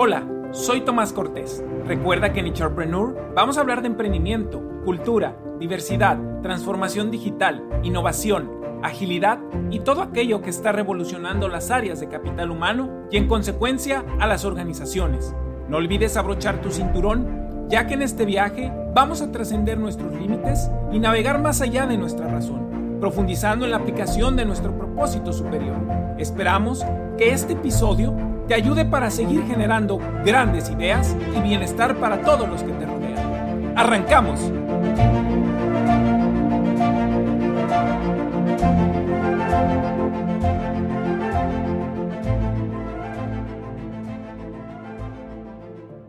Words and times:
Hola, 0.00 0.28
soy 0.52 0.82
Tomás 0.82 1.12
Cortés. 1.12 1.60
Recuerda 1.84 2.32
que 2.32 2.38
en 2.38 2.46
Entrepreneur 2.46 3.32
vamos 3.34 3.58
a 3.58 3.62
hablar 3.62 3.82
de 3.82 3.88
emprendimiento, 3.88 4.62
cultura, 4.84 5.36
diversidad, 5.58 6.16
transformación 6.40 7.10
digital, 7.10 7.68
innovación, 7.82 8.48
agilidad 8.84 9.40
y 9.72 9.80
todo 9.80 10.02
aquello 10.02 10.40
que 10.40 10.50
está 10.50 10.70
revolucionando 10.70 11.48
las 11.48 11.72
áreas 11.72 11.98
de 11.98 12.06
capital 12.06 12.52
humano 12.52 13.08
y 13.10 13.16
en 13.16 13.26
consecuencia 13.26 14.04
a 14.20 14.28
las 14.28 14.44
organizaciones. 14.44 15.34
No 15.68 15.78
olvides 15.78 16.16
abrochar 16.16 16.60
tu 16.60 16.70
cinturón, 16.70 17.66
ya 17.68 17.88
que 17.88 17.94
en 17.94 18.02
este 18.02 18.24
viaje 18.24 18.72
vamos 18.94 19.20
a 19.20 19.32
trascender 19.32 19.78
nuestros 19.78 20.14
límites 20.14 20.70
y 20.92 21.00
navegar 21.00 21.42
más 21.42 21.60
allá 21.60 21.88
de 21.88 21.98
nuestra 21.98 22.28
razón, 22.28 23.00
profundizando 23.00 23.64
en 23.64 23.72
la 23.72 23.78
aplicación 23.78 24.36
de 24.36 24.44
nuestro 24.44 24.78
propósito 24.78 25.32
superior. 25.32 25.74
Esperamos 26.18 26.86
que 27.16 27.32
este 27.32 27.54
episodio 27.54 28.27
te 28.48 28.54
ayude 28.54 28.86
para 28.86 29.10
seguir 29.10 29.46
generando 29.46 30.00
grandes 30.24 30.70
ideas 30.70 31.14
y 31.36 31.40
bienestar 31.40 31.96
para 31.96 32.22
todos 32.22 32.48
los 32.48 32.62
que 32.62 32.72
te 32.72 32.86
rodean. 32.86 33.74
¡Arrancamos! 33.76 34.40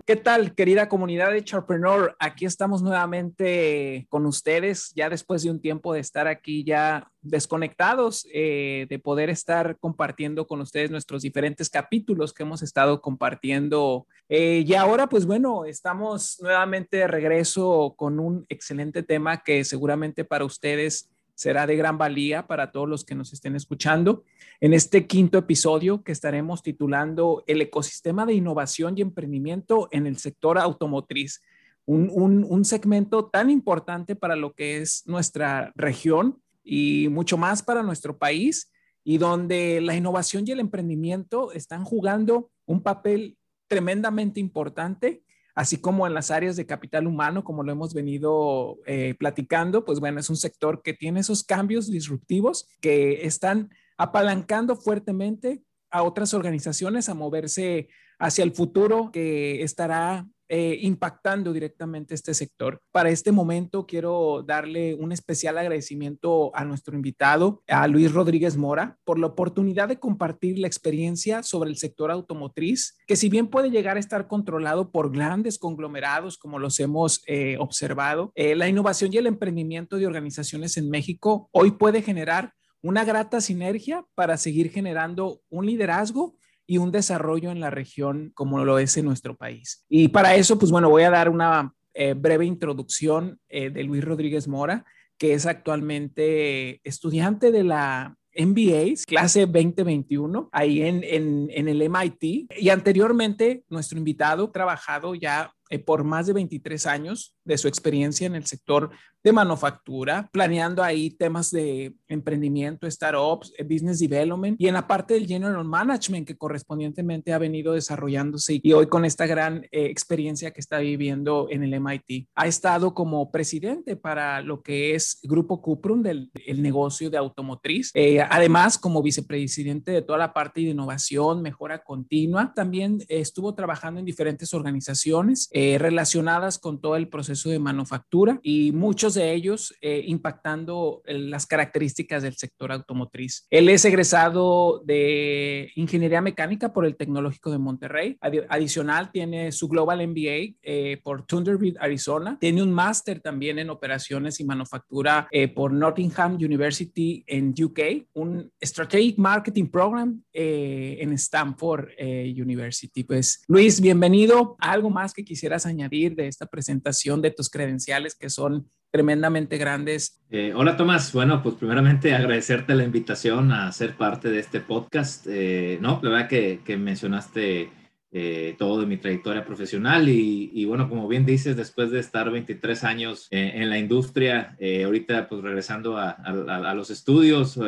¿Qué 0.09 0.15
tal, 0.15 0.55
querida 0.55 0.89
comunidad 0.89 1.29
de 1.29 1.37
Entrepreneur? 1.37 2.15
Aquí 2.17 2.43
estamos 2.45 2.81
nuevamente 2.81 4.07
con 4.09 4.25
ustedes, 4.25 4.91
ya 4.95 5.07
después 5.07 5.43
de 5.43 5.51
un 5.51 5.61
tiempo 5.61 5.93
de 5.93 5.99
estar 5.99 6.27
aquí 6.27 6.63
ya 6.63 7.11
desconectados, 7.21 8.25
eh, 8.33 8.87
de 8.89 8.97
poder 8.97 9.29
estar 9.29 9.77
compartiendo 9.77 10.47
con 10.47 10.61
ustedes 10.61 10.89
nuestros 10.89 11.21
diferentes 11.21 11.69
capítulos 11.69 12.33
que 12.33 12.41
hemos 12.41 12.63
estado 12.63 13.03
compartiendo. 13.03 14.07
Eh, 14.29 14.63
y 14.65 14.73
ahora, 14.73 15.07
pues 15.07 15.27
bueno, 15.27 15.65
estamos 15.65 16.39
nuevamente 16.41 16.97
de 16.97 17.07
regreso 17.07 17.93
con 17.95 18.19
un 18.19 18.47
excelente 18.49 19.03
tema 19.03 19.43
que 19.43 19.63
seguramente 19.63 20.25
para 20.25 20.43
ustedes 20.43 21.11
será 21.39 21.65
de 21.65 21.77
gran 21.77 21.97
valía 21.97 22.47
para 22.47 22.73
todos 22.73 22.89
los 22.89 23.05
que 23.05 23.15
nos 23.15 23.31
estén 23.31 23.55
escuchando. 23.55 24.25
En 24.59 24.73
este 24.73 25.07
quinto 25.07 25.37
episodio 25.37 26.03
que 26.03 26.11
estaremos 26.11 26.61
titulando 26.61 27.45
El 27.47 27.61
ecosistema 27.61 28.25
de 28.25 28.33
innovación 28.33 28.97
y 28.97 29.01
emprendimiento 29.01 29.87
en 29.91 30.05
el 30.05 30.17
sector 30.17 30.57
automotriz, 30.57 31.41
un, 31.85 32.65
segmento 32.65 33.27
tan 33.27 33.49
importante 33.49 34.17
para 34.17 34.35
lo 34.35 34.51
que 34.51 34.79
es 34.79 35.03
nuestra 35.05 35.71
región 35.75 36.41
y 36.61 37.07
mucho 37.09 37.37
más 37.37 37.63
para 37.63 37.83
nuestro 37.83 38.17
país 38.17 38.69
y 39.05 39.17
donde 39.17 39.79
la 39.79 39.95
innovación 39.95 40.43
y 40.45 40.51
el 40.51 40.59
emprendimiento 40.59 41.53
están 41.53 41.85
jugando 41.85 42.51
un 42.65 42.83
papel 42.83 43.37
tremendamente 43.69 44.41
importante 44.41 45.23
así 45.59 45.75
como 45.75 46.07
en 46.07 46.13
las 46.13 46.31
áreas 46.31 46.55
de 46.55 46.65
capital 46.65 47.05
humano, 47.05 47.43
como 47.43 47.63
lo 47.63 47.73
hemos 47.73 47.93
venido 47.93 48.79
eh, 48.85 49.13
platicando, 49.19 49.83
pues 49.83 49.99
bueno, 49.99 50.17
es 50.21 50.29
un 50.29 50.37
sector 50.37 50.81
que 50.81 50.93
tiene 50.93 51.19
esos 51.19 51.43
cambios 51.43 51.91
disruptivos 51.91 52.69
que 52.79 53.25
están 53.25 53.69
apalancando 53.97 54.77
fuertemente 54.77 55.61
a 55.91 56.03
otras 56.03 56.33
organizaciones 56.33 57.09
a 57.09 57.13
moverse 57.13 57.89
hacia 58.19 58.45
el 58.45 58.53
futuro 58.53 59.11
que 59.11 59.61
estará 59.61 60.25
eh, 60.49 60.79
impactando 60.81 61.53
directamente 61.53 62.15
este 62.15 62.33
sector. 62.33 62.81
Para 62.91 63.11
este 63.11 63.31
momento 63.31 63.85
quiero 63.85 64.43
darle 64.43 64.95
un 64.95 65.11
especial 65.11 65.57
agradecimiento 65.57 66.51
a 66.55 66.65
nuestro 66.65 66.95
invitado, 66.95 67.61
a 67.67 67.87
Luis 67.87 68.11
Rodríguez 68.11 68.57
Mora, 68.57 68.97
por 69.03 69.19
la 69.19 69.27
oportunidad 69.27 69.87
de 69.87 69.99
compartir 69.99 70.57
la 70.57 70.67
experiencia 70.67 71.43
sobre 71.43 71.69
el 71.69 71.77
sector 71.77 72.09
automotriz, 72.09 72.97
que 73.05 73.15
si 73.15 73.29
bien 73.29 73.47
puede 73.47 73.69
llegar 73.69 73.97
a 73.97 73.99
estar 73.99 74.27
controlado 74.27 74.91
por 74.91 75.11
grandes 75.11 75.59
conglomerados 75.59 76.37
como 76.37 76.59
los 76.59 76.79
hemos 76.79 77.21
eh, 77.27 77.57
observado, 77.59 78.31
eh, 78.35 78.55
la 78.55 78.67
innovación 78.67 79.13
y 79.13 79.17
el 79.17 79.27
emprendimiento 79.27 79.97
de 79.97 80.07
organizaciones 80.07 80.77
en 80.77 80.89
México 80.89 81.47
hoy 81.51 81.71
puede 81.71 82.01
generar 82.01 82.53
una 82.81 83.03
grata 83.03 83.41
sinergia 83.41 84.05
para 84.15 84.37
seguir 84.37 84.71
generando 84.71 85.41
un 85.49 85.65
liderazgo 85.65 86.35
y 86.69 86.77
un 86.77 86.91
desarrollo 86.91 87.49
en 87.49 87.59
la 87.59 87.71
región 87.71 88.31
como 88.35 88.63
lo 88.63 88.77
es 88.77 88.95
en 88.95 89.05
nuestro 89.05 89.35
país. 89.35 89.83
Y 89.89 90.09
para 90.09 90.35
eso, 90.35 90.59
pues 90.59 90.71
bueno, 90.71 90.87
voy 90.87 91.01
a 91.01 91.09
dar 91.09 91.27
una 91.27 91.73
eh, 91.95 92.13
breve 92.13 92.45
introducción 92.45 93.39
eh, 93.49 93.71
de 93.71 93.83
Luis 93.83 94.03
Rodríguez 94.03 94.47
Mora, 94.47 94.85
que 95.17 95.33
es 95.33 95.47
actualmente 95.47 96.79
estudiante 96.83 97.51
de 97.51 97.63
la 97.63 98.15
MBA, 98.37 98.93
clase 99.07 99.47
2021, 99.47 100.49
ahí 100.51 100.83
en, 100.83 101.03
en, 101.03 101.67
el 101.67 101.89
MIT. 101.89 102.51
Y 102.59 102.69
anteriormente, 102.69 103.63
nuestro 103.67 103.97
invitado 103.97 104.51
trabajado 104.51 105.15
ya 105.15 105.51
eh, 105.71 105.79
por 105.79 106.03
más 106.03 106.27
de 106.27 106.33
23 106.33 106.85
años 106.85 107.35
de 107.43 107.57
su 107.57 107.67
experiencia 107.67 108.27
en 108.27 108.35
el 108.35 108.45
sector 108.45 108.91
de 109.23 109.31
manufactura, 109.31 110.29
planeando 110.31 110.83
ahí 110.83 111.11
temas 111.11 111.51
de 111.51 111.93
emprendimiento, 112.07 112.89
startups, 112.89 113.53
eh, 113.57 113.63
business 113.63 113.99
development 113.99 114.59
y 114.59 114.67
en 114.67 114.73
la 114.73 114.87
parte 114.87 115.13
del 115.13 115.27
general 115.27 115.63
management 115.65 116.27
que 116.27 116.37
correspondientemente 116.37 117.33
ha 117.33 117.37
venido 117.37 117.73
desarrollándose 117.73 118.59
y 118.61 118.73
hoy 118.73 118.87
con 118.87 119.05
esta 119.05 119.25
gran 119.25 119.65
eh, 119.71 119.85
experiencia 119.85 120.51
que 120.51 120.61
está 120.61 120.79
viviendo 120.79 121.47
en 121.49 121.63
el 121.63 121.79
MIT. 121.79 122.29
Ha 122.35 122.47
estado 122.47 122.93
como 122.93 123.31
presidente 123.31 123.95
para 123.95 124.41
lo 124.41 124.61
que 124.61 124.95
es 124.95 125.19
Grupo 125.23 125.61
Cuprum 125.61 126.01
del 126.01 126.31
el 126.45 126.61
negocio 126.61 127.09
de 127.09 127.17
automotriz, 127.17 127.91
además 128.29 128.77
como 128.77 129.01
vicepresidente 129.01 129.91
de 129.91 130.01
toda 130.01 130.17
la 130.17 130.33
parte 130.33 130.61
de 130.61 130.69
innovación, 130.69 131.41
mejora 131.41 131.83
continua. 131.83 132.53
También 132.53 132.99
estuvo 133.07 133.53
trabajando 133.53 133.99
en 133.99 134.05
diferentes 134.05 134.53
organizaciones 134.53 135.49
eh, 135.51 135.77
relacionadas 135.77 136.57
con 136.59 136.81
todo 136.81 136.95
el 136.95 137.09
proceso 137.09 137.49
de 137.49 137.59
manufactura 137.59 138.39
y 138.43 138.71
muchos 138.71 139.08
de 139.13 139.33
ellos 139.33 139.75
eh, 139.81 140.03
impactando 140.07 141.01
eh, 141.05 141.17
las 141.17 141.45
características 141.45 142.23
del 142.23 142.35
sector 142.35 142.71
automotriz. 142.71 143.45
Él 143.49 143.69
es 143.69 143.85
egresado 143.85 144.81
de 144.85 145.71
Ingeniería 145.75 146.21
Mecánica 146.21 146.73
por 146.73 146.85
el 146.85 146.95
Tecnológico 146.95 147.51
de 147.51 147.57
Monterrey. 147.57 148.17
adicional, 148.49 149.11
tiene 149.11 149.51
su 149.51 149.67
Global 149.67 150.05
MBA 150.07 150.99
por 151.03 151.25
Thunderbird, 151.25 151.77
Arizona. 151.79 152.37
Tiene 152.39 152.63
un 152.63 152.71
máster 152.71 153.19
también 153.19 153.59
en 153.59 153.69
operaciones 153.69 154.39
y 154.39 154.45
manufactura 154.45 155.27
por 155.55 155.71
Nottingham 155.71 156.35
University 156.35 157.23
en 157.27 157.53
UK, 157.57 158.07
un 158.13 158.51
Strategic 158.61 159.17
Marketing 159.17 159.67
Program 159.67 160.21
en 160.33 161.13
Stanford 161.13 161.89
University. 161.99 163.03
Pues 163.03 163.43
Luis, 163.47 163.81
bienvenido. 163.81 164.55
¿Algo 164.59 164.89
más 164.89 165.13
que 165.13 165.23
quisiera 165.23 165.59
añadir 165.65 166.15
de 166.15 166.27
esta 166.27 166.45
presentación 166.45 167.21
de 167.21 167.31
tus 167.31 167.49
credenciales 167.49 168.15
que 168.15 168.29
son 168.29 168.69
tremendamente 168.91 169.57
grandes? 169.57 170.19
Eh, 170.29 170.53
hola 170.55 170.77
Tomás, 170.77 171.13
bueno, 171.13 171.41
pues 171.43 171.55
primeramente 171.55 172.13
agradecerte 172.13 172.75
la 172.75 172.83
invitación 172.83 173.51
a 173.51 173.71
ser 173.71 173.95
parte 173.95 174.29
de 174.29 174.39
este 174.39 174.59
podcast. 174.59 175.27
Eh, 175.29 175.77
no, 175.81 175.99
la 176.03 176.09
verdad 176.09 176.27
que, 176.27 176.61
que 176.65 176.77
mencionaste 176.77 177.71
eh, 178.11 178.55
todo 178.57 178.81
de 178.81 178.87
mi 178.87 178.97
trayectoria 178.97 179.45
profesional 179.45 180.09
y, 180.09 180.51
y, 180.53 180.65
bueno, 180.65 180.89
como 180.89 181.07
bien 181.07 181.25
dices, 181.25 181.55
después 181.55 181.91
de 181.91 181.99
estar 181.99 182.31
23 182.31 182.83
años 182.83 183.27
en 183.29 183.69
la 183.69 183.77
industria, 183.77 184.57
ahorita 184.83 185.27
pues 185.27 185.43
regresando 185.43 185.97
a, 185.97 186.09
a, 186.11 186.71
a 186.71 186.73
los 186.73 186.89
estudios, 186.89 187.59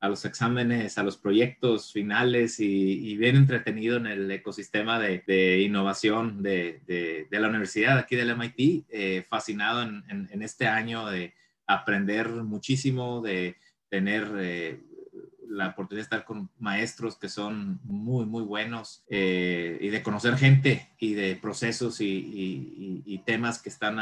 a 0.00 0.08
los 0.08 0.24
exámenes, 0.24 0.96
a 0.96 1.02
los 1.02 1.16
proyectos 1.16 1.92
finales 1.92 2.60
y, 2.60 3.16
bien 3.16 3.36
entretenido 3.36 3.96
en 3.96 4.06
el 4.06 4.30
ecosistema 4.30 4.98
de, 4.98 5.60
innovación 5.60 6.42
de, 6.42 7.26
la 7.30 7.48
universidad 7.48 7.98
aquí 7.98 8.14
del 8.14 8.36
MIT, 8.36 8.86
eh, 8.90 9.24
fascinado 9.28 9.82
en, 9.82 10.42
este 10.42 10.68
año 10.68 11.06
de 11.06 11.34
aprender 11.66 12.28
muchísimo, 12.28 13.20
de 13.22 13.56
tener 13.88 14.30
eh, 14.38 14.80
la 15.48 15.68
oportunidad 15.68 16.02
de 16.02 16.04
estar 16.04 16.24
con 16.24 16.50
maestros 16.58 17.16
que 17.16 17.28
son 17.28 17.80
muy, 17.82 18.24
muy 18.24 18.44
buenos 18.44 19.04
eh, 19.08 19.78
y 19.80 19.88
de 19.88 20.02
conocer 20.02 20.36
gente 20.36 20.90
y 21.00 21.14
de 21.14 21.34
procesos 21.36 22.00
y, 22.00 23.22
temas 23.26 23.60
que 23.60 23.68
están 23.68 23.98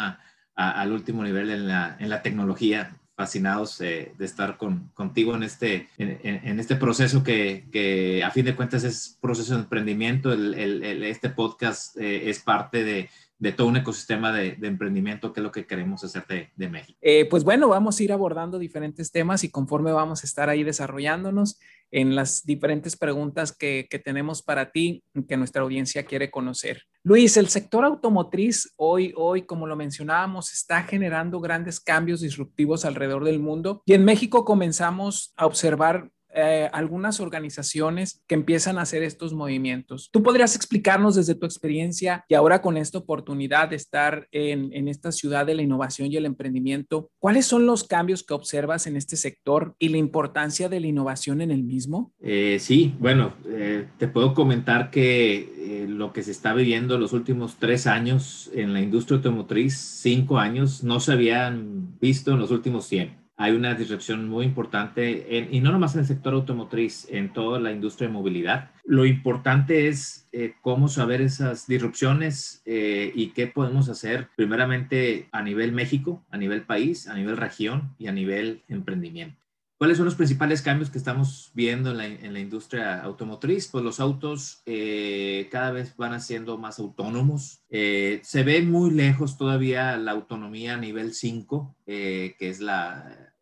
al 0.54 0.92
último 0.92 1.24
nivel 1.24 1.50
en 1.50 2.08
la 2.08 2.22
tecnología 2.22 2.96
fascinados 3.16 3.80
eh, 3.80 4.12
de 4.18 4.24
estar 4.26 4.58
con, 4.58 4.90
contigo 4.94 5.34
en 5.34 5.42
este, 5.42 5.88
en, 5.96 6.60
este 6.60 6.76
proceso 6.76 7.24
que, 7.24 7.64
que, 7.72 8.22
a 8.22 8.30
fin 8.30 8.44
de 8.44 8.54
cuentas 8.54 8.84
es 8.84 9.16
proceso 9.20 9.54
de 9.54 9.62
emprendimiento. 9.62 10.32
El, 10.32 10.54
el, 10.54 11.02
este 11.02 11.30
podcast 11.30 11.96
eh, 11.96 12.28
es 12.28 12.40
parte 12.40 12.84
de, 12.84 13.08
de, 13.38 13.52
todo 13.52 13.66
un 13.68 13.76
ecosistema 13.76 14.32
de, 14.32 14.56
emprendimiento 14.62 15.32
que 15.32 15.40
es 15.40 15.44
lo 15.44 15.52
que 15.52 15.66
queremos 15.66 16.02
hacer 16.04 16.26
de, 16.26 16.50
de 16.56 16.68
México. 16.68 16.98
Eh, 17.02 17.26
pues 17.28 17.44
bueno, 17.44 17.68
vamos 17.68 17.98
a 17.98 18.02
ir 18.02 18.12
abordando 18.12 18.58
diferentes 18.58 19.10
temas 19.12 19.44
y 19.44 19.50
conforme 19.50 19.92
vamos 19.92 20.22
a 20.22 20.26
estar 20.26 20.48
ahí 20.48 20.64
desarrollándonos, 20.64 21.58
en 21.90 22.14
las 22.14 22.44
diferentes 22.44 22.96
preguntas 22.96 23.56
que, 23.56 23.88
tenemos 24.04 24.42
para 24.42 24.70
ti, 24.70 25.02
que 25.28 25.36
nuestra 25.36 25.62
audiencia 25.62 26.04
quiere 26.04 26.30
conocer. 26.30 26.82
Luis, 27.02 27.36
el 27.36 27.48
sector 27.48 27.84
automotriz 27.84 28.72
hoy, 28.76 29.12
hoy, 29.16 29.42
como 29.42 29.66
lo 29.66 29.76
mencionábamos, 29.76 30.52
está 30.52 30.82
generando 30.82 31.40
grandes 31.40 31.80
cambios 31.80 32.20
disruptivos 32.20 32.84
alrededor 32.84 33.24
del 33.24 33.40
mundo 33.40 33.82
y 33.86 33.94
en 33.94 34.04
México 34.04 34.44
comenzamos 34.44 35.32
a 35.36 35.46
observar 35.46 36.10
eh, 36.38 36.68
algunas 36.74 37.18
organizaciones 37.18 38.22
que 38.26 38.34
empiezan 38.34 38.76
a 38.76 38.82
hacer 38.82 39.02
estos 39.02 39.32
movimientos. 39.32 40.10
¿Tú 40.12 40.22
podrías 40.22 40.54
explicarnos 40.54 41.14
desde 41.14 41.34
tu 41.34 41.46
experiencia 41.46 42.26
y 42.28 42.34
ahora 42.34 42.60
con 42.60 42.76
esta 42.76 42.98
oportunidad 42.98 43.70
de 43.70 43.76
estar 43.76 44.28
en, 44.32 44.70
en 44.74 44.88
esta 44.88 45.12
ciudad 45.12 45.46
de 45.46 45.54
la 45.54 45.62
innovación 45.62 46.12
y 46.12 46.16
el 46.16 46.26
emprendimiento, 46.26 47.10
cuáles 47.18 47.46
son 47.46 47.64
los 47.64 47.84
cambios 47.84 48.22
que 48.22 48.34
observas 48.34 48.86
en 48.86 48.96
este 48.96 49.16
sector 49.16 49.74
y 49.78 49.88
la 49.88 49.96
importancia 49.96 50.68
de 50.68 50.78
la 50.78 50.88
innovación 50.88 51.40
en 51.40 51.50
el 51.50 51.62
mismo? 51.62 52.12
Eh, 52.20 52.58
sí, 52.60 52.94
bueno, 52.98 53.32
eh, 53.46 53.86
te 53.96 54.06
puedo 54.06 54.34
comentar 54.34 54.90
que 54.90 55.86
lo 55.88 56.12
que 56.12 56.22
se 56.22 56.32
está 56.32 56.52
viviendo 56.52 56.98
los 56.98 57.14
últimos 57.14 57.56
tres 57.58 57.86
años 57.86 58.50
en 58.54 58.74
la 58.74 58.82
industria 58.82 59.16
automotriz, 59.16 59.74
cinco 59.76 60.38
años, 60.38 60.84
no 60.84 61.00
se 61.00 61.12
habían 61.12 61.98
visto 61.98 62.32
en 62.32 62.40
los 62.40 62.50
últimos 62.50 62.84
100 62.86 63.25
hay 63.36 63.52
una 63.52 63.74
disrupción 63.74 64.28
muy 64.28 64.46
importante, 64.46 65.48
y 65.50 65.60
no 65.60 65.70
nomás 65.70 65.94
en 65.94 66.00
el 66.00 66.06
sector 66.06 66.32
automotriz, 66.34 67.06
en 67.10 67.32
toda 67.32 67.60
la 67.60 67.70
industria 67.70 68.08
de 68.08 68.14
movilidad. 68.14 68.70
Lo 68.84 69.04
importante 69.04 69.88
es 69.88 70.26
eh, 70.32 70.54
cómo 70.62 70.88
saber 70.88 71.20
esas 71.20 71.66
disrupciones 71.66 72.62
eh, 72.64 73.12
y 73.14 73.28
qué 73.28 73.46
podemos 73.46 73.88
hacer, 73.88 74.28
primeramente 74.36 75.28
a 75.32 75.42
nivel 75.42 75.72
México, 75.72 76.24
a 76.30 76.38
nivel 76.38 76.62
país, 76.62 77.08
a 77.08 77.14
nivel 77.14 77.36
región 77.36 77.94
y 77.98 78.06
a 78.06 78.12
nivel 78.12 78.62
emprendimiento. 78.68 79.45
¿Cuáles 79.78 79.98
son 79.98 80.06
los 80.06 80.14
principales 80.14 80.62
cambios 80.62 80.90
que 80.90 80.96
estamos 80.96 81.50
viendo 81.52 81.90
en 81.90 82.32
la, 82.32 82.40
industria 82.40 83.02
automotriz? 83.02 83.68
Pues 83.68 83.84
los 83.84 84.00
autos 84.00 84.62
eh, 84.64 85.48
cada 85.50 85.70
vez 85.70 85.94
van 85.96 86.14
haciendo 86.14 86.56
más 86.56 86.78
autónomos. 86.78 87.62
se 87.68 88.42
ve 88.42 88.62
muy 88.62 88.90
lejos 88.90 89.36
todavía 89.36 89.96
la 89.98 90.12
autonomía 90.12 90.78
nivel 90.78 91.12
5, 91.12 91.76
que 91.84 92.34
es 92.38 92.60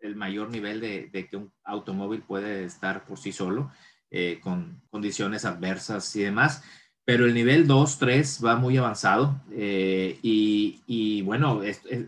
el 0.01 0.17
mayor 0.17 0.51
nivel 0.51 0.81
de, 0.81 1.29
que 1.31 1.37
un 1.37 1.53
automóvil 1.63 2.23
puede 2.23 2.65
estar 2.65 3.05
por 3.05 3.19
sí 3.19 3.33
solo, 3.33 3.71
eh, 4.11 4.39
con 4.41 4.81
condiciones 4.91 5.45
adversas 5.45 6.15
y 6.15 6.23
demás. 6.23 6.63
Pero 7.05 7.27
el 7.27 7.35
nivel 7.35 7.67
2, 7.67 7.99
3 7.99 8.41
va 8.45 8.57
muy 8.57 8.77
avanzado 8.79 9.41
eh, 9.53 10.19
y, 10.23 11.23
bueno, 11.23 11.61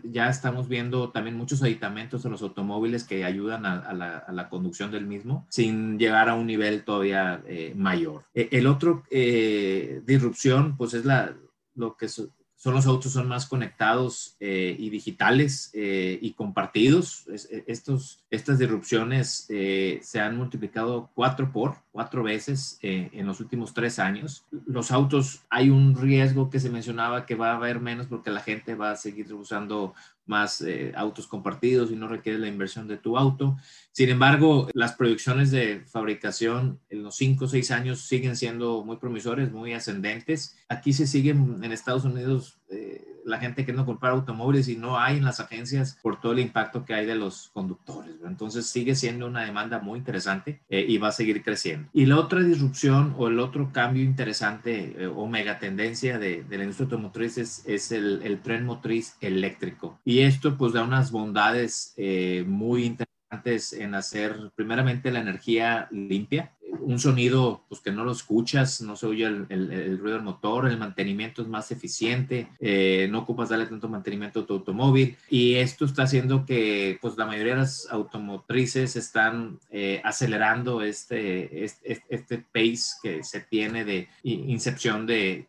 ya 0.03 0.29
estamos 0.29 0.67
viendo 0.67 1.09
también 1.11 1.37
muchos 1.37 1.61
aditamentos 1.61 2.25
en 2.25 2.31
los 2.31 2.41
automóviles 2.41 3.03
que 3.03 3.23
ayudan 3.23 3.65
a, 3.65 3.93
la, 3.93 4.49
conducción 4.49 4.91
del 4.91 5.05
mismo 5.05 5.45
sin 5.49 5.99
llegar 5.99 6.29
a 6.29 6.35
un 6.35 6.47
nivel 6.47 6.83
todavía 6.83 7.43
eh, 7.47 7.73
mayor. 7.75 8.23
el 8.33 8.65
otro 8.65 9.03
disrupción, 9.09 10.77
pues 10.77 10.93
es 10.93 11.05
la, 11.05 11.35
lo 11.75 11.95
que 11.95 12.07
son 12.57 12.73
los 12.73 12.87
autos 12.87 13.11
son 13.13 13.27
más 13.27 13.45
conectados 13.45 14.35
eh, 14.39 14.75
y 14.77 14.89
digitales 14.89 15.69
eh, 15.73 16.17
y 16.19 16.33
compartidos. 16.33 17.27
E, 17.27 17.63
estos, 17.67 18.23
estas 18.31 18.57
disrupciones 18.57 19.45
eh, 19.49 19.99
se 20.01 20.19
han 20.19 20.35
multiplicado 20.35 21.11
cuatro 21.13 21.51
por, 21.51 21.77
cuatro 21.91 22.23
veces 22.23 22.79
en 22.81 23.25
los 23.27 23.39
últimos 23.39 23.73
tres 23.75 23.99
años. 23.99 24.43
Los 24.65 24.91
autos, 24.91 25.41
hay 25.49 25.69
un 25.69 25.95
riesgo 25.95 26.49
que 26.49 26.59
se 26.59 26.71
mencionaba 26.71 27.27
que 27.27 27.35
va 27.35 27.51
a 27.51 27.55
haber 27.57 27.79
menos 27.79 28.07
porque 28.07 28.31
la 28.31 28.41
gente 28.41 28.73
va 28.73 28.91
a 28.91 28.95
seguir 28.95 29.31
usando 29.33 29.93
más 30.27 30.61
eh, 30.61 30.91
autos 30.95 31.27
compartidos 31.27 31.91
y 31.91 31.95
no 31.95 32.07
requiere 32.07 32.39
la 32.39 32.47
inversión 32.47 32.87
de 32.87 32.97
tu 32.97 33.17
auto. 33.17 33.57
Sin 33.91 34.09
embargo, 34.09 34.67
las 34.73 34.93
proyecciones 34.93 35.51
de 35.51 35.83
fabricación 35.87 36.79
en 36.89 37.03
los 37.03 37.15
5 37.15 37.45
o 37.45 37.47
6 37.47 37.71
años 37.71 38.01
siguen 38.01 38.35
siendo 38.35 38.83
muy 38.83 38.97
promisores, 38.97 39.51
muy 39.51 39.73
ascendentes. 39.73 40.57
Aquí 40.69 40.93
se 40.93 41.07
siguen 41.07 41.63
en 41.63 41.71
Estados 41.71 42.05
Unidos 42.05 42.59
eh, 42.69 43.03
la 43.27 43.39
gente 43.39 43.65
que 43.65 43.73
no 43.73 43.85
comprar 43.85 44.13
automóviles 44.13 44.69
y 44.69 44.77
no 44.77 44.97
hay 44.97 45.17
en 45.17 45.25
las 45.25 45.39
agencias 45.39 45.99
por 46.01 46.19
todo 46.19 46.31
el 46.31 46.39
impacto 46.39 46.85
que 46.85 46.93
hay 46.93 47.05
de 47.05 47.15
los 47.15 47.49
conductores. 47.49 48.15
Entonces 48.25 48.67
sigue 48.67 48.95
siendo 48.95 49.27
una 49.27 49.43
demanda 49.43 49.79
muy 49.79 49.99
interesante 49.99 50.61
eh, 50.69 50.85
y 50.87 50.97
va 50.97 51.09
a 51.09 51.11
seguir 51.11 51.43
creciendo. 51.43 51.89
Y 51.93 52.05
la 52.05 52.17
otra 52.17 52.41
disrupción 52.41 53.13
o 53.17 53.27
el 53.27 53.39
otro 53.39 53.71
cambio 53.73 54.03
interesante 54.03 54.95
eh, 54.97 55.07
o 55.07 55.27
mega 55.27 55.59
tendencia 55.59 56.17
de, 56.17 56.43
de, 56.43 56.57
la 56.57 56.63
industria 56.63 56.85
automotriz 56.85 57.37
es, 57.37 57.63
es 57.67 57.91
el, 57.91 58.21
el, 58.23 58.39
tren 58.39 58.65
motriz 58.65 59.17
eléctrico. 59.19 59.99
Y 60.05 60.16
esto 60.21 60.57
pues 60.57 60.73
da 60.73 60.83
unas 60.83 61.11
bondades 61.11 61.93
eh, 61.97 62.43
muy 62.47 62.85
interesantes 62.85 63.73
en 63.73 63.93
hacer 63.93 64.51
primeramente 64.55 65.11
la 65.11 65.19
energía 65.19 65.87
limpia, 65.91 66.53
un 66.79 66.99
sonido 66.99 67.65
pues 67.67 67.81
que 67.81 67.91
no 67.91 68.03
lo 68.03 68.11
escuchas, 68.11 68.81
no 68.81 68.95
se 68.95 69.05
oye 69.05 69.25
el, 69.25 69.97
ruido 69.99 70.15
del 70.15 70.23
motor, 70.23 70.67
el 70.67 70.77
mantenimiento 70.77 71.41
es 71.41 71.47
más 71.47 71.71
eficiente, 71.71 72.49
eh, 72.59 73.07
no 73.11 73.19
ocupas 73.19 73.49
darle 73.49 73.65
tanto 73.65 73.89
mantenimiento 73.89 74.41
a 74.41 74.45
tu 74.45 74.53
automóvil 74.53 75.17
y 75.29 75.55
esto 75.55 75.85
está 75.85 76.03
haciendo 76.03 76.45
que 76.45 76.97
pues 77.01 77.17
la 77.17 77.25
mayoría 77.25 77.53
de 77.53 77.61
las 77.61 77.87
automotrices 77.89 78.95
están 78.95 79.59
eh, 79.71 80.01
acelerando 80.03 80.81
este, 80.81 81.65
este, 81.65 82.05
este, 82.09 82.37
pace 82.37 82.95
que 83.01 83.23
se 83.23 83.41
tiene 83.41 83.83
de 83.83 84.07
incepción 84.23 85.05
de, 85.05 85.47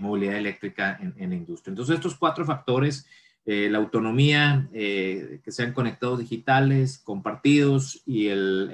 movilidad 0.00 0.36
eléctrica 0.36 0.98
en, 1.00 1.30
la 1.30 1.34
industria. 1.34 1.72
Entonces 1.72 1.96
estos 1.96 2.14
cuatro 2.14 2.44
factores 2.44 3.06
eh, 3.50 3.70
la 3.70 3.78
autonomía, 3.78 4.68
que 4.72 5.40
sean 5.46 5.72
conectados 5.72 6.18
digitales, 6.18 6.98
compartidos 6.98 8.02
y 8.04 8.28
el 8.28 8.70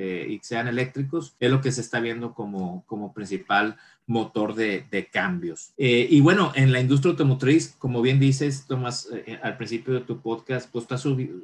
eh, 0.00 0.28
y 0.30 0.38
sean 0.44 0.68
eléctricos, 0.68 1.34
es 1.40 1.50
lo 1.50 1.60
que 1.60 1.72
se 1.72 1.80
está 1.80 1.98
viendo 1.98 2.32
como, 2.32 2.84
como 2.86 3.12
principal 3.12 3.76
motor 4.08 4.54
de, 4.54 4.84
de 4.90 5.06
cambios. 5.06 5.72
Eh, 5.76 6.08
y 6.10 6.20
bueno, 6.20 6.52
en 6.54 6.72
la 6.72 6.80
industria 6.80 7.10
automotriz, 7.10 7.76
como 7.78 8.00
bien 8.02 8.18
dices, 8.18 8.66
Tomás, 8.66 9.08
eh, 9.12 9.38
al 9.42 9.56
principio 9.56 9.94
de 9.94 10.00
tu 10.00 10.20
podcast, 10.20 10.70
pues 10.72 10.82
está, 10.84 10.96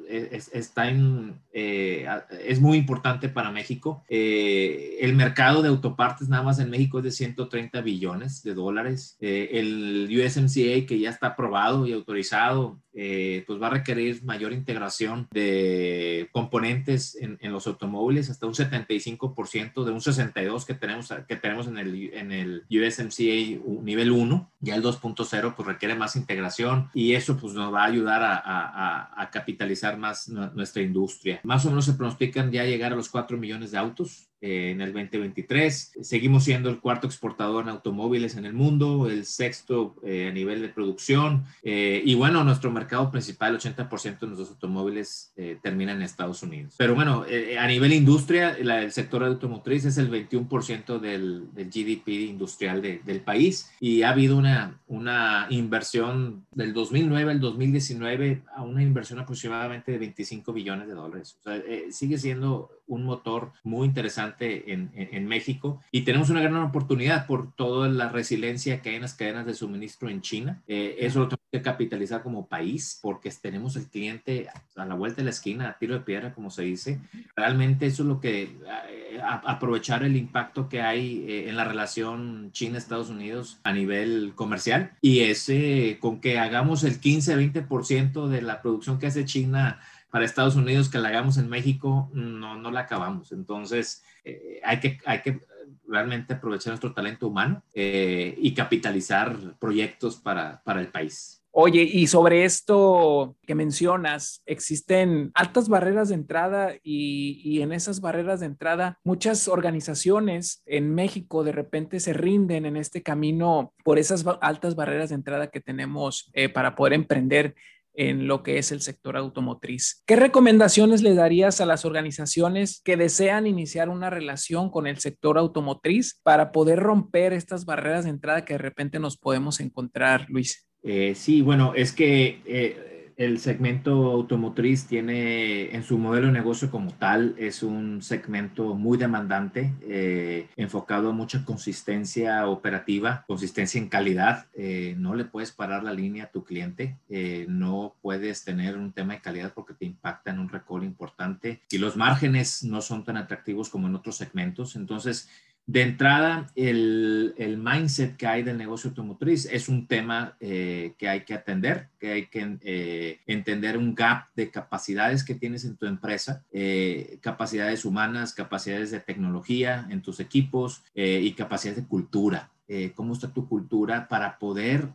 es, 0.09 0.51
está 0.53 0.89
en, 0.89 1.35
es 1.53 2.61
muy 2.61 2.79
importante 2.79 3.29
para 3.29 3.53
México. 3.53 4.03
el 4.09 5.15
mercado 5.15 5.63
de 5.63 5.69
autopartes 5.69 6.29
nada 6.29 6.43
más 6.43 6.59
en 6.59 6.71
México 6.71 6.99
es 6.99 7.05
de 7.05 7.11
130 7.13 7.81
billones 7.83 8.43
de 8.43 8.55
dólares. 8.55 9.17
el 9.21 10.09
USMCA, 10.11 10.87
que 10.87 10.99
ya 10.99 11.11
está 11.11 11.29
aprobado 11.29 11.87
y 11.87 11.93
autorizado, 11.93 12.81
pues 12.93 13.61
va 13.61 13.67
a 13.67 13.71
requerir 13.71 14.25
mayor 14.25 14.53
integración 14.53 15.29
de 15.33 16.29
componentes 16.33 17.17
en, 17.17 17.39
en 17.41 17.53
los 17.53 17.67
automóviles 17.67 18.31
hasta 18.31 18.47
un 18.47 18.55
75% 18.55 19.85
de 19.85 19.91
un 19.91 20.01
62% 20.01 20.65
que 20.65 20.75
tenemos, 20.75 21.13
que 21.29 21.37
tenemos 21.37 21.67
en 21.67 21.79
el, 21.79 22.11
en 22.15 22.33
el 22.33 22.54
USMCA 22.71 23.61
nivel 23.83 24.11
1. 24.11 24.51
Ya 24.61 24.77
el 24.77 24.83
2.0 24.83 25.55
pues 25.55 25.67
requiere 25.67 25.95
más 25.95 26.17
integración 26.17 26.91
y 26.95 27.15
eso 27.15 27.37
pues 27.37 27.55
nos 27.55 27.73
va 27.73 27.83
a 27.83 27.87
ayudar 27.87 28.23
a, 28.23 28.37
a, 28.37 29.23
a 29.23 29.31
capitalizar 29.31 29.99
más 29.99 30.29
nuestra 30.29 30.83
industria. 30.83 31.41
Más 31.45 31.65
o 31.67 31.71
menos 31.71 31.85
se 31.85 31.95
pronostican 31.95 32.51
ya 32.51 32.65
llegar 32.65 32.93
a 32.93 32.97
los 32.97 33.09
4 33.09 33.37
millones 33.37 33.73
de 33.73 33.79
autos 33.79 34.29
eh, 34.47 34.73
en 34.73 34.83
el 34.83 34.93
2023. 34.93 35.93
Seguimos 36.03 36.45
siendo 36.45 36.69
el 36.69 36.79
cuarto 36.79 37.07
exportador 37.07 37.63
en 37.63 37.71
automóviles 37.71 38.37
en 38.37 38.45
el 38.45 38.53
mundo, 38.53 39.09
el 39.09 39.25
sexto 39.25 39.97
eh, 40.05 40.29
a 40.29 40.33
nivel 40.33 40.61
de 40.61 40.69
producción. 40.69 41.47
Eh, 41.63 42.03
y 42.05 42.15
bueno, 42.15 42.45
nuestro 42.45 42.71
mercado 42.71 43.11
principal, 43.11 43.55
el 43.55 43.61
80% 43.61 44.19
de 44.19 44.27
nuestros 44.27 44.51
automóviles 44.51 45.33
termina 45.63 45.93
en 45.93 46.03
Estados 46.03 46.43
Unidos. 46.43 46.75
Pero 46.77 46.95
bueno, 46.95 47.25
a 47.59 47.67
nivel 47.67 47.95
industria, 47.95 48.51
el 48.51 48.93
sector 48.93 49.25
automotriz 49.25 49.87
es 49.87 49.97
el 49.97 50.11
21% 50.11 50.99
del, 50.99 51.55
del, 51.55 51.71
GDP 51.71 52.09
industrial 52.29 52.83
del 52.83 53.21
país 53.23 53.71
y 53.81 54.03
ha 54.03 54.11
habido 54.11 54.37
una, 54.37 54.79
una 54.89 55.47
inversión 55.49 56.45
del 56.53 56.75
2009 56.75 57.33
al 57.33 57.41
2019 57.41 58.43
a 58.55 58.63
una 58.63 58.83
inversión 58.83 59.21
aproximadamente 59.21 59.93
de 59.93 59.99
25 59.99 60.53
billones 60.53 60.87
de 60.87 60.95
dólares. 60.95 61.39
O 61.41 61.43
sea, 61.43 61.63
sigue 61.91 62.19
siendo 62.19 62.71
un 62.87 63.05
motor 63.05 63.53
muy 63.63 63.87
interesante 63.87 64.73
en, 64.73 64.91
en, 64.95 65.27
México 65.27 65.81
y 65.91 66.03
tenemos 66.03 66.31
una 66.31 66.43
gran 66.43 66.57
oportunidad 66.57 67.27
por 67.27 67.53
toda 67.55 67.89
la 67.89 68.09
resiliencia 68.09 68.83
que 68.83 68.91
hay 68.91 68.97
en 68.97 69.03
las 69.03 69.15
cadenas 69.15 69.47
de 69.47 69.55
suministro 69.55 70.09
en 70.09 70.21
China. 70.21 70.63
Eh, 70.67 70.97
eso 71.01 71.21
lo 71.21 71.29
tenemos 71.29 71.47
que 71.51 71.63
capitalizar 71.63 72.23
como 72.23 72.47
país 72.47 72.99
porque 73.03 73.31
tenemos 73.31 73.77
el 73.77 73.89
cliente 73.89 74.49
a 74.77 74.85
la 74.85 74.95
vuelta 74.95 75.19
de 75.19 75.25
la 75.25 75.31
esquina, 75.31 75.69
a 75.69 75.79
tiro 75.79 75.95
de 75.95 76.01
piedra, 76.01 76.35
como 76.35 76.51
se 76.51 76.63
dice. 76.63 77.01
Realmente 77.35 77.87
eso 77.87 78.03
es 78.03 78.09
lo 78.09 78.21
que, 78.21 78.43
eh, 78.43 79.21
aprovechar 79.23 80.03
el 80.05 80.17
impacto 80.17 80.69
que 80.69 80.83
hay 80.83 81.25
eh, 81.27 81.49
en 81.49 81.57
la 81.57 81.65
relación 81.65 82.51
China-Estados 82.53 83.09
Unidos 83.09 83.61
a 83.65 83.73
nivel 83.73 84.33
comercial 84.35 84.93
y 85.01 85.21
ese 85.21 85.99
con 86.01 86.21
que 86.21 86.39
hagamos 86.39 86.85
el 86.85 87.01
15-20% 87.01 88.29
de 88.29 88.43
la 88.43 88.61
producción 88.61 88.99
que 88.99 89.07
hace 89.07 89.25
China 89.25 89.81
para 90.15 90.27
Estados 90.27 90.55
Unidos 90.55 90.89
que 90.89 90.99
la 90.99 91.09
hagamos 91.09 91.39
en 91.39 91.49
México, 91.49 92.09
no, 92.13 92.55
no 92.55 92.71
la 92.71 92.83
acabamos. 92.83 93.33
Entonces, 93.33 94.05
eh, 94.23 94.61
hay, 94.63 94.79
que, 94.79 95.01
hay 95.07 95.23
que 95.23 95.41
realmente 95.89 96.35
aprovechar 96.35 96.71
nuestro 96.71 96.95
talento 96.95 97.27
humano 97.27 97.65
eh, 97.75 98.33
y 98.39 98.55
capitalizar 98.55 99.37
proyectos 99.59 100.15
para, 100.15 100.63
para 100.63 100.81
el 100.81 100.87
país. 100.87 101.45
Oye, 101.57 101.83
y 101.83 102.09
sobre 102.09 102.45
esto 102.45 103.37
que 103.47 103.55
mencionas, 103.55 104.43
existen 104.45 105.31
altas 105.35 105.69
barreras 105.69 106.09
de 106.09 106.17
entrada 106.17 106.75
y, 106.83 107.41
y, 107.45 107.63
en 107.63 107.73
esas 107.73 108.01
barreras 108.01 108.41
de 108.41 108.47
entrada 108.47 108.99
muchas 109.05 109.47
organizaciones 109.47 110.65
en 110.67 110.93
México 110.93 111.45
de 111.45 111.53
repente 111.53 112.01
se 112.01 112.13
rinden 112.13 112.67
en 112.67 112.77
este 112.77 113.05
camino 113.05 113.73
por 113.85 114.01
esas 114.01 114.25
altas 114.41 114.75
barreras 114.75 115.11
de 115.11 115.15
entrada 115.15 115.51
que 115.51 115.61
tenemos 115.61 116.29
eh, 116.33 116.49
para 116.49 116.75
poder 116.75 116.93
emprender. 116.93 117.55
En 117.95 118.27
lo 118.27 118.43
que 118.43 118.59
es 118.59 118.73
el 118.73 118.81
sector 118.81 119.17
automotriz. 119.17 120.03
¿Qué 120.07 120.17
recomendaciones 120.17 121.03
le 121.03 121.15
darías 121.15 121.61
a 121.61 121.67
las 121.67 121.85
organizaciones 121.85 122.81
que 122.85 122.97
desean 122.97 123.47
iniciar 123.47 123.89
una 123.89 124.11
relación 124.11 124.71
con 124.71 124.87
el 124.87 124.99
sector 124.99 125.39
automotriz 125.39 126.21
para 126.23 126.53
poder 126.53 126.81
romper 126.81 127.33
estas 127.33 127.65
barreras 127.65 128.05
de 128.05 128.11
entrada 128.11 128.45
que 128.45 128.55
de 128.55 128.59
repente 128.59 128.99
nos 128.99 129.17
podemos 129.17 129.61
encontrar, 129.61 130.27
Luis? 130.29 130.67
Eh, 130.83 131.15
sí, 131.15 131.41
bueno, 131.41 131.73
es 131.75 131.93
que 131.93 132.43
eh, 132.45 132.94
el 133.17 133.39
segmento 133.39 134.11
automotriz 134.11 134.87
tiene 134.87 135.75
en 135.75 135.83
su 135.83 135.99
modelo 135.99 136.27
de 136.27 136.33
negocio 136.33 136.71
como 136.71 136.93
tal, 136.93 137.35
es 137.39 137.63
un 137.63 138.03
segmento 138.03 138.75
muy 138.75 138.99
demandante, 138.99 139.73
eh, 139.83 140.49
enfocado 140.57 141.11
a 141.11 141.13
mucha 141.13 141.45
consistencia 141.45 142.47
operativa, 142.49 143.25
consistencia 143.27 143.81
en 143.81 143.89
calidad. 143.89 144.47
Eh, 144.55 144.95
no 144.99 145.15
le 145.15 145.25
puedes 145.25 145.53
parar 145.53 145.85
la 145.85 145.93
línea 145.93 146.25
a 146.25 146.31
tu 146.31 146.45
cliente, 146.45 146.99
eh, 147.09 147.47
no 147.49 147.95
puedes 148.03 148.45
tener 148.45 148.77
un 148.77 148.93
tema 148.93 149.15
de 149.15 149.21
calidad 149.21 149.53
porque 149.55 149.75
te 149.75 149.85
impacta 149.85 150.31
en 150.31 150.41
un 150.41 150.49
recall 150.49 150.85
importante 150.85 151.63
y 151.71 151.79
los 151.79 151.97
márgenes 151.97 152.65
no 152.65 152.81
son 152.81 153.05
tan 153.05 153.17
atractivos 153.17 153.69
como 153.69 153.87
en 153.87 153.95
otros 153.95 154.17
segmentos. 154.17 154.77
Entonces, 154.77 155.29
de 155.67 155.81
entrada, 155.81 156.51
el, 156.57 157.35
mindset 157.59 158.17
que 158.17 158.27
hay 158.27 158.43
del 158.43 158.59
negocio 158.59 158.91
automotriz 158.91 159.47
es 159.47 159.71
un 159.71 159.87
tema 159.87 160.37
eh, 160.39 160.93
que 160.99 161.09
hay 161.09 161.25
que 161.25 161.33
atender, 161.33 161.89
que 161.99 162.13
hay 162.13 162.27
que 162.27 162.59
eh, 162.61 163.21
entender 163.27 163.79
un 163.79 163.95
gap 163.95 164.27
de 164.37 164.51
capacidades 164.51 165.25
que 165.25 165.35
tienes 165.35 165.65
en 165.65 165.77
tu 165.77 165.87
empresa, 165.87 166.45
eh, 166.53 167.19
capacidades 167.23 167.87
humanas, 167.87 168.35
capacidades 168.35 168.91
de 168.91 169.01
tecnología 169.01 169.87
en 169.89 170.03
tus 170.03 170.21
equipos 170.21 170.83
y 170.95 171.33
capacidades 171.33 171.83
de 171.83 171.89
cultura. 171.89 172.51
¿Cómo 172.95 173.13
está 173.13 173.33
tu 173.33 173.49
cultura 173.49 174.09
para 174.09 174.39
poder 174.39 174.89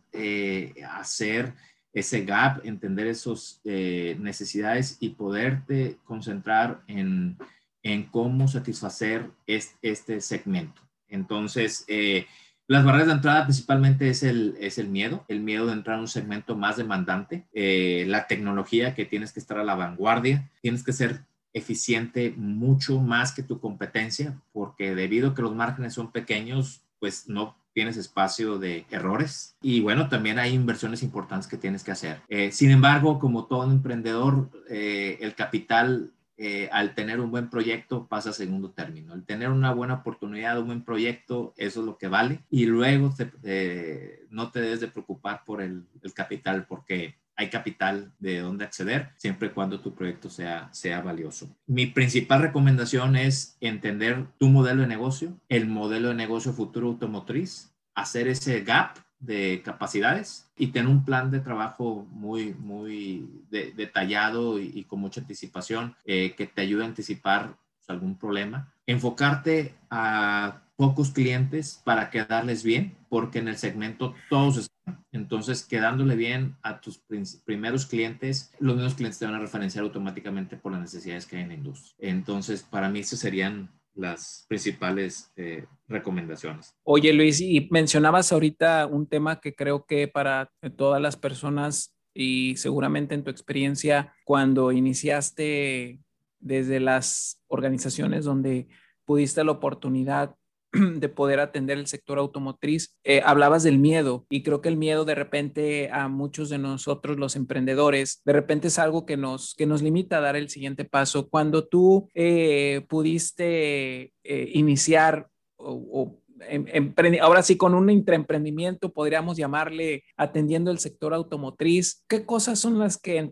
hacer 0.91 1.53
ese 1.93 2.25
gap, 2.25 2.65
entender 2.65 3.07
esas 3.07 3.61
necesidades 3.63 4.97
y 4.99 5.09
poderte 5.09 5.97
concentrar 6.05 6.81
en 6.87 7.37
en 7.83 8.03
cómo 8.03 8.47
satisfacer 8.47 9.29
este, 9.47 10.21
segmento. 10.21 10.81
Entonces, 11.07 11.85
eh, 11.87 12.27
las 12.67 12.85
barreras 12.85 13.07
de 13.07 13.13
entrada 13.13 13.45
principalmente 13.45 14.09
es 14.09 14.23
el, 14.23 14.55
es 14.59 14.77
el 14.77 14.89
miedo, 14.89 15.25
el 15.27 15.39
miedo 15.39 15.65
de 15.65 15.73
entrar 15.73 15.97
a 15.97 16.01
un 16.01 16.07
segmento 16.07 16.55
más 16.55 16.77
demandante, 16.77 17.47
eh, 17.53 18.05
la 18.07 18.27
tecnología 18.27 18.93
que 18.93 19.05
tienes 19.05 19.31
que 19.31 19.39
estar 19.39 19.57
a 19.57 19.63
la 19.63 19.75
vanguardia, 19.75 20.49
tienes 20.61 20.83
que 20.83 20.93
ser 20.93 21.21
eficiente 21.51 22.33
mucho 22.37 22.99
más 23.01 23.31
que 23.31 23.41
tu 23.41 23.59
competencia, 23.59 24.39
porque 24.53 24.93
debido 24.93 25.29
a 25.29 25.35
que 25.35 25.41
los 25.41 25.55
márgenes 25.55 25.95
son 25.95 26.11
pequeños, 26.11 26.83
pues 26.99 27.27
no 27.27 27.57
tienes 27.73 27.97
espacio 27.97 28.59
de 28.59 28.85
errores 28.91 29.55
y 29.61 29.79
bueno, 29.79 30.09
también 30.09 30.37
hay 30.37 30.53
inversiones 30.53 31.01
importantes 31.01 31.47
que 31.47 31.57
tienes 31.57 31.83
que 31.83 31.91
hacer. 31.91 32.21
Eh, 32.27 32.51
sin 32.51 32.71
embargo, 32.71 33.19
como 33.19 33.45
todo 33.45 33.71
emprendedor, 33.71 34.49
el 34.69 35.33
capital 35.33 36.11
eh, 36.41 36.69
al 36.71 36.95
tener 36.95 37.19
un 37.19 37.31
buen 37.31 37.49
proyecto 37.49 38.07
pasa 38.07 38.29
a 38.29 38.33
segundo 38.33 38.71
término. 38.71 39.13
El 39.13 39.25
tener 39.25 39.49
una 39.49 39.73
buena 39.73 39.95
oportunidad, 39.95 40.57
un 40.57 40.67
buen 40.67 40.85
proyecto, 40.85 41.53
eso 41.57 41.81
es 41.81 41.85
lo 41.85 41.97
que 41.97 42.07
vale. 42.07 42.39
Y 42.49 42.65
luego 42.65 43.13
eh, 43.43 44.25
no 44.29 44.49
te 44.49 44.61
debes 44.61 44.79
de 44.79 44.87
preocupar 44.87 45.43
por 45.43 45.61
el, 45.61 45.83
capital 46.15 46.65
porque 46.65 47.15
hay 47.35 47.49
capital 47.49 48.13
de 48.19 48.39
dónde 48.39 48.63
acceder 48.63 49.09
siempre 49.17 49.49
y 49.49 49.51
cuando 49.51 49.81
tu 49.81 49.93
proyecto 49.93 50.29
sea, 50.29 50.69
sea 50.71 51.01
valioso. 51.01 51.53
Mi 51.67 51.87
principal 51.87 52.41
recomendación 52.41 53.17
es 53.17 53.57
entender 53.59 54.25
tu 54.37 54.47
modelo 54.47 54.83
de 54.83 54.87
negocio, 54.87 55.37
el 55.49 55.67
modelo 55.67 56.07
de 56.07 56.15
negocio 56.15 56.53
futuro 56.53 56.87
automotriz, 56.87 57.75
hacer 57.95 58.29
ese 58.29 58.61
gap 58.61 58.97
de 59.19 59.61
capacidades 59.63 60.49
y 60.57 60.67
tener 60.67 60.89
un 60.89 61.03
plan 61.03 61.29
de 61.31 61.39
trabajo 61.39 62.07
muy, 62.11 62.53
muy 62.53 63.29
detallado 63.49 64.59
y, 64.59 64.83
con 64.85 64.99
mucha 64.99 65.21
anticipación 65.21 65.95
eh, 66.05 66.33
que 66.35 66.47
te 66.47 66.61
ayude 66.61 66.83
a 66.83 66.87
anticipar 66.87 67.57
pues, 67.77 67.89
algún 67.89 68.17
problema. 68.17 68.73
Enfocarte 68.87 69.75
a 69.89 70.61
pocos 70.75 71.11
clientes 71.11 71.81
para 71.83 72.09
quedarles 72.09 72.63
bien, 72.63 72.95
porque 73.09 73.39
en 73.39 73.49
el 73.49 73.57
segmento 73.57 74.15
todos 74.29 74.57
están. 74.57 75.03
Entonces, 75.11 75.63
quedándole 75.63 76.15
bien 76.15 76.55
a 76.63 76.79
tus 76.79 77.01
primeros 77.43 77.85
clientes, 77.85 78.53
los 78.59 78.75
mismos 78.75 78.95
clientes 78.95 79.19
te 79.19 79.25
van 79.25 79.35
a 79.35 79.39
referenciar 79.39 79.83
automáticamente 79.83 80.55
por 80.55 80.71
las 80.71 80.81
necesidades 80.81 81.25
que 81.25 81.35
hay 81.35 81.43
en 81.43 81.49
la 81.49 81.55
industria. 81.55 81.95
Entonces, 81.99 82.63
para 82.63 82.87
mí, 82.89 82.99
esos 82.99 83.19
serían 83.19 83.69
las 83.99 84.45
principales 84.47 85.31
eh, 85.35 85.65
recomendaciones. 85.87 86.73
Oye 86.83 87.13
Luis, 87.13 87.41
y 87.41 87.67
mencionabas 87.69 88.31
ahorita 88.31 88.87
un 88.87 89.07
tema 89.07 89.39
que 89.39 89.53
creo 89.53 89.85
que 89.85 90.07
para 90.07 90.51
todas 90.77 91.01
las 91.01 91.17
personas 91.17 91.93
y 92.13 92.55
seguramente 92.57 93.13
en 93.15 93.23
tu 93.23 93.29
experiencia 93.29 94.13
cuando 94.25 94.71
iniciaste 94.71 95.99
desde 96.39 96.79
las 96.79 97.41
organizaciones 97.47 98.25
donde 98.25 98.67
pudiste 99.05 99.43
la 99.43 99.51
oportunidad 99.51 100.35
de 100.99 101.09
poder 101.09 101.39
atender 101.39 101.77
el 101.77 101.87
sector 101.87 102.19
automotriz. 102.19 102.95
Eh, 103.03 103.21
hablabas 103.25 103.63
del 103.63 103.79
miedo 103.79 104.25
y 104.29 104.43
creo 104.43 104.61
que 104.61 104.69
el 104.69 104.77
miedo 104.77 105.05
de 105.05 105.15
repente 105.15 105.89
a 105.91 106.07
muchos 106.07 106.49
de 106.49 106.57
nosotros 106.57 107.17
los 107.17 107.35
emprendedores, 107.35 108.21
de 108.23 108.33
repente 108.33 108.67
es 108.67 108.77
algo 108.77 109.05
que 109.05 109.17
nos, 109.17 109.55
que 109.55 109.65
nos 109.65 109.81
limita 109.81 110.17
a 110.17 110.21
dar 110.21 110.35
el 110.35 110.49
siguiente 110.49 110.85
paso. 110.85 111.29
Cuando 111.29 111.67
tú 111.67 112.07
eh, 112.13 112.85
pudiste 112.87 114.13
eh, 114.23 114.51
iniciar 114.53 115.27
o, 115.57 116.21
em, 116.47 116.93
ahora 117.21 117.41
sí 117.41 117.57
con 117.57 117.73
un 117.73 117.89
intraemprendimiento, 117.89 118.93
podríamos 118.93 119.37
llamarle 119.37 120.03
atendiendo 120.17 120.69
el 120.71 120.79
sector 120.79 121.13
automotriz. 121.13 122.03
¿Qué 122.07 122.25
cosas 122.25 122.59
son 122.59 122.77
las 122.77 122.97
que 122.97 123.29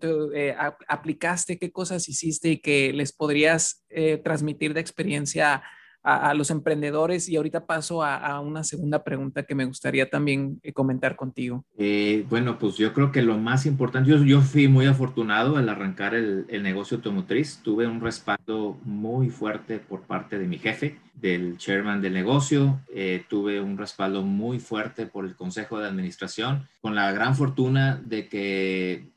aplicaste? 0.88 1.60
¿Qué 1.60 1.72
cosas 1.72 2.10
hiciste 2.10 2.50
y 2.50 2.58
que 2.58 2.92
les 2.94 3.14
podrías 3.14 3.86
transmitir 4.24 4.74
de 4.74 4.82
experiencia 4.82 5.64
a, 6.04 6.34
los 6.34 6.52
emprendedores 6.52 7.28
y 7.28 7.36
ahorita 7.36 7.66
paso 7.66 8.04
a, 8.04 8.40
una 8.40 8.64
segunda 8.64 9.04
pregunta 9.04 9.44
que 9.44 9.56
me 9.56 9.66
gustaría 9.66 10.10
también 10.10 10.60
eh, 10.64 10.72
comentar 10.72 11.16
contigo. 11.16 11.66
Eh, 11.78 12.26
bueno, 12.30 12.58
pues 12.58 12.78
yo 12.78 12.94
creo 12.94 13.12
que 13.12 13.22
lo 13.22 13.38
más 13.38 13.66
importante, 13.66 14.10
yo, 14.10 14.42
fui 14.42 14.68
muy 14.68 14.86
afortunado 14.86 15.58
al 15.58 15.68
arrancar 15.68 16.16
el, 16.16 16.46
el, 16.48 16.64
negocio 16.64 16.98
automotriz, 16.98 17.60
tuve 17.62 17.88
un 17.88 18.00
respaldo 18.00 18.78
muy 18.84 19.30
fuerte 19.30 19.80
por 19.80 20.02
parte 20.02 20.40
de 20.40 20.48
mi 20.48 20.58
jefe, 20.58 20.98
del 21.20 21.58
chairman 21.58 22.02
del 22.02 22.14
negocio, 22.14 22.82
eh, 22.94 23.26
tuve 23.28 23.60
un 23.60 23.78
respaldo 23.78 24.24
muy 24.24 24.60
fuerte 24.60 25.06
por 25.06 25.26
el 25.26 25.36
consejo 25.36 25.80
de 25.80 25.88
administración, 25.88 26.68
con 26.82 26.96
la 26.96 27.12
gran 27.12 27.36
fortuna 27.36 28.02
de 28.04 28.28
que 28.30 29.08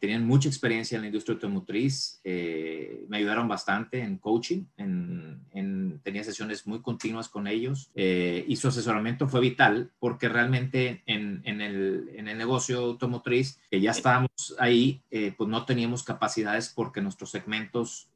tenían 0.00 0.26
mucha 0.26 0.48
experiencia 0.48 0.96
en 0.96 1.02
la 1.02 1.08
industria 1.08 1.34
automotriz, 1.34 2.20
me 2.24 3.16
ayudaron 3.16 3.46
bastante 3.46 4.00
en 4.00 4.16
coaching, 4.16 4.64
en, 4.78 5.40
en 5.52 5.78
tenía 6.02 6.24
sesiones 6.24 6.66
muy 6.66 6.80
continuas 6.80 7.28
con 7.28 7.46
ellos 7.46 7.90
eh, 7.94 8.44
y 8.48 8.56
su 8.56 8.68
asesoramiento 8.68 9.28
fue 9.28 9.40
vital 9.40 9.90
porque 9.98 10.28
realmente 10.28 11.02
en, 11.06 11.42
el, 11.44 12.10
el, 12.14 12.38
negocio 12.38 12.78
automotriz, 12.78 13.60
que 13.70 13.80
ya 13.80 13.90
estábamos 13.90 14.56
ahí, 14.58 15.02
eh, 15.10 15.34
pues 15.36 15.48
no 15.48 15.64
teníamos 15.64 16.02
capacidades 16.02 16.72
porque 16.74 17.00
nuestros 17.00 17.30
segmentos 17.30 18.08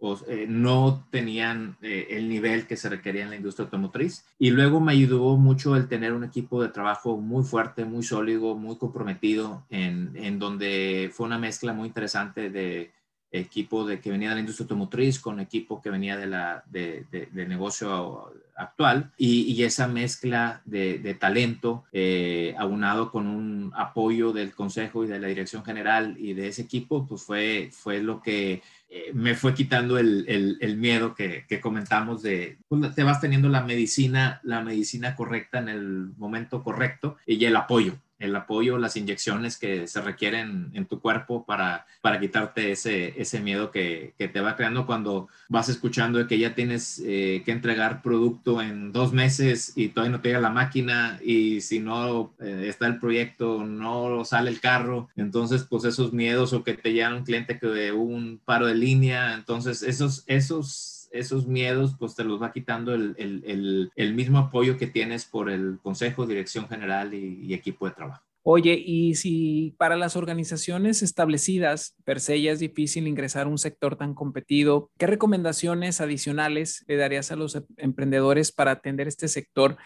eh, 0.00 0.46
industriales 0.46 0.48
no 0.48 1.06
tenían 1.10 1.76
el 1.82 2.28
nivel 2.28 2.66
que 2.66 2.76
se 2.76 2.88
requería 2.88 3.22
en 3.22 3.30
la 3.30 3.36
industria 3.36 3.64
automotriz. 3.64 4.24
Y 4.38 4.50
luego 4.50 4.80
me 4.80 4.92
ayudó 4.92 5.36
mucho 5.36 5.76
el 5.76 5.88
tener 5.88 6.12
un 6.12 6.24
equipo 6.24 6.62
de 6.62 6.68
trabajo 6.68 7.16
muy 7.16 7.44
fuerte, 7.44 7.84
muy 7.84 8.02
sólido, 8.02 8.54
muy 8.54 8.76
comprometido, 8.76 9.64
en, 9.70 10.12
en 10.14 10.38
donde 10.38 11.10
fue 11.12 11.26
una 11.26 11.38
mezcla 11.38 11.72
muy 11.72 11.88
interesante 11.88 12.50
de 12.50 12.92
equipo 13.32 13.86
de, 13.86 14.00
que 14.00 14.10
venía 14.10 14.30
de 14.30 14.36
la 14.36 14.40
industria 14.40 14.64
automotriz 14.64 15.18
con 15.18 15.40
equipo 15.40 15.80
que 15.80 15.90
venía 15.90 16.16
de 16.16 16.26
la, 16.26 16.64
de, 16.70 17.06
del 17.10 17.48
negocio 17.48 18.32
actual 18.56 19.10
y, 19.16 19.62
esa 19.62 19.88
mezcla 19.88 20.62
de, 20.64 21.16
talento 21.18 21.84
eh, 21.92 22.54
aunado 22.58 23.10
con 23.10 23.26
un 23.26 23.72
apoyo 23.74 24.32
del 24.32 24.54
consejo 24.54 25.04
y 25.04 25.08
de 25.08 25.18
la 25.18 25.28
dirección 25.28 25.64
general 25.64 26.16
y 26.18 26.34
de 26.34 26.48
ese 26.48 26.62
equipo, 26.62 27.06
pues 27.06 27.22
fue, 27.22 27.70
fue 27.72 28.02
lo 28.02 28.20
que 28.20 28.62
eh, 28.88 29.12
me 29.14 29.34
fue 29.34 29.54
quitando 29.54 29.98
el, 29.98 30.24
el, 30.28 30.58
el 30.60 30.76
miedo 30.76 31.14
que, 31.14 31.44
que, 31.48 31.60
comentamos 31.60 32.22
de 32.22 32.58
pues, 32.68 32.94
te 32.94 33.02
vas 33.02 33.20
teniendo 33.20 33.48
la 33.48 33.62
medicina, 33.62 34.40
la 34.42 34.62
medicina 34.62 35.14
correcta 35.14 35.58
en 35.58 35.68
el 35.68 36.10
momento 36.16 36.62
correcto 36.62 37.16
y 37.26 37.44
el 37.44 37.56
apoyo 37.56 37.94
el 38.20 38.36
apoyo, 38.36 38.78
las 38.78 38.96
inyecciones 38.96 39.56
que 39.56 39.88
se 39.88 40.00
requieren 40.00 40.70
en 40.74 40.86
tu 40.86 41.00
cuerpo 41.00 41.44
para, 41.44 41.86
para 42.00 42.20
quitarte 42.20 42.70
ese, 42.72 43.20
ese 43.20 43.40
miedo 43.40 43.70
que, 43.70 44.14
que 44.16 44.28
te 44.28 44.40
va 44.40 44.54
creando 44.54 44.86
cuando 44.86 45.28
vas 45.48 45.68
escuchando 45.68 46.20
que 46.26 46.38
ya 46.38 46.54
tienes 46.54 47.02
eh, 47.04 47.42
que 47.44 47.52
entregar 47.52 48.02
producto 48.02 48.62
en 48.62 48.92
dos 48.92 49.12
meses 49.12 49.72
y 49.74 49.88
todavía 49.88 50.16
no 50.16 50.22
te 50.22 50.28
llega 50.28 50.40
la 50.40 50.50
máquina 50.50 51.18
y 51.24 51.60
si 51.60 51.80
no 51.80 52.34
eh, 52.40 52.66
está 52.68 52.86
el 52.86 52.98
proyecto, 52.98 53.64
no 53.64 54.24
sale 54.24 54.50
el 54.50 54.60
carro. 54.60 55.08
Entonces, 55.16 55.64
pues 55.64 55.84
esos 55.84 56.12
miedos 56.12 56.52
o 56.52 56.62
que 56.62 56.74
te 56.74 56.92
llega 56.92 57.14
un 57.14 57.24
cliente 57.24 57.58
que 57.58 57.92
hubo 57.92 58.02
un 58.02 58.40
paro 58.44 58.66
de 58.66 58.74
línea. 58.74 59.34
Entonces, 59.34 59.82
esos, 59.82 60.24
esos 60.26 60.99
esos 61.10 61.46
miedos, 61.46 61.96
pues 61.98 62.14
te 62.14 62.24
los 62.24 62.40
va 62.40 62.52
quitando 62.52 62.94
el, 62.94 63.90
mismo 64.14 64.38
apoyo 64.38 64.78
que 64.78 64.86
tienes 64.86 65.24
por 65.24 65.50
el 65.50 65.78
consejo, 65.82 66.26
dirección 66.26 66.68
general 66.68 67.14
y, 67.14 67.52
equipo 67.54 67.86
de 67.86 67.92
trabajo. 67.92 68.22
Oye, 68.42 68.74
y 68.74 69.16
si 69.16 69.74
para 69.76 69.96
las 69.96 70.16
organizaciones 70.16 71.02
establecidas, 71.02 71.94
per 72.04 72.20
se 72.20 72.40
ya 72.40 72.52
es 72.52 72.58
difícil 72.58 73.06
ingresar 73.06 73.46
a 73.46 73.50
un 73.50 73.58
sector 73.58 73.96
tan 73.96 74.14
competido, 74.14 74.90
¿qué 74.96 75.06
recomendaciones 75.06 76.00
adicionales 76.00 76.84
le 76.88 76.96
darías 76.96 77.30
a 77.32 77.36
los 77.36 77.56
em, 77.56 77.64
emprendedores 77.76 78.50
para 78.50 78.70
atender 78.70 79.08
este 79.08 79.28
sector? 79.28 79.76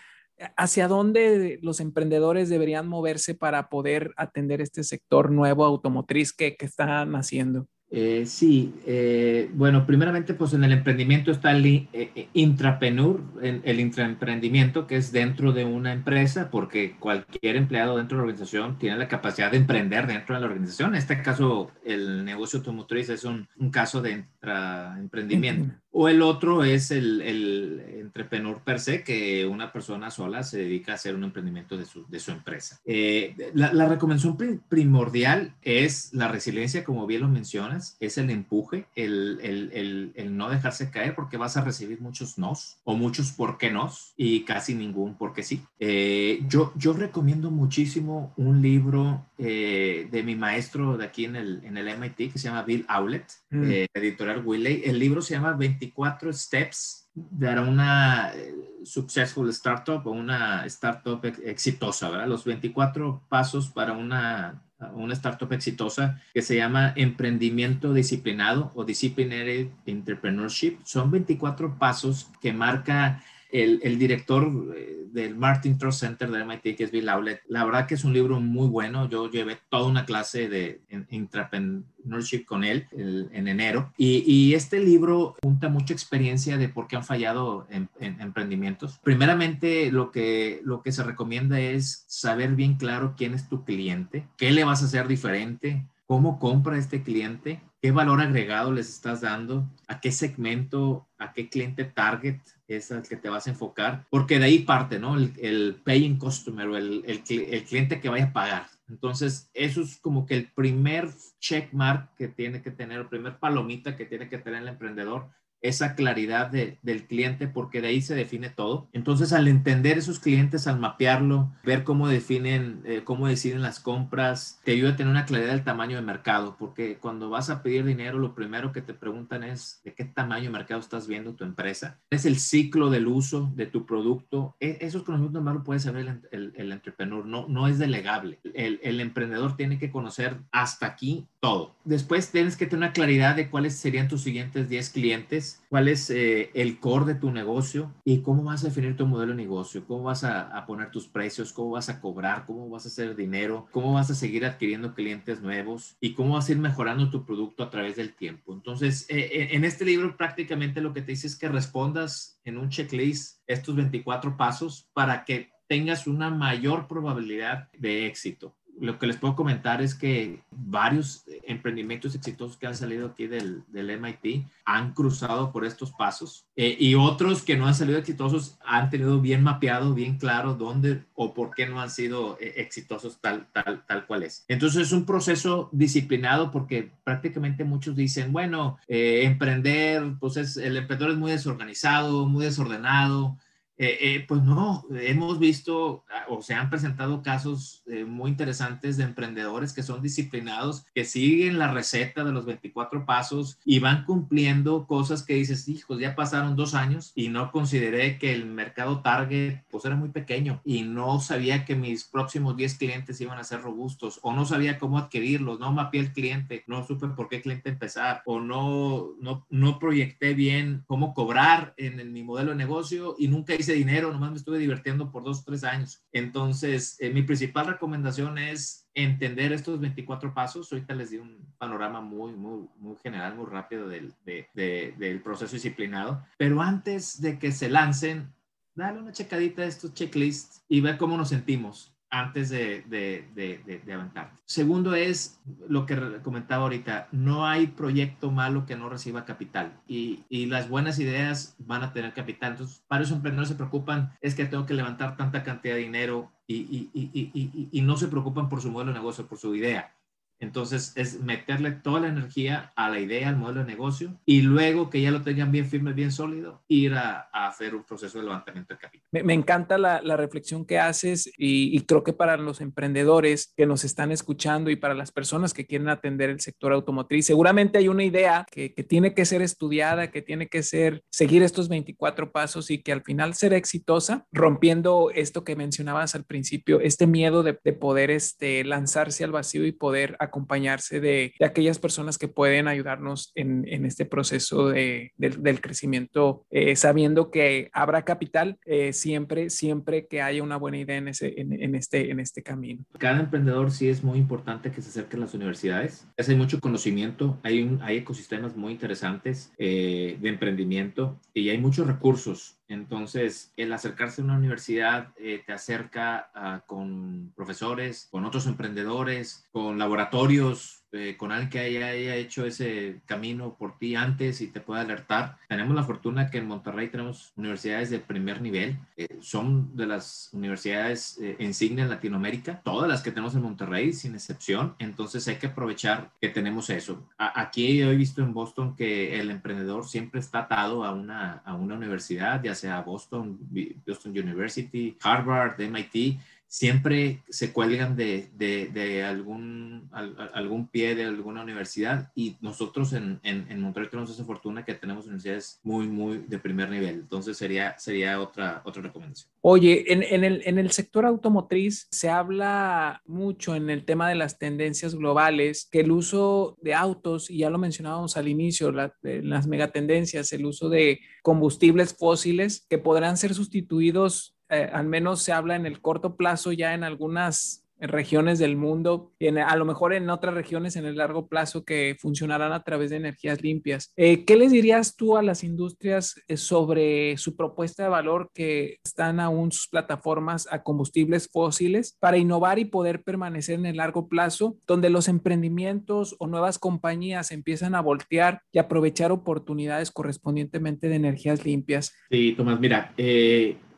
¿Hacia 0.56 0.86
dónde 0.86 1.58
los 1.62 1.80
emprendedores 1.80 2.48
deberían 2.48 2.86
moverse 2.86 3.34
para 3.34 3.68
poder 3.68 4.12
atender 4.16 4.60
este 4.60 4.84
sector 4.84 5.32
nuevo 5.32 5.64
automotriz 5.64 6.32
que, 6.32 6.56
que 6.56 6.66
está 6.66 7.04
naciendo? 7.06 7.66
Eh, 7.96 8.26
sí, 8.26 8.74
eh, 8.86 9.48
bueno, 9.54 9.86
primeramente, 9.86 10.34
pues 10.34 10.52
en 10.52 10.64
el 10.64 10.72
emprendimiento 10.72 11.30
está 11.30 11.52
el 11.52 11.64
eh, 11.64 12.28
intrapenur, 12.32 13.22
el 13.40 13.78
intraemprendimiento, 13.78 14.88
que 14.88 14.96
es 14.96 15.12
dentro 15.12 15.52
de 15.52 15.64
una 15.64 15.92
empresa, 15.92 16.50
porque 16.50 16.96
cualquier 16.98 17.54
empleado 17.54 17.96
dentro 17.96 18.16
de 18.16 18.22
la 18.22 18.24
organización 18.24 18.80
tiene 18.80 18.96
la 18.96 19.06
capacidad 19.06 19.52
de 19.52 19.58
emprender 19.58 20.08
dentro 20.08 20.34
de 20.34 20.40
la 20.40 20.48
organización. 20.48 20.90
En 20.90 20.96
este 20.96 21.22
caso, 21.22 21.70
el 21.84 22.24
negocio 22.24 22.58
automotriz 22.58 23.10
es 23.10 23.22
un, 23.22 23.46
un 23.58 23.70
caso 23.70 24.02
de 24.02 24.10
intraemprendimiento. 24.10 25.83
O 25.96 26.08
el 26.08 26.22
otro 26.22 26.64
es 26.64 26.90
el, 26.90 27.20
el 27.20 27.80
entrepreneur 28.00 28.60
per 28.60 28.80
se, 28.80 29.04
que 29.04 29.46
una 29.46 29.72
persona 29.72 30.10
sola 30.10 30.42
se 30.42 30.58
dedica 30.58 30.90
a 30.90 30.94
hacer 30.96 31.14
un 31.14 31.22
emprendimiento 31.22 31.76
de 31.76 31.84
su, 31.84 32.04
de 32.08 32.18
su 32.18 32.32
empresa. 32.32 32.80
Eh, 32.84 33.36
la, 33.54 33.72
la, 33.72 33.86
recomendación 33.86 34.36
primordial 34.68 35.54
es 35.62 36.12
la 36.12 36.26
resiliencia, 36.26 36.82
como 36.82 37.06
bien 37.06 37.20
lo 37.20 37.28
mencionas, 37.28 37.96
es 38.00 38.18
el 38.18 38.30
empuje, 38.30 38.86
el, 38.96 39.38
el, 39.40 40.12
el, 40.16 40.36
no 40.36 40.50
dejarse 40.50 40.90
caer 40.90 41.14
porque 41.14 41.36
vas 41.36 41.56
a 41.56 41.62
recibir 41.62 42.00
muchos 42.00 42.38
nos 42.38 42.78
o 42.82 42.96
muchos 42.96 43.30
por 43.30 43.56
qué 43.56 43.70
nos 43.70 44.14
y 44.16 44.40
casi 44.40 44.74
ningún 44.74 45.14
por 45.14 45.32
qué 45.32 45.44
sí. 45.44 45.62
Eh, 45.78 46.40
yo, 46.48 46.72
yo 46.74 46.92
recomiendo 46.92 47.52
muchísimo 47.52 48.32
un 48.36 48.62
libro 48.62 49.26
eh, 49.38 50.08
de 50.10 50.22
mi 50.24 50.34
maestro 50.34 50.96
de 50.96 51.04
aquí 51.04 51.24
en 51.24 51.36
el, 51.36 51.62
en 51.64 51.76
el 51.76 51.86
MIT 51.98 52.32
que 52.32 52.38
se 52.40 52.48
llama 52.48 52.64
Bill 52.64 52.84
Owlett, 52.88 53.26
mm. 53.50 53.86
editorial 53.94 54.42
Willey. 54.44 54.82
El 54.84 54.98
libro 54.98 55.22
se 55.22 55.34
llama 55.34 55.52
20 55.52 55.83
24 55.84 56.32
steps 56.32 57.08
de 57.14 57.60
una 57.60 58.32
eh, 58.34 58.54
successful 58.84 59.48
startup 59.50 60.06
o 60.06 60.10
una 60.10 60.64
startup 60.66 61.24
exitosa, 61.44 62.10
¿verdad? 62.10 62.28
Los 62.28 62.44
24 62.44 63.22
pasos 63.28 63.68
para 63.68 63.92
una, 63.92 64.62
una 64.94 65.14
startup 65.14 65.52
exitosa 65.52 66.20
que 66.32 66.42
se 66.42 66.56
llama 66.56 66.92
emprendimiento 66.96 67.92
disciplinado 67.92 68.72
o 68.74 68.84
disciplinary 68.84 69.70
entrepreneurship. 69.86 70.78
Son 70.84 71.10
24 71.10 71.78
pasos 71.78 72.28
que 72.40 72.52
marca 72.52 73.22
el, 73.54 73.98
director 73.98 74.74
eh, 74.76 75.06
del 75.12 75.36
Martin 75.36 75.78
Trust 75.78 76.00
Center 76.00 76.28
de 76.28 76.44
MIT, 76.44 76.76
que 76.76 76.84
es 76.84 76.90
Bill 76.90 77.06
la 77.06 77.64
verdad 77.64 77.86
que 77.86 77.94
es 77.94 78.02
un 78.02 78.12
libro 78.12 78.40
muy 78.40 78.66
bueno. 78.66 79.08
Yo 79.08 79.30
llevé 79.30 79.58
toda 79.68 79.86
una 79.86 80.04
clase 80.04 80.48
de 80.48 80.80
entrepreneurship 80.90 82.44
con 82.44 82.64
él 82.64 82.88
en 82.92 83.46
enero. 83.46 83.92
Y, 83.96 84.54
este 84.54 84.80
libro 84.80 85.36
junta 85.42 85.68
mucha 85.68 85.92
experiencia 85.92 86.56
de 86.58 86.68
por 86.68 86.88
qué 86.88 86.96
han 86.96 87.04
fallado 87.04 87.66
en, 87.70 87.88
emprendimientos. 88.00 88.98
Primeramente, 89.04 89.92
lo 89.92 90.10
que, 90.10 90.60
lo 90.64 90.82
que 90.82 90.92
se 90.92 91.04
recomienda 91.04 91.60
es 91.60 92.04
saber 92.08 92.56
bien 92.56 92.74
claro 92.74 93.14
quién 93.16 93.34
es 93.34 93.48
tu 93.48 93.64
cliente, 93.64 94.26
qué 94.36 94.50
le 94.50 94.64
vas 94.64 94.82
a 94.82 94.86
hacer 94.86 95.06
diferente, 95.06 95.86
cómo 96.06 96.38
compra 96.38 96.78
este 96.78 97.02
cliente, 97.02 97.62
qué 97.80 97.90
valor 97.90 98.20
agregado 98.20 98.72
les 98.72 98.88
estás 98.88 99.22
dando, 99.22 99.68
a 99.88 100.00
qué 100.00 100.12
segmento, 100.12 101.06
a 101.18 101.32
qué 101.32 101.48
cliente 101.48 101.84
target 101.84 102.40
es 102.68 102.90
al 102.92 103.06
que 103.06 103.16
te 103.16 103.28
vas 103.28 103.46
a 103.46 103.50
enfocar, 103.50 104.06
porque 104.10 104.38
de 104.38 104.46
ahí 104.46 104.58
parte, 104.60 104.98
¿no? 104.98 105.16
El, 105.16 105.80
paying 105.84 106.18
customer 106.18 106.68
o 106.68 106.76
el, 106.76 107.04
el, 107.06 107.22
el, 107.28 107.64
cliente 107.64 108.00
que 108.00 108.08
vaya 108.08 108.26
a 108.26 108.32
pagar. 108.32 108.66
Entonces, 108.88 109.50
eso 109.54 109.80
es 109.82 109.98
como 109.98 110.26
que 110.26 110.34
el 110.34 110.50
primer 110.52 111.10
checkmark 111.40 112.14
que 112.16 112.28
tiene 112.28 112.62
que 112.62 112.70
tener, 112.70 113.00
el 113.00 113.08
primer 113.08 113.38
palomita 113.38 113.96
que 113.96 114.04
tiene 114.04 114.28
que 114.28 114.38
tener 114.38 114.62
el 114.62 114.68
emprendedor 114.68 115.30
esa 115.64 115.94
claridad 115.94 116.50
del 116.50 117.06
cliente 117.06 117.48
porque 117.48 117.80
de 117.80 117.88
ahí 117.88 118.02
se 118.02 118.14
define 118.14 118.50
todo. 118.50 118.86
Entonces, 118.92 119.32
al 119.32 119.48
entender 119.48 119.96
esos 119.96 120.20
clientes, 120.20 120.66
al 120.66 120.78
mapearlo, 120.78 121.50
ver 121.64 121.84
cómo 121.84 122.06
definen, 122.06 122.82
eh, 122.84 123.00
cómo 123.02 123.28
deciden 123.28 123.62
las 123.62 123.80
compras, 123.80 124.60
te 124.62 124.72
ayuda 124.72 124.90
a 124.90 124.96
tener 124.96 125.10
una 125.10 125.24
claridad 125.24 125.52
del 125.52 125.64
tamaño 125.64 125.96
de 125.96 126.02
mercado, 126.02 126.56
porque 126.58 126.98
cuando 126.98 127.30
vas 127.30 127.48
a 127.48 127.62
pedir 127.62 127.86
dinero, 127.86 128.18
lo 128.18 128.34
primero 128.34 128.72
que 128.72 128.82
te 128.82 128.92
preguntan 128.92 129.42
es 129.42 129.80
de 129.84 129.94
qué 129.94 130.04
tamaño 130.04 130.44
de 130.44 130.50
mercado 130.50 130.80
estás 130.80 131.08
viendo 131.08 131.32
tu 131.32 131.44
empresa. 131.44 131.98
Es 132.10 132.26
el 132.26 132.38
ciclo 132.38 132.90
del 132.90 133.06
uso 133.06 133.50
de 133.56 133.64
tu 133.64 133.86
producto. 133.86 134.54
E, 134.60 134.76
esos 134.82 135.02
conocimientos 135.02 135.42
más 135.42 135.54
lo 135.54 135.64
puede 135.64 135.80
saber 135.80 136.20
el, 136.30 136.52
el, 136.56 136.72
entrepreneur, 136.72 137.24
no, 137.24 137.48
no 137.48 137.68
es 137.68 137.78
delegable. 137.78 138.38
El, 138.52 138.80
el 138.82 139.00
emprendedor 139.00 139.56
tiene 139.56 139.78
que 139.78 139.90
conocer 139.90 140.36
hasta 140.52 140.84
aquí 140.84 141.26
todo. 141.40 141.74
Después 141.84 142.30
tienes 142.30 142.58
que 142.58 142.66
tener 142.66 142.84
una 142.84 142.92
claridad 142.92 143.34
de 143.34 143.48
cuáles 143.48 143.76
serían 143.76 144.08
tus 144.08 144.20
siguientes 144.20 144.68
10 144.68 144.90
clientes 144.90 145.53
cuál 145.68 145.88
es 145.88 146.10
eh, 146.10 146.50
el 146.54 146.78
core 146.78 147.14
de 147.14 147.14
tu 147.20 147.30
negocio 147.30 147.92
y 148.04 148.20
cómo 148.20 148.44
vas 148.44 148.62
a 148.62 148.68
definir 148.68 148.96
tu 148.96 149.06
modelo 149.06 149.32
de 149.32 149.38
negocio, 149.38 149.84
cómo 149.86 150.04
vas 150.04 150.24
a, 150.24 150.64
poner 150.66 150.90
tus 150.90 151.08
precios, 151.08 151.52
cómo 151.52 151.70
vas 151.70 151.88
a 151.88 152.00
cobrar, 152.00 152.46
cómo 152.46 152.68
vas 152.68 152.84
a 152.84 152.88
hacer 152.88 153.16
dinero, 153.16 153.66
cómo 153.70 153.92
vas 153.92 154.10
a 154.10 154.14
seguir 154.14 154.46
adquiriendo 154.46 154.94
clientes 154.94 155.40
nuevos 155.40 155.96
y 156.00 156.14
cómo 156.14 156.34
vas 156.34 156.48
a 156.48 156.52
ir 156.52 156.58
mejorando 156.58 157.10
tu 157.10 157.24
producto 157.24 157.62
a 157.62 157.70
través 157.70 157.96
del 157.96 158.14
tiempo. 158.14 158.52
Entonces, 158.52 159.06
eh, 159.08 159.30
eh, 159.32 159.48
en 159.52 159.64
este 159.64 159.84
libro 159.84 160.16
prácticamente 160.16 160.80
lo 160.80 160.92
que 160.92 161.02
te 161.02 161.12
dice 161.12 161.26
es 161.26 161.36
que 161.36 161.48
respondas 161.48 162.38
en 162.44 162.58
un 162.58 162.68
checklist 162.68 163.40
estos 163.46 163.74
24 163.76 164.36
pasos 164.36 164.88
para 164.94 165.24
que 165.24 165.52
tengas 165.66 166.06
una 166.06 166.30
mayor 166.30 166.86
probabilidad 166.86 167.68
de 167.72 168.06
éxito 168.06 168.54
lo 168.80 168.98
que 168.98 169.06
les 169.06 169.16
puedo 169.16 169.36
comentar 169.36 169.82
es 169.82 169.94
que 169.94 170.42
varios 170.50 171.24
emprendimientos 171.44 172.14
exitosos 172.14 172.56
que 172.56 172.66
han 172.66 172.74
salido 172.74 173.08
aquí 173.08 173.26
del, 173.26 173.64
MIT 173.72 174.46
han 174.64 174.92
cruzado 174.92 175.52
por 175.52 175.64
estos 175.64 175.92
pasos 175.92 176.46
eh, 176.56 176.76
y 176.78 176.94
otros 176.94 177.42
que 177.42 177.56
no 177.56 177.66
han 177.66 177.74
salido 177.74 177.98
exitosos 177.98 178.58
han 178.64 178.90
tenido 178.90 179.20
bien 179.20 179.42
mapeado, 179.42 179.94
bien 179.94 180.18
claro 180.18 180.54
dónde 180.54 181.04
o 181.14 181.34
por 181.34 181.54
qué 181.54 181.66
no 181.66 181.80
han 181.80 181.90
sido 181.90 182.36
eh, 182.40 182.54
exitosos 182.56 183.18
tal, 183.20 183.46
tal, 183.52 183.84
tal 183.86 184.06
cual 184.06 184.22
es. 184.24 184.44
Entonces 184.48 184.82
es 184.82 184.92
un 184.92 185.04
proceso 185.04 185.68
disciplinado 185.72 186.50
porque 186.50 186.90
prácticamente 187.04 187.64
muchos 187.64 187.96
dicen, 187.96 188.32
bueno, 188.32 188.78
eh, 188.88 189.22
emprender, 189.24 190.14
pues 190.18 190.36
es, 190.36 190.56
el 190.56 190.76
emprendedor 190.76 191.12
es 191.12 191.18
muy 191.18 191.30
desorganizado, 191.30 192.26
muy 192.26 192.44
desordenado, 192.44 193.38
eh, 193.76 193.98
eh, 194.00 194.24
pues 194.28 194.42
no, 194.42 194.84
hemos 194.90 195.40
visto 195.40 196.04
ah, 196.08 196.26
o 196.28 196.42
se 196.42 196.54
han 196.54 196.70
presentado 196.70 197.22
casos 197.22 197.82
eh, 197.86 198.04
muy 198.04 198.30
interesantes 198.30 198.96
de 198.96 199.02
emprendedores 199.02 199.72
que 199.72 199.82
son 199.82 200.00
disciplinados, 200.00 200.86
que 200.94 201.04
siguen 201.04 201.58
la 201.58 201.72
receta 201.72 202.22
de 202.22 202.30
los 202.30 202.46
24 202.46 203.04
pasos 203.04 203.58
y 203.64 203.80
van 203.80 204.04
cumpliendo 204.04 204.86
cosas 204.86 205.24
que 205.24 205.34
dices, 205.34 205.68
hijos, 205.68 205.98
ya 205.98 206.14
pasaron 206.14 206.54
dos 206.54 206.74
años 206.74 207.10
y 207.16 207.30
no 207.30 207.50
consideré 207.50 208.16
que 208.18 208.32
el 208.32 208.46
mercado 208.46 209.00
target 209.00 209.64
pues 209.70 209.84
era 209.84 209.96
muy 209.96 210.10
pequeño 210.10 210.60
y 210.64 210.82
no 210.82 211.18
sabía 211.18 211.64
que 211.64 211.74
mis 211.74 212.04
próximos 212.04 212.56
10 212.56 212.78
clientes 212.78 213.20
iban 213.20 213.38
a 213.38 213.44
ser 213.44 213.62
robustos 213.62 214.20
o 214.22 214.32
no 214.32 214.44
sabía 214.44 214.78
cómo 214.78 214.98
adquirirlos, 214.98 215.58
no 215.58 215.72
mapeé 215.72 216.00
el 216.00 216.12
cliente, 216.12 216.62
no 216.68 216.86
supe 216.86 217.08
por 217.08 217.28
qué 217.28 217.42
cliente 217.42 217.70
empezar 217.70 218.22
o 218.24 218.38
no, 218.40 219.14
no, 219.20 219.44
no 219.50 219.80
proyecté 219.80 220.34
bien 220.34 220.84
cómo 220.86 221.12
cobrar 221.12 221.74
en, 221.76 221.98
en 221.98 222.12
mi 222.12 222.22
modelo 222.22 222.52
de 222.52 222.56
negocio 222.56 223.16
y 223.18 223.26
nunca 223.26 223.54
dinero, 223.72 224.12
nomás 224.12 224.30
me 224.30 224.36
estuve 224.36 224.58
divirtiendo 224.58 225.10
por 225.10 225.24
dos 225.24 225.40
o 225.40 225.44
tres 225.44 225.64
años. 225.64 226.04
Entonces, 226.12 226.96
eh, 227.00 227.10
mi 227.10 227.22
principal 227.22 227.66
recomendación 227.66 228.38
es 228.38 228.86
entender 228.94 229.52
estos 229.52 229.80
24 229.80 230.34
pasos. 230.34 230.70
Ahorita 230.70 230.94
les 230.94 231.10
di 231.10 231.16
un 231.16 231.52
panorama 231.58 232.00
muy, 232.00 232.32
muy, 232.32 232.68
muy 232.76 232.96
general, 233.02 233.34
muy 233.34 233.46
rápido 233.46 233.88
del, 233.88 234.14
del 234.24 235.22
proceso 235.22 235.54
disciplinado. 235.54 236.24
Pero 236.36 236.60
antes 236.60 237.20
de 237.20 237.38
que 237.38 237.50
se 237.50 237.70
lancen, 237.70 238.32
dale 238.74 239.00
una 239.00 239.12
checadita 239.12 239.62
a 239.62 239.66
estos 239.66 239.94
checklists 239.94 240.64
y 240.68 240.80
ve 240.80 240.98
cómo 240.98 241.16
nos 241.16 241.30
sentimos 241.30 241.93
antes 242.14 242.48
de, 242.48 242.82
de, 242.82 243.28
de, 243.34 243.80
de, 243.84 243.92
aventar. 243.92 244.32
Segundo 244.44 244.94
es 244.94 245.40
lo 245.68 245.84
que 245.84 245.96
comentaba 246.22 246.62
ahorita, 246.62 247.08
no 247.10 247.44
hay 247.44 247.66
proyecto 247.66 248.30
malo 248.30 248.66
que 248.66 248.76
no 248.76 248.88
reciba 248.88 249.24
capital 249.24 249.80
y, 249.88 250.24
y, 250.28 250.46
las 250.46 250.68
buenas 250.68 251.00
ideas 251.00 251.56
van 251.58 251.82
a 251.82 251.92
tener 251.92 252.14
capital. 252.14 252.52
Entonces, 252.52 252.84
varios 252.88 253.10
emprendedores 253.10 253.48
se 253.48 253.56
preocupan, 253.56 254.12
es 254.20 254.36
que 254.36 254.44
tengo 254.44 254.64
que 254.64 254.74
levantar 254.74 255.16
tanta 255.16 255.42
cantidad 255.42 255.74
de 255.74 255.80
dinero 255.80 256.30
y, 256.46 256.88
y, 256.94 257.68
y 257.72 257.82
no 257.82 257.96
se 257.96 258.06
preocupan 258.06 258.48
por 258.48 258.60
su 258.60 258.70
modelo 258.70 258.92
de 258.92 258.98
negocio, 258.98 259.26
por 259.26 259.38
su 259.38 259.52
idea. 259.56 259.92
Entonces 260.40 260.92
es 260.96 261.20
meterle 261.20 261.72
toda 261.72 262.00
la 262.00 262.08
energía 262.08 262.72
a 262.76 262.90
la 262.90 263.00
idea, 263.00 263.28
al 263.28 263.36
modelo 263.36 263.60
de 263.60 263.66
negocio 263.66 264.20
y 264.26 264.42
luego 264.42 264.90
que 264.90 265.00
ya 265.00 265.10
lo 265.10 265.22
tengan 265.22 265.52
bien 265.52 265.66
firme, 265.66 265.92
bien 265.92 266.12
sólido, 266.12 266.62
ir 266.68 266.94
a, 266.94 267.28
hacer 267.32 267.74
un 267.74 267.84
proceso 267.84 268.18
de 268.18 268.24
levantamiento 268.24 268.74
de 268.74 268.80
capital. 268.80 269.24
Me, 269.24 269.34
encanta 269.34 269.78
la, 269.78 270.00
reflexión 270.16 270.64
que 270.64 270.78
haces 270.78 271.30
y, 271.36 271.80
creo 271.82 272.04
que 272.04 272.12
para 272.12 272.36
los 272.36 272.60
emprendedores 272.60 273.52
que 273.56 273.66
nos 273.66 273.84
están 273.84 274.12
escuchando 274.12 274.70
y 274.70 274.76
para 274.76 274.94
las 274.94 275.12
personas 275.12 275.52
que 275.52 275.66
quieren 275.66 275.88
atender 275.88 276.30
el 276.30 276.40
sector 276.40 276.72
automotriz, 276.72 277.26
seguramente 277.26 277.78
hay 277.78 277.88
una 277.88 278.04
idea 278.04 278.46
que, 278.50 278.70
tiene 278.88 279.14
que 279.14 279.24
ser 279.24 279.42
estudiada, 279.42 280.10
que 280.10 280.22
tiene 280.22 280.48
que 280.48 280.62
ser 280.62 281.02
seguir 281.10 281.42
estos 281.42 281.68
24 281.68 282.32
pasos 282.32 282.70
y 282.70 282.82
que 282.82 282.92
al 282.92 283.02
final 283.02 283.34
será 283.34 283.56
exitosa, 283.56 284.26
rompiendo 284.32 285.10
esto 285.14 285.44
que 285.44 285.56
mencionabas 285.56 286.14
al 286.14 286.24
principio, 286.24 286.80
este 286.80 287.06
miedo 287.06 287.42
de, 287.42 287.54
poder 287.54 288.10
este, 288.10 288.62
lanzarse 288.64 289.24
al 289.24 289.32
vacío 289.32 289.66
y 289.66 289.72
poder 289.72 290.16
acompañarse 290.24 291.00
de, 291.00 291.32
aquellas 291.40 291.78
personas 291.78 292.18
que 292.18 292.28
pueden 292.28 292.68
ayudarnos 292.68 293.32
en, 293.34 293.64
este 293.84 294.04
proceso 294.04 294.68
de, 294.68 295.12
del 295.16 295.60
crecimiento, 295.60 296.46
eh, 296.50 296.76
sabiendo 296.76 297.30
que 297.30 297.70
habrá 297.72 298.04
capital 298.04 298.58
eh, 298.64 298.92
siempre, 298.92 299.50
siempre 299.50 300.06
que 300.06 300.22
haya 300.22 300.42
una 300.42 300.56
buena 300.56 300.78
idea 300.78 300.96
en, 300.96 301.08
este, 301.08 302.10
en 302.10 302.20
este 302.20 302.42
camino. 302.42 302.84
Cada 302.98 303.20
emprendedor 303.20 303.70
sí 303.70 303.88
es 303.88 304.02
muy 304.02 304.18
importante 304.18 304.70
que 304.70 304.82
se 304.82 304.88
acerque 304.88 305.16
a 305.16 305.20
las 305.20 305.34
universidades. 305.34 306.06
Hay 306.16 306.36
mucho 306.36 306.60
conocimiento, 306.60 307.38
hay, 307.42 307.78
hay 307.82 307.98
ecosistemas 307.98 308.56
muy 308.56 308.72
interesantes 308.72 309.52
eh, 309.58 310.18
de 310.20 310.28
emprendimiento 310.28 311.20
y 311.32 311.50
hay 311.50 311.58
muchos 311.58 311.86
recursos 311.86 312.58
entonces, 312.68 313.52
el 313.56 313.72
acercarse 313.72 314.20
a 314.20 314.24
una 314.24 314.36
universidad 314.36 315.12
eh, 315.16 315.42
te 315.44 315.52
acerca 315.52 316.30
ah, 316.34 316.62
con 316.66 317.32
profesores, 317.36 318.08
con 318.10 318.24
otros 318.24 318.46
emprendedores, 318.46 319.46
con 319.52 319.78
laboratorios 319.78 320.83
eh, 320.94 321.16
con 321.16 321.32
alguien 321.32 321.50
que 321.50 321.58
haya, 321.58 322.14
hecho 322.14 322.46
ese 322.46 323.00
camino 323.06 323.56
por 323.58 323.76
ti 323.78 323.96
antes 323.96 324.40
y 324.40 324.46
te 324.46 324.60
pueda 324.60 324.82
alertar. 324.82 325.38
Tenemos 325.48 325.74
la 325.74 325.82
fortuna 325.82 326.30
que 326.30 326.38
en 326.38 326.46
Monterrey 326.46 326.88
tenemos 326.88 327.32
universidades 327.36 327.90
de 327.90 327.98
primer 327.98 328.40
nivel. 328.40 328.76
Eh, 328.96 329.18
son 329.20 329.76
de 329.76 329.86
las 329.86 330.30
universidades 330.32 331.18
eh, 331.20 331.36
insignia 331.40 331.84
en 331.84 331.90
Latinoamérica, 331.90 332.60
todas 332.64 332.88
las 332.88 333.02
que 333.02 333.10
tenemos 333.10 333.34
en 333.34 333.42
Monterrey, 333.42 333.92
sin 333.92 334.14
excepción. 334.14 334.76
Entonces 334.78 335.26
hay 335.26 335.36
que 335.36 335.48
aprovechar 335.48 336.10
que 336.20 336.28
tenemos 336.28 336.70
eso. 336.70 337.08
aquí 337.18 337.82
he 337.82 337.94
visto 337.96 338.22
en 338.22 338.32
Boston 338.32 338.76
que 338.76 339.18
el 339.20 339.30
emprendedor 339.30 339.86
siempre 339.86 340.20
está 340.20 340.40
atado 340.40 340.84
a 340.84 340.92
una, 340.92 341.42
a 341.44 341.54
una 341.54 341.74
universidad, 341.74 342.42
ya 342.42 342.54
sea 342.54 342.80
Boston, 342.82 343.38
Boston 343.86 344.12
University, 344.12 344.96
Harvard, 345.02 345.60
MIT 345.60 346.20
siempre 346.54 347.24
se 347.28 347.52
cuelgan 347.52 347.96
de, 347.96 348.28
de, 348.36 349.02
algún, 349.02 349.90
algún 349.90 350.68
pie 350.68 350.94
de 350.94 351.02
alguna 351.02 351.42
universidad 351.42 352.12
y 352.14 352.36
nosotros 352.40 352.92
en, 352.92 353.18
en, 353.24 353.60
Monterrey 353.60 353.90
tenemos 353.90 354.12
esa 354.12 354.24
fortuna 354.24 354.64
que 354.64 354.74
tenemos 354.74 355.06
universidades 355.06 355.58
muy, 355.64 355.88
muy 355.88 356.18
de 356.18 356.38
primer 356.38 356.70
nivel. 356.70 356.94
Entonces 356.94 357.36
sería, 357.36 357.76
sería 357.76 358.20
otra, 358.20 358.62
otra 358.64 358.82
recomendación. 358.82 359.28
Oye, 359.40 359.92
en, 359.92 360.04
en, 360.04 360.22
el, 360.22 360.42
en 360.44 360.60
el 360.60 360.70
sector 360.70 361.04
automotriz 361.04 361.88
se 361.90 362.08
habla 362.08 363.02
mucho 363.04 363.56
en 363.56 363.68
el 363.68 363.84
tema 363.84 364.08
de 364.08 364.14
las 364.14 364.38
tendencias 364.38 364.94
globales, 364.94 365.66
que 365.68 365.80
el 365.80 365.90
uso 365.90 366.56
de 366.62 366.74
autos, 366.74 367.30
y 367.30 367.38
ya 367.38 367.50
lo 367.50 367.58
mencionábamos 367.58 368.16
al 368.16 368.28
inicio, 368.28 368.70
las 369.02 369.46
megatendencias, 369.48 370.32
el 370.32 370.46
uso 370.46 370.68
de 370.68 371.00
combustibles 371.22 371.96
fósiles 371.98 372.64
que 372.68 372.78
podrán 372.78 373.16
ser 373.16 373.34
sustituidos 373.34 374.33
eh, 374.56 374.70
al 374.72 374.86
menos 374.86 375.22
se 375.22 375.32
habla 375.32 375.56
en 375.56 375.66
el 375.66 375.80
corto 375.80 376.16
plazo 376.16 376.52
ya 376.52 376.74
en 376.74 376.84
algunas 376.84 377.64
regiones 377.80 378.38
del 378.38 378.56
mundo 378.56 379.12
y 379.18 379.28
a 379.28 379.56
lo 379.56 379.64
mejor 379.64 379.92
en 379.94 380.08
otras 380.10 380.34
regiones 380.34 380.76
en 380.76 380.86
el 380.86 380.96
largo 380.96 381.28
plazo 381.28 381.64
que 381.64 381.96
funcionarán 381.98 382.52
a 382.52 382.62
través 382.62 382.90
de 382.90 382.96
energías 382.96 383.42
limpias. 383.42 383.92
Eh, 383.96 384.24
¿Qué 384.24 384.36
les 384.36 384.52
dirías 384.52 384.96
tú 384.96 385.16
a 385.16 385.22
las 385.22 385.44
industrias 385.44 386.14
eh, 386.28 386.36
sobre 386.36 387.16
su 387.16 387.36
propuesta 387.36 387.82
de 387.82 387.88
valor 387.88 388.30
que 388.34 388.78
están 388.84 389.20
aún 389.20 389.52
sus 389.52 389.68
plataformas 389.68 390.46
a 390.50 390.62
combustibles 390.62 391.28
fósiles 391.30 391.96
para 392.00 392.16
innovar 392.16 392.58
y 392.58 392.64
poder 392.64 393.02
permanecer 393.02 393.58
en 393.58 393.66
el 393.66 393.76
largo 393.76 394.08
plazo, 394.08 394.56
donde 394.66 394.90
los 394.90 395.08
emprendimientos 395.08 396.16
o 396.18 396.26
nuevas 396.26 396.58
compañías 396.58 397.30
empiezan 397.30 397.74
a 397.74 397.80
voltear 397.80 398.42
y 398.52 398.58
aprovechar 398.58 399.12
oportunidades 399.12 399.90
correspondientemente 399.90 400.88
de 400.88 400.96
energías 400.96 401.44
limpias? 401.44 401.92
Sí, 402.10 402.34
Tomás, 402.36 402.60
mira, 402.60 402.94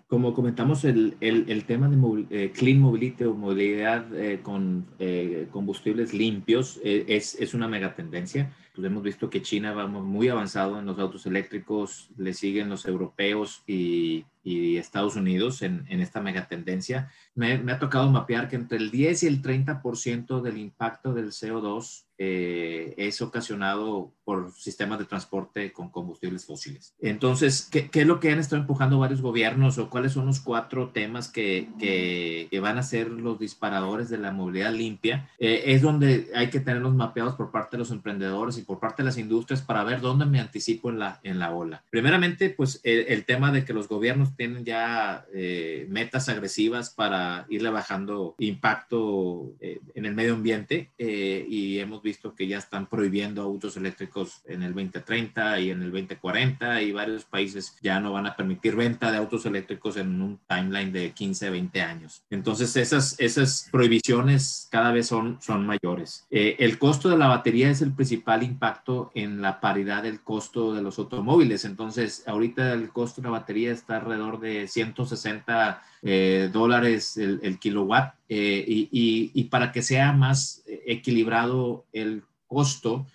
como 0.07 0.35
comentamos, 0.35 0.85
el, 0.85 1.17
el, 1.21 1.47
el 1.49 1.65
tema 1.65 1.89
de 1.89 2.27
eh, 2.31 2.53
clean 2.53 2.79
mobility 2.79 3.25
o 3.25 3.35
movilidad 3.35 4.15
eh, 4.15 4.41
con 4.41 4.87
eh, 5.01 5.49
combustibles 5.51 6.15
limpios 6.15 6.81
es, 6.85 7.35
es, 7.35 7.55
una 7.55 7.67
mega 7.67 7.95
tendencia. 7.95 8.53
Pues 8.75 8.87
hemos 8.87 9.03
visto 9.03 9.29
que 9.29 9.43
China 9.43 9.73
va 9.73 9.89
muy 9.89 10.29
avanzado 10.29 10.79
en 10.79 10.87
los 10.87 10.99
autos 10.99 11.27
eléctricos, 11.27 12.11
le 12.17 12.35
siguen 12.35 12.69
los 12.69 12.87
europeos 12.87 13.65
y, 13.67 14.25
y 14.47 14.77
Estados 14.77 15.17
Unidos 15.17 15.61
en, 15.63 15.85
en 15.89 16.01
esta 16.01 16.21
megatendencia. 16.21 17.11
Me, 17.35 17.59
me 17.59 17.73
ha 17.73 17.81
tocado 17.81 18.09
mapear 18.09 18.49
que 18.49 18.55
entre 18.55 18.79
el 18.79 18.93
10 18.93 19.25
y 19.25 19.27
el 19.27 19.43
30% 19.43 20.41
del 20.41 20.59
impacto 20.59 21.13
del 21.13 21.33
CO2 21.33 22.07
eh, 22.19 22.95
es 22.97 23.21
ocasionado 23.21 24.15
por 24.25 24.51
sistemas 24.53 24.99
de 24.99 25.05
transporte 25.05 25.71
con 25.73 25.91
combustibles 25.91 26.47
fósiles. 26.47 26.95
Entonces, 26.99 27.69
¿qué, 27.71 27.91
¿qué, 27.91 28.01
es 28.01 28.07
lo 28.07 28.21
que 28.21 28.33
han 28.33 28.39
estado 28.39 28.63
empujando 28.63 28.99
varios 28.99 29.21
gobiernos 29.21 29.77
o 29.77 29.91
cuáles 29.91 30.13
son 30.13 30.25
los 30.25 30.41
cuatro 30.41 30.89
temas 30.89 31.29
que, 31.29 31.69
que, 31.79 32.49
que 32.51 32.61
van 32.61 32.79
a 32.79 32.83
ser 32.83 33.11
los 33.11 33.39
disparadores 33.39 34.09
de 34.09 34.17
la 34.17 34.33
movilidad 34.33 34.73
limpia? 34.73 35.29
Eh, 35.39 35.65
es 35.67 35.83
donde 35.83 36.31
hay 36.35 36.49
que 36.49 36.61
tenerlos 36.61 36.95
mapeados 36.95 37.35
por 37.35 37.51
parte 37.51 37.77
de 37.77 37.81
los 37.81 37.91
emprendedores 37.91 38.57
y 38.57 38.63
por 38.63 38.81
parte 38.81 39.03
de 39.03 39.09
las 39.09 39.19
industrias 39.19 39.61
para 39.61 39.85
ver 39.85 40.01
dónde 40.01 40.25
me 40.25 40.41
anticipo 40.41 40.89
en 40.89 40.99
la, 40.99 41.21
en 41.23 41.39
la 41.39 41.53
ola. 41.53 41.85
Primeramente, 41.91 42.49
pues 42.49 42.81
el, 42.83 43.01
el 43.09 43.27
tema 43.27 43.53
de 43.53 43.65
que 43.67 43.75
los 43.75 43.89
gobiernos 43.89 44.36
tienen 44.37 44.65
ya 44.65 45.27
eh, 45.35 45.87
metas 45.89 46.29
agresivas 46.29 46.91
para 46.91 47.47
irle 47.49 47.71
bajando 47.71 48.35
impacto 48.39 49.55
en 49.61 50.05
el 50.05 50.15
medio 50.15 50.35
ambiente 50.35 50.91
y 50.99 51.79
hemos 51.79 52.03
visto 52.03 52.35
que 52.35 52.47
ya 52.47 52.59
están 52.59 52.87
prohibiendo 52.87 53.43
autos 53.43 53.77
eléctricos 53.77 54.43
en 54.47 54.63
el 54.63 54.75
2030 54.75 55.61
y 55.61 55.71
en 55.71 55.83
el 55.83 55.93
2040 55.93 56.83
y 56.83 56.93
varios 56.93 57.25
países 57.25 57.77
ya 57.83 58.01
no 58.01 58.13
van 58.13 58.27
a 58.27 58.37
permitir 58.37 58.77
venta 58.77 59.11
de 59.11 59.19
autos 59.19 59.47
eléctricos 59.47 59.97
en 59.97 60.21
un 60.21 60.39
timeline 60.49 60.93
de 60.93 61.13
15, 61.13 61.51
20 61.51 61.83
años. 61.83 62.23
Entonces 62.31 62.77
esas, 62.77 63.19
esas 63.19 63.69
prohibiciones 63.71 64.69
cada 64.71 64.93
vez 64.93 65.07
son, 65.07 65.39
son 65.41 65.67
mayores. 65.67 66.27
Eh, 66.31 66.57
el 66.59 66.79
costo 66.79 67.09
de 67.09 67.19
la 67.19 67.29
batería 67.29 67.71
es 67.71 67.83
el 67.83 67.93
principal 67.93 68.43
impacto 68.43 69.11
en 69.15 69.41
la 69.41 69.61
paridad 69.61 70.03
del 70.03 70.21
costo 70.21 70.75
de 70.75 70.83
los 70.83 70.99
automóviles. 70.99 71.65
Entonces 71.65 72.25
ahorita 72.27 72.73
el 72.73 72.91
costo 72.91 73.21
de 73.21 73.27
la 73.27 73.33
batería 73.33 73.73
está 73.73 73.97
alrededor 73.97 74.26
de 74.41 74.67
160 74.69 75.83
eh, 76.03 76.51
dólares 76.53 77.17
el, 77.17 77.59
kilowatt 77.59 78.15
eh, 78.29 78.65
y, 78.67 78.89
y, 79.33 79.45
para 79.45 79.73
que 79.73 79.83
sea 79.83 80.13
más 80.13 80.63
equilibrado 80.67 81.87
el 81.93 82.23
costo 82.47 83.07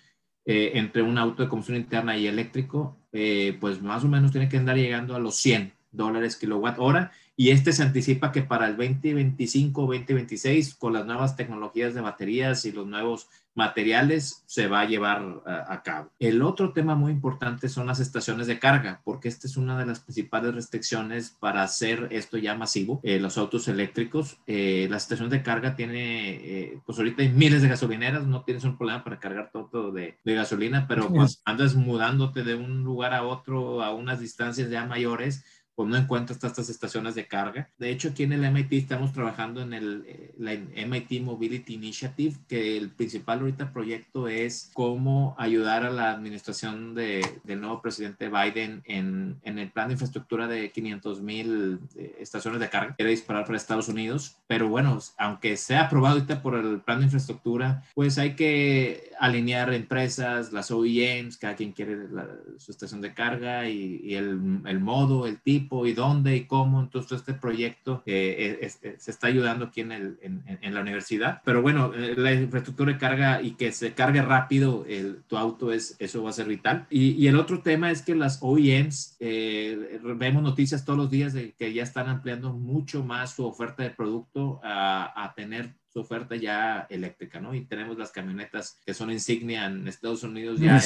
eh, 0.44 0.72
entre 0.74 1.02
un 1.02 1.18
auto 1.18 1.42
de 1.42 1.48
combustión 1.48 1.78
interna 1.78 2.16
y 2.16 2.26
eléctrico, 2.26 2.96
pues 3.60 3.82
más 3.82 4.04
o 4.04 4.08
menos 4.08 4.32
tiene 4.32 4.48
que 4.48 4.56
andar 4.56 4.76
llegando 4.76 5.14
a 5.14 5.18
los 5.18 5.36
100 5.36 5.72
dólares 5.92 6.36
kilowatt 6.36 6.78
hora 6.78 7.12
y 7.36 7.50
este 7.50 7.72
se 7.72 7.82
anticipa 7.82 8.30
que 8.30 8.42
para 8.42 8.66
el 8.66 8.76
2025, 8.76 9.82
2026, 9.82 10.74
con 10.74 10.92
las 10.92 11.06
nuevas 11.06 11.34
tecnologías 11.34 11.94
de 11.94 12.02
baterías 12.02 12.64
y 12.66 12.72
los 12.72 12.86
nuevos 12.86 13.28
materiales 13.54 14.42
se 14.46 14.66
va 14.66 14.80
a 14.80 14.86
llevar 14.86 15.42
a, 15.44 15.82
cabo. 15.82 16.10
El 16.18 16.42
otro 16.42 16.72
tema 16.72 16.94
muy 16.94 17.12
importante 17.12 17.68
son 17.68 17.86
las 17.86 18.00
estaciones 18.00 18.46
de 18.46 18.58
carga, 18.58 19.02
porque 19.04 19.28
esta 19.28 19.46
es 19.46 19.56
una 19.56 19.78
de 19.78 19.84
las 19.84 20.00
principales 20.00 20.54
restricciones 20.54 21.36
para 21.38 21.62
hacer 21.62 22.08
esto 22.12 22.38
ya 22.38 22.54
masivo, 22.54 23.00
eh, 23.02 23.18
los 23.18 23.36
autos 23.36 23.68
eléctricos. 23.68 24.38
Eh, 24.46 24.86
las 24.90 25.02
estaciones 25.02 25.32
de 25.32 25.42
carga 25.42 25.76
tiene, 25.76 26.30
eh, 26.30 26.80
pues 26.86 26.98
ahorita 26.98 27.22
hay 27.22 27.28
miles 27.28 27.60
de 27.60 27.68
gasolineras, 27.68 28.26
no 28.26 28.42
tienes 28.42 28.64
un 28.64 28.78
problema 28.78 29.04
para 29.04 29.20
cargar 29.20 29.50
todo 29.52 29.92
de, 29.92 30.18
de 30.24 30.34
gasolina, 30.34 30.86
pero 30.88 31.08
pues 31.08 31.42
andas 31.44 31.74
mudándote 31.74 32.44
de 32.44 32.54
un 32.54 32.84
lugar 32.84 33.12
a 33.12 33.24
otro 33.24 33.82
a 33.82 33.94
unas 33.94 34.20
distancias 34.20 34.70
ya 34.70 34.86
mayores, 34.86 35.44
pues 35.74 35.88
no 35.88 35.96
encuentras 35.96 36.42
estas 36.42 36.68
estaciones 36.68 37.14
de 37.14 37.26
carga. 37.26 37.70
De 37.78 37.90
hecho, 37.90 38.08
aquí 38.08 38.24
en 38.24 38.32
el 38.32 38.50
MIT 38.50 38.72
estamos 38.72 39.12
trabajando 39.12 39.62
en 39.62 39.72
el 39.72 40.04
eh, 40.06 40.34
la 40.38 40.52
MIT 40.54 41.22
Mobility 41.22 41.74
Initiative, 41.74 42.36
que 42.48 42.76
el 42.76 42.90
principal 42.90 43.40
ahorita 43.40 43.72
proyecto 43.72 44.28
es 44.28 44.70
cómo 44.74 45.34
ayudar 45.38 45.84
a 45.84 45.90
la 45.90 46.10
administración 46.10 46.94
de, 46.94 47.24
del 47.44 47.60
nuevo 47.60 47.80
presidente 47.80 48.28
Biden 48.28 48.82
en, 48.84 49.38
en, 49.42 49.58
el 49.58 49.70
plan 49.70 49.88
de 49.88 49.94
infraestructura 49.94 50.48
de 50.48 50.70
500 50.70 51.22
mil 51.22 51.80
eh, 51.96 52.16
estaciones 52.18 52.60
de 52.60 52.68
carga. 52.68 52.94
Quiere 52.96 53.10
disparar 53.10 53.44
para 53.44 53.56
Estados 53.56 53.88
Unidos, 53.88 54.36
pero 54.46 54.68
bueno, 54.68 54.98
aunque 55.18 55.56
sea 55.56 55.82
aprobado 55.82 56.16
ahorita 56.16 56.42
por 56.42 56.54
el 56.54 56.80
plan 56.80 56.98
de 56.98 57.04
infraestructura, 57.04 57.84
pues 57.94 58.18
hay 58.18 58.34
que 58.34 59.12
alinear 59.18 59.72
empresas, 59.72 60.52
las 60.52 60.70
OEMs, 60.70 61.36
cada 61.36 61.54
quien 61.54 61.72
quiere 61.72 61.96
su 62.58 62.72
estación 62.72 63.00
de 63.00 63.14
carga 63.14 63.68
y, 63.68 64.00
y 64.02 64.14
el, 64.14 64.60
el 64.66 64.80
modo, 64.80 65.26
el 65.26 65.40
tipo 65.40 65.71
tiempo 65.72 65.86
y 65.86 65.94
dónde 65.94 66.36
y 66.36 66.44
cómo. 66.44 66.80
Entonces, 66.80 67.20
este 67.20 67.34
proyecto 67.34 68.02
eh, 68.06 68.70
se 68.98 69.10
está 69.10 69.28
ayudando 69.28 69.66
aquí 69.66 69.80
en, 69.80 69.92
el, 69.92 70.18
en, 70.22 70.74
la 70.74 70.80
universidad. 70.80 71.40
Pero 71.44 71.62
bueno, 71.62 71.92
eh, 71.94 72.14
la 72.16 72.32
infraestructura 72.32 72.92
de 72.92 72.98
carga 72.98 73.42
y 73.42 73.52
que 73.52 73.72
se 73.72 73.94
cargue 73.94 74.22
rápido 74.22 74.84
el, 74.88 75.22
tu 75.26 75.36
auto, 75.36 75.72
es, 75.72 75.96
eso 75.98 76.22
va 76.22 76.30
a 76.30 76.34
ser 76.34 76.46
vital. 76.46 76.86
Y, 76.90 77.12
y 77.12 77.26
el 77.28 77.36
otro 77.36 77.60
tema 77.62 77.90
es 77.90 78.02
que 78.02 78.14
las 78.14 78.38
OEMs, 78.42 79.16
eh, 79.20 80.00
vemos 80.16 80.42
noticias 80.42 80.84
todos 80.84 80.98
los 80.98 81.10
días 81.10 81.32
de 81.32 81.52
que 81.52 81.72
ya 81.72 81.82
están 81.82 82.08
ampliando 82.08 82.52
mucho 82.52 83.04
más 83.04 83.34
su 83.34 83.46
oferta 83.46 83.82
de 83.82 83.90
producto 83.90 84.60
a, 84.62 85.24
a 85.24 85.34
tener 85.34 85.74
su 85.92 86.00
oferta 86.00 86.36
ya 86.36 86.86
eléctrica, 86.88 87.38
¿no? 87.38 87.54
Y 87.54 87.66
tenemos 87.66 87.98
las 87.98 88.10
camionetas 88.10 88.78
que 88.84 88.94
son 88.94 89.10
insignia 89.10 89.66
en 89.66 89.86
Estados 89.86 90.22
Unidos 90.22 90.58
ya 90.58 90.80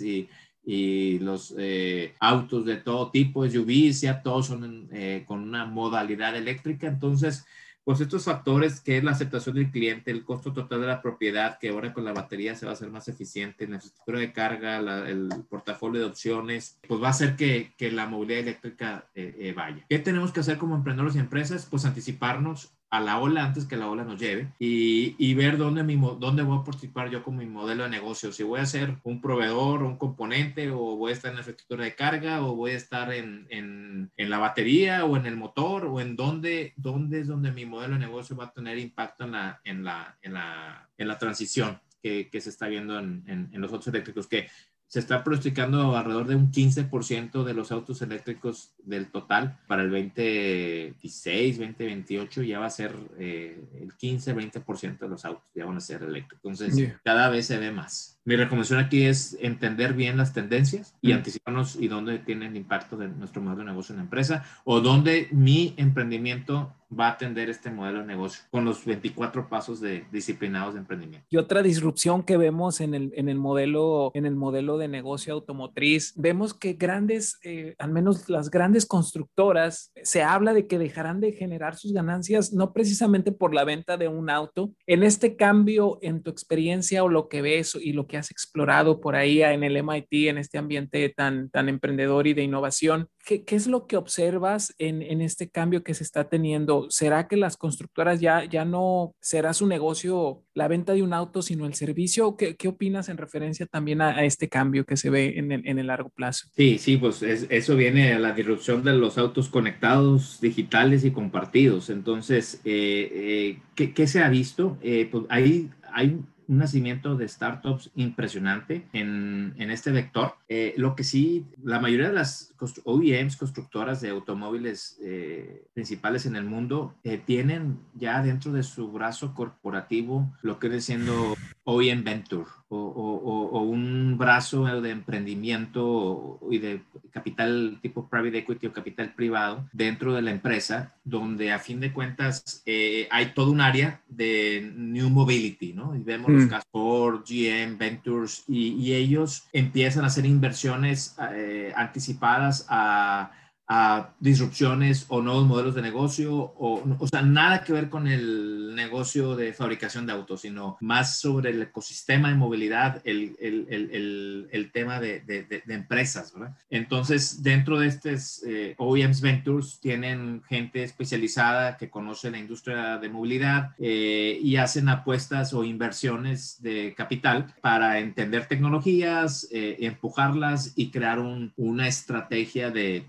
y, 0.00 0.28
y 0.64 1.18
los 1.18 1.54
eh, 1.58 2.14
autos 2.20 2.64
de 2.64 2.76
todo 2.76 3.10
tipo, 3.10 3.48
SUVs, 3.48 4.00
ya 4.00 4.22
todos 4.22 4.46
son 4.46 4.88
eh, 4.92 5.24
con 5.26 5.42
una 5.42 5.66
modalidad 5.66 6.36
eléctrica. 6.36 6.86
Entonces, 6.86 7.44
pues 7.84 8.00
estos 8.00 8.24
factores 8.24 8.80
que 8.80 8.96
es 8.96 9.04
la 9.04 9.10
aceptación 9.10 9.56
del 9.56 9.70
cliente, 9.70 10.10
el 10.10 10.24
costo 10.24 10.54
total 10.54 10.80
de 10.80 10.86
la 10.86 11.02
propiedad, 11.02 11.58
que 11.58 11.68
ahora 11.68 11.92
con 11.92 12.06
la 12.06 12.14
batería 12.14 12.54
se 12.54 12.64
va 12.64 12.72
a 12.72 12.74
hacer 12.74 12.90
más 12.90 13.08
eficiente, 13.08 13.68
la 13.68 13.74
infraestructura 13.74 14.20
de 14.20 14.32
carga, 14.32 14.78
el 15.06 15.28
portafolio 15.50 16.00
de 16.00 16.06
opciones, 16.06 16.78
pues 16.88 17.02
va 17.02 17.08
a 17.08 17.10
hacer 17.10 17.36
que, 17.36 17.74
que 17.76 17.92
la 17.92 18.06
movilidad 18.06 18.40
eléctrica 18.40 19.10
eh, 19.14 19.52
vaya. 19.54 19.84
¿Qué 19.88 19.98
tenemos 19.98 20.32
que 20.32 20.40
hacer 20.40 20.56
como 20.56 20.76
emprendedores 20.76 21.16
y 21.16 21.18
empresas? 21.18 21.66
Pues 21.70 21.84
anticiparnos 21.84 22.72
a 22.94 23.00
la 23.00 23.18
ola 23.18 23.44
antes 23.44 23.64
que 23.64 23.76
la 23.76 23.88
ola 23.88 24.04
nos 24.04 24.20
lleve 24.20 24.52
y, 24.56 25.16
y 25.18 25.34
ver 25.34 25.58
dónde, 25.58 25.82
mi, 25.82 25.96
dónde 25.96 26.44
voy 26.44 26.58
a 26.60 26.64
participar 26.64 27.10
yo 27.10 27.24
con 27.24 27.36
mi 27.36 27.44
modelo 27.44 27.82
de 27.82 27.90
negocio. 27.90 28.32
Si 28.32 28.44
voy 28.44 28.60
a 28.60 28.66
ser 28.66 28.98
un 29.02 29.20
proveedor, 29.20 29.82
un 29.82 29.96
componente, 29.98 30.70
o 30.70 30.96
voy 30.96 31.10
a 31.10 31.14
estar 31.14 31.30
en 31.30 31.34
la 31.34 31.40
infraestructura 31.40 31.84
de 31.84 31.96
carga, 31.96 32.46
o 32.46 32.54
voy 32.54 32.70
a 32.70 32.76
estar 32.76 33.12
en, 33.12 33.48
en, 33.50 34.12
en 34.16 34.30
la 34.30 34.38
batería, 34.38 35.04
o 35.06 35.16
en 35.16 35.26
el 35.26 35.36
motor, 35.36 35.86
o 35.86 36.00
en 36.00 36.14
dónde, 36.14 36.72
dónde 36.76 37.18
es 37.18 37.26
donde 37.26 37.50
mi 37.50 37.66
modelo 37.66 37.94
de 37.94 38.00
negocio 38.00 38.36
va 38.36 38.44
a 38.44 38.52
tener 38.52 38.78
impacto 38.78 39.24
en 39.24 39.32
la, 39.32 39.60
en 39.64 39.82
la, 39.82 40.16
en 40.22 40.32
la, 40.32 40.88
en 40.96 41.08
la 41.08 41.18
transición 41.18 41.80
que, 42.00 42.28
que 42.30 42.40
se 42.40 42.50
está 42.50 42.68
viendo 42.68 42.96
en, 42.96 43.24
en, 43.26 43.60
los 43.60 43.72
autos 43.72 43.88
eléctricos, 43.88 44.28
que 44.28 44.48
se 44.86 45.00
está 45.00 45.24
pronosticando 45.24 45.96
alrededor 45.96 46.26
de 46.26 46.36
un 46.36 46.52
15% 46.52 47.42
de 47.42 47.54
los 47.54 47.72
autos 47.72 48.00
eléctricos 48.02 48.74
del 48.84 49.10
total 49.10 49.58
para 49.66 49.82
el 49.82 49.90
2016, 49.90 51.58
2028 51.58 52.42
ya 52.42 52.60
va 52.60 52.66
a 52.66 52.70
ser 52.70 52.94
eh, 53.18 53.60
el 53.80 53.96
15-20% 53.96 54.98
de 54.98 55.08
los 55.08 55.24
autos 55.24 55.44
ya 55.54 55.64
van 55.64 55.76
a 55.76 55.80
ser 55.80 56.02
eléctricos. 56.02 56.60
Entonces, 56.60 56.94
cada 57.02 57.28
vez 57.28 57.46
se 57.46 57.58
ve 57.58 57.72
más. 57.72 58.13
Mi 58.26 58.36
recomendación 58.36 58.78
aquí 58.78 59.04
es 59.04 59.36
entender 59.40 59.92
bien 59.92 60.16
las 60.16 60.32
tendencias 60.32 60.94
y 61.02 61.12
anticiparnos 61.12 61.76
y 61.76 61.88
dónde 61.88 62.18
tiene 62.18 62.46
el 62.46 62.56
impacto 62.56 62.96
de 62.96 63.08
nuestro 63.08 63.42
modelo 63.42 63.60
de 63.60 63.66
negocio 63.66 63.92
en 63.92 63.98
la 63.98 64.04
empresa 64.04 64.44
o 64.64 64.80
dónde 64.80 65.28
mi 65.30 65.74
emprendimiento 65.76 66.72
va 66.98 67.08
a 67.08 67.10
atender 67.10 67.50
este 67.50 67.70
modelo 67.70 68.00
de 68.00 68.06
negocio 68.06 68.44
con 68.50 68.64
los 68.64 68.84
24 68.84 69.48
pasos 69.48 69.80
de 69.80 70.06
disciplinados 70.12 70.74
de 70.74 70.80
emprendimiento. 70.80 71.26
Y 71.30 71.36
otra 71.36 71.62
disrupción 71.62 72.22
que 72.22 72.36
vemos 72.36 72.80
en 72.80 72.94
el, 72.94 73.12
en 73.16 73.28
el, 73.28 73.36
modelo, 73.36 74.10
en 74.14 74.26
el 74.26 74.36
modelo 74.36 74.78
de 74.78 74.88
negocio 74.88 75.34
automotriz, 75.34 76.14
vemos 76.16 76.54
que 76.54 76.74
grandes, 76.74 77.38
eh, 77.42 77.74
al 77.78 77.90
menos 77.90 78.28
las 78.28 78.50
grandes 78.50 78.86
constructoras, 78.86 79.92
se 80.04 80.22
habla 80.22 80.52
de 80.52 80.66
que 80.66 80.78
dejarán 80.78 81.20
de 81.20 81.32
generar 81.32 81.76
sus 81.76 81.92
ganancias 81.92 82.52
no 82.52 82.72
precisamente 82.72 83.32
por 83.32 83.54
la 83.54 83.64
venta 83.64 83.96
de 83.96 84.08
un 84.08 84.30
auto. 84.30 84.72
En 84.86 85.02
este 85.02 85.36
cambio, 85.36 85.98
en 86.02 86.22
tu 86.22 86.30
experiencia 86.30 87.02
o 87.02 87.08
lo 87.08 87.28
que 87.28 87.42
ves 87.42 87.74
y 87.74 87.92
lo 87.92 88.06
que 88.06 88.16
has 88.16 88.30
explorado 88.30 89.00
por 89.00 89.16
ahí 89.16 89.42
en 89.42 89.64
el 89.64 89.76
MIT, 89.76 90.28
en 90.28 90.38
este 90.38 90.58
ambiente 90.58 91.08
tan, 91.08 91.50
tan 91.50 91.68
emprendedor 91.68 92.26
y 92.26 92.34
de 92.34 92.42
innovación, 92.42 93.08
¿qué, 93.24 93.44
qué 93.44 93.56
es 93.56 93.66
lo 93.66 93.86
que 93.86 93.96
observas 93.96 94.74
en, 94.78 95.02
en 95.02 95.20
este 95.20 95.48
cambio 95.48 95.82
que 95.82 95.94
se 95.94 96.04
está 96.04 96.28
teniendo? 96.28 96.44
¿será 96.88 97.26
que 97.28 97.36
las 97.36 97.56
constructoras 97.56 98.20
ya, 98.20 98.44
ya 98.44 98.64
no 98.64 99.14
será 99.20 99.52
su 99.54 99.66
negocio 99.66 100.42
la 100.54 100.68
venta 100.68 100.92
de 100.92 101.02
un 101.02 101.12
auto, 101.12 101.42
sino 101.42 101.66
el 101.66 101.74
servicio? 101.74 102.36
¿Qué, 102.36 102.56
qué 102.56 102.68
opinas 102.68 103.08
en 103.08 103.16
referencia 103.16 103.66
también 103.66 104.00
a, 104.00 104.24
este 104.24 104.48
cambio 104.48 104.84
que 104.84 104.96
se 104.96 105.10
ve 105.10 105.38
en 105.38 105.52
el, 105.52 105.66
en 105.66 105.78
el 105.78 105.88
largo 105.88 106.10
plazo? 106.10 106.48
Sí, 106.54 106.78
sí, 106.78 106.96
pues 106.96 107.22
eso 107.22 107.76
viene 107.76 108.12
a 108.12 108.18
la 108.18 108.32
disrupción 108.32 108.84
de 108.84 108.94
los 108.94 109.18
autos 109.18 109.48
conectados, 109.48 110.40
digitales 110.40 111.04
y 111.04 111.10
compartidos. 111.10 111.90
Entonces, 111.90 112.60
eh, 112.64 113.10
eh, 113.12 113.58
¿qué, 113.74 113.92
¿qué, 113.92 114.06
se 114.06 114.22
ha 114.22 114.28
visto? 114.28 114.78
Eh, 114.82 115.08
pues 115.10 115.24
ahí 115.28 115.70
hay 115.92 116.18
un 116.48 116.58
nacimiento 116.58 117.16
de 117.16 117.28
startups 117.28 117.90
impresionante 117.94 118.86
en, 118.92 119.54
en 119.58 119.70
este 119.70 119.90
vector. 119.90 120.34
Eh, 120.48 120.74
lo 120.76 120.94
que 120.94 121.04
sí, 121.04 121.46
la 121.62 121.80
mayoría 121.80 122.08
de 122.08 122.14
las 122.14 122.54
OEMs, 122.84 123.36
constructoras 123.36 124.00
de 124.00 124.10
automóviles 124.10 124.98
eh, 125.02 125.66
principales 125.74 126.26
en 126.26 126.36
el 126.36 126.44
mundo, 126.44 126.94
eh, 127.04 127.18
tienen 127.18 127.78
ya 127.94 128.22
dentro 128.22 128.52
de 128.52 128.62
su 128.62 128.90
brazo 128.90 129.34
corporativo 129.34 130.32
lo 130.42 130.58
que 130.58 130.68
viene 130.68 130.82
siendo 130.82 131.34
OEM 131.64 132.04
Venture 132.04 132.46
o, 132.74 133.48
o, 133.52 133.62
un 133.62 134.16
brazo 134.18 134.64
de 134.80 134.90
emprendimiento 134.90 136.38
y 136.50 136.58
de 136.58 136.82
capital 137.10 137.78
tipo 137.80 138.08
private 138.08 138.38
equity 138.38 138.66
o 138.66 138.72
capital 138.72 139.14
privado 139.14 139.68
dentro 139.72 140.14
de 140.14 140.22
la 140.22 140.30
empresa, 140.30 140.94
donde 141.04 141.52
a 141.52 141.58
fin 141.58 141.80
de 141.80 141.92
cuentas 141.92 142.62
hay 142.66 143.26
todo 143.34 143.50
un 143.50 143.60
área 143.60 144.00
de 144.08 144.72
New 144.76 145.10
Mobility, 145.10 145.72
¿no? 145.72 145.94
Y 145.96 146.00
vemos 146.00 146.30
los 146.30 146.44
mm. 146.44 146.48
casos 146.48 146.68
por 146.70 147.24
GM, 147.24 147.76
Ventures, 147.78 148.44
y, 148.48 148.94
ellos 148.94 149.48
empiezan 149.52 150.04
a 150.04 150.06
hacer 150.06 150.24
inversiones 150.24 151.16
eh, 151.32 151.72
anticipadas 151.74 152.66
a 152.68 153.32
a 153.66 154.14
disrupciones 154.20 155.06
o 155.08 155.22
nuevos 155.22 155.46
modelos 155.46 155.74
de 155.74 155.82
negocio, 155.82 156.34
o, 156.34 156.82
o 156.98 157.06
sea, 157.06 157.22
nada 157.22 157.64
que 157.64 157.72
ver 157.72 157.88
con 157.88 158.06
el 158.06 158.74
negocio 158.74 159.36
de 159.36 159.52
fabricación 159.52 160.06
de 160.06 160.12
autos, 160.12 160.42
sino 160.42 160.76
más 160.80 161.20
sobre 161.20 161.50
el 161.50 161.62
ecosistema 161.62 162.28
de 162.28 162.34
movilidad, 162.34 163.00
el, 163.04 163.36
el, 163.40 163.66
el, 163.70 164.48
el 164.50 164.72
tema 164.72 165.00
de, 165.00 165.20
de, 165.20 165.44
de, 165.44 165.62
empresas, 165.74 166.32
¿verdad? 166.34 166.56
Entonces, 166.70 167.42
dentro 167.42 167.78
de 167.78 167.88
estos 167.88 168.42
eh, 168.46 168.74
OEMs 168.78 169.20
Ventures 169.20 169.78
tienen 169.80 170.42
gente 170.48 170.82
especializada 170.82 171.76
que 171.76 171.90
conoce 171.90 172.30
la 172.30 172.38
industria 172.38 172.98
de 172.98 173.08
movilidad 173.08 173.70
eh, 173.78 174.38
y 174.42 174.56
hacen 174.56 174.88
apuestas 174.88 175.54
o 175.54 175.64
inversiones 175.64 176.60
de 176.60 176.94
capital 176.96 177.54
para 177.60 177.98
entender 177.98 178.46
tecnologías, 178.46 179.48
eh, 179.50 179.76
empujarlas 179.80 180.72
y 180.76 180.90
crear 180.90 181.18
un, 181.18 181.52
una 181.56 181.88
estrategia 181.88 182.70
de 182.70 182.84
de, 182.84 183.06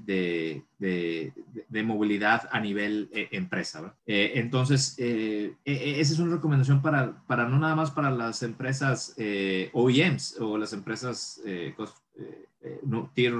movilidad 1.84 2.50
a 2.52 2.60
nivel 2.60 3.10
eh, 3.14 3.30
empresa. 3.32 3.96
Eh, 4.06 4.34
entonces, 4.36 4.96
eh, 4.98 5.54
e, 5.64 5.74
e, 5.74 6.02
esa 6.02 6.14
es 6.14 6.20
una 6.20 6.36
recomendación 6.36 6.82
para, 6.82 7.24
para 7.28 7.48
no 7.48 7.58
nada 7.60 7.76
más 7.76 7.92
para 7.92 8.12
las 8.12 8.44
empresas 8.44 9.16
OEMs 9.74 10.38
o 10.40 10.58
las 10.58 10.74
empresas 10.74 11.42
no, 12.84 13.12
tier 13.14 13.34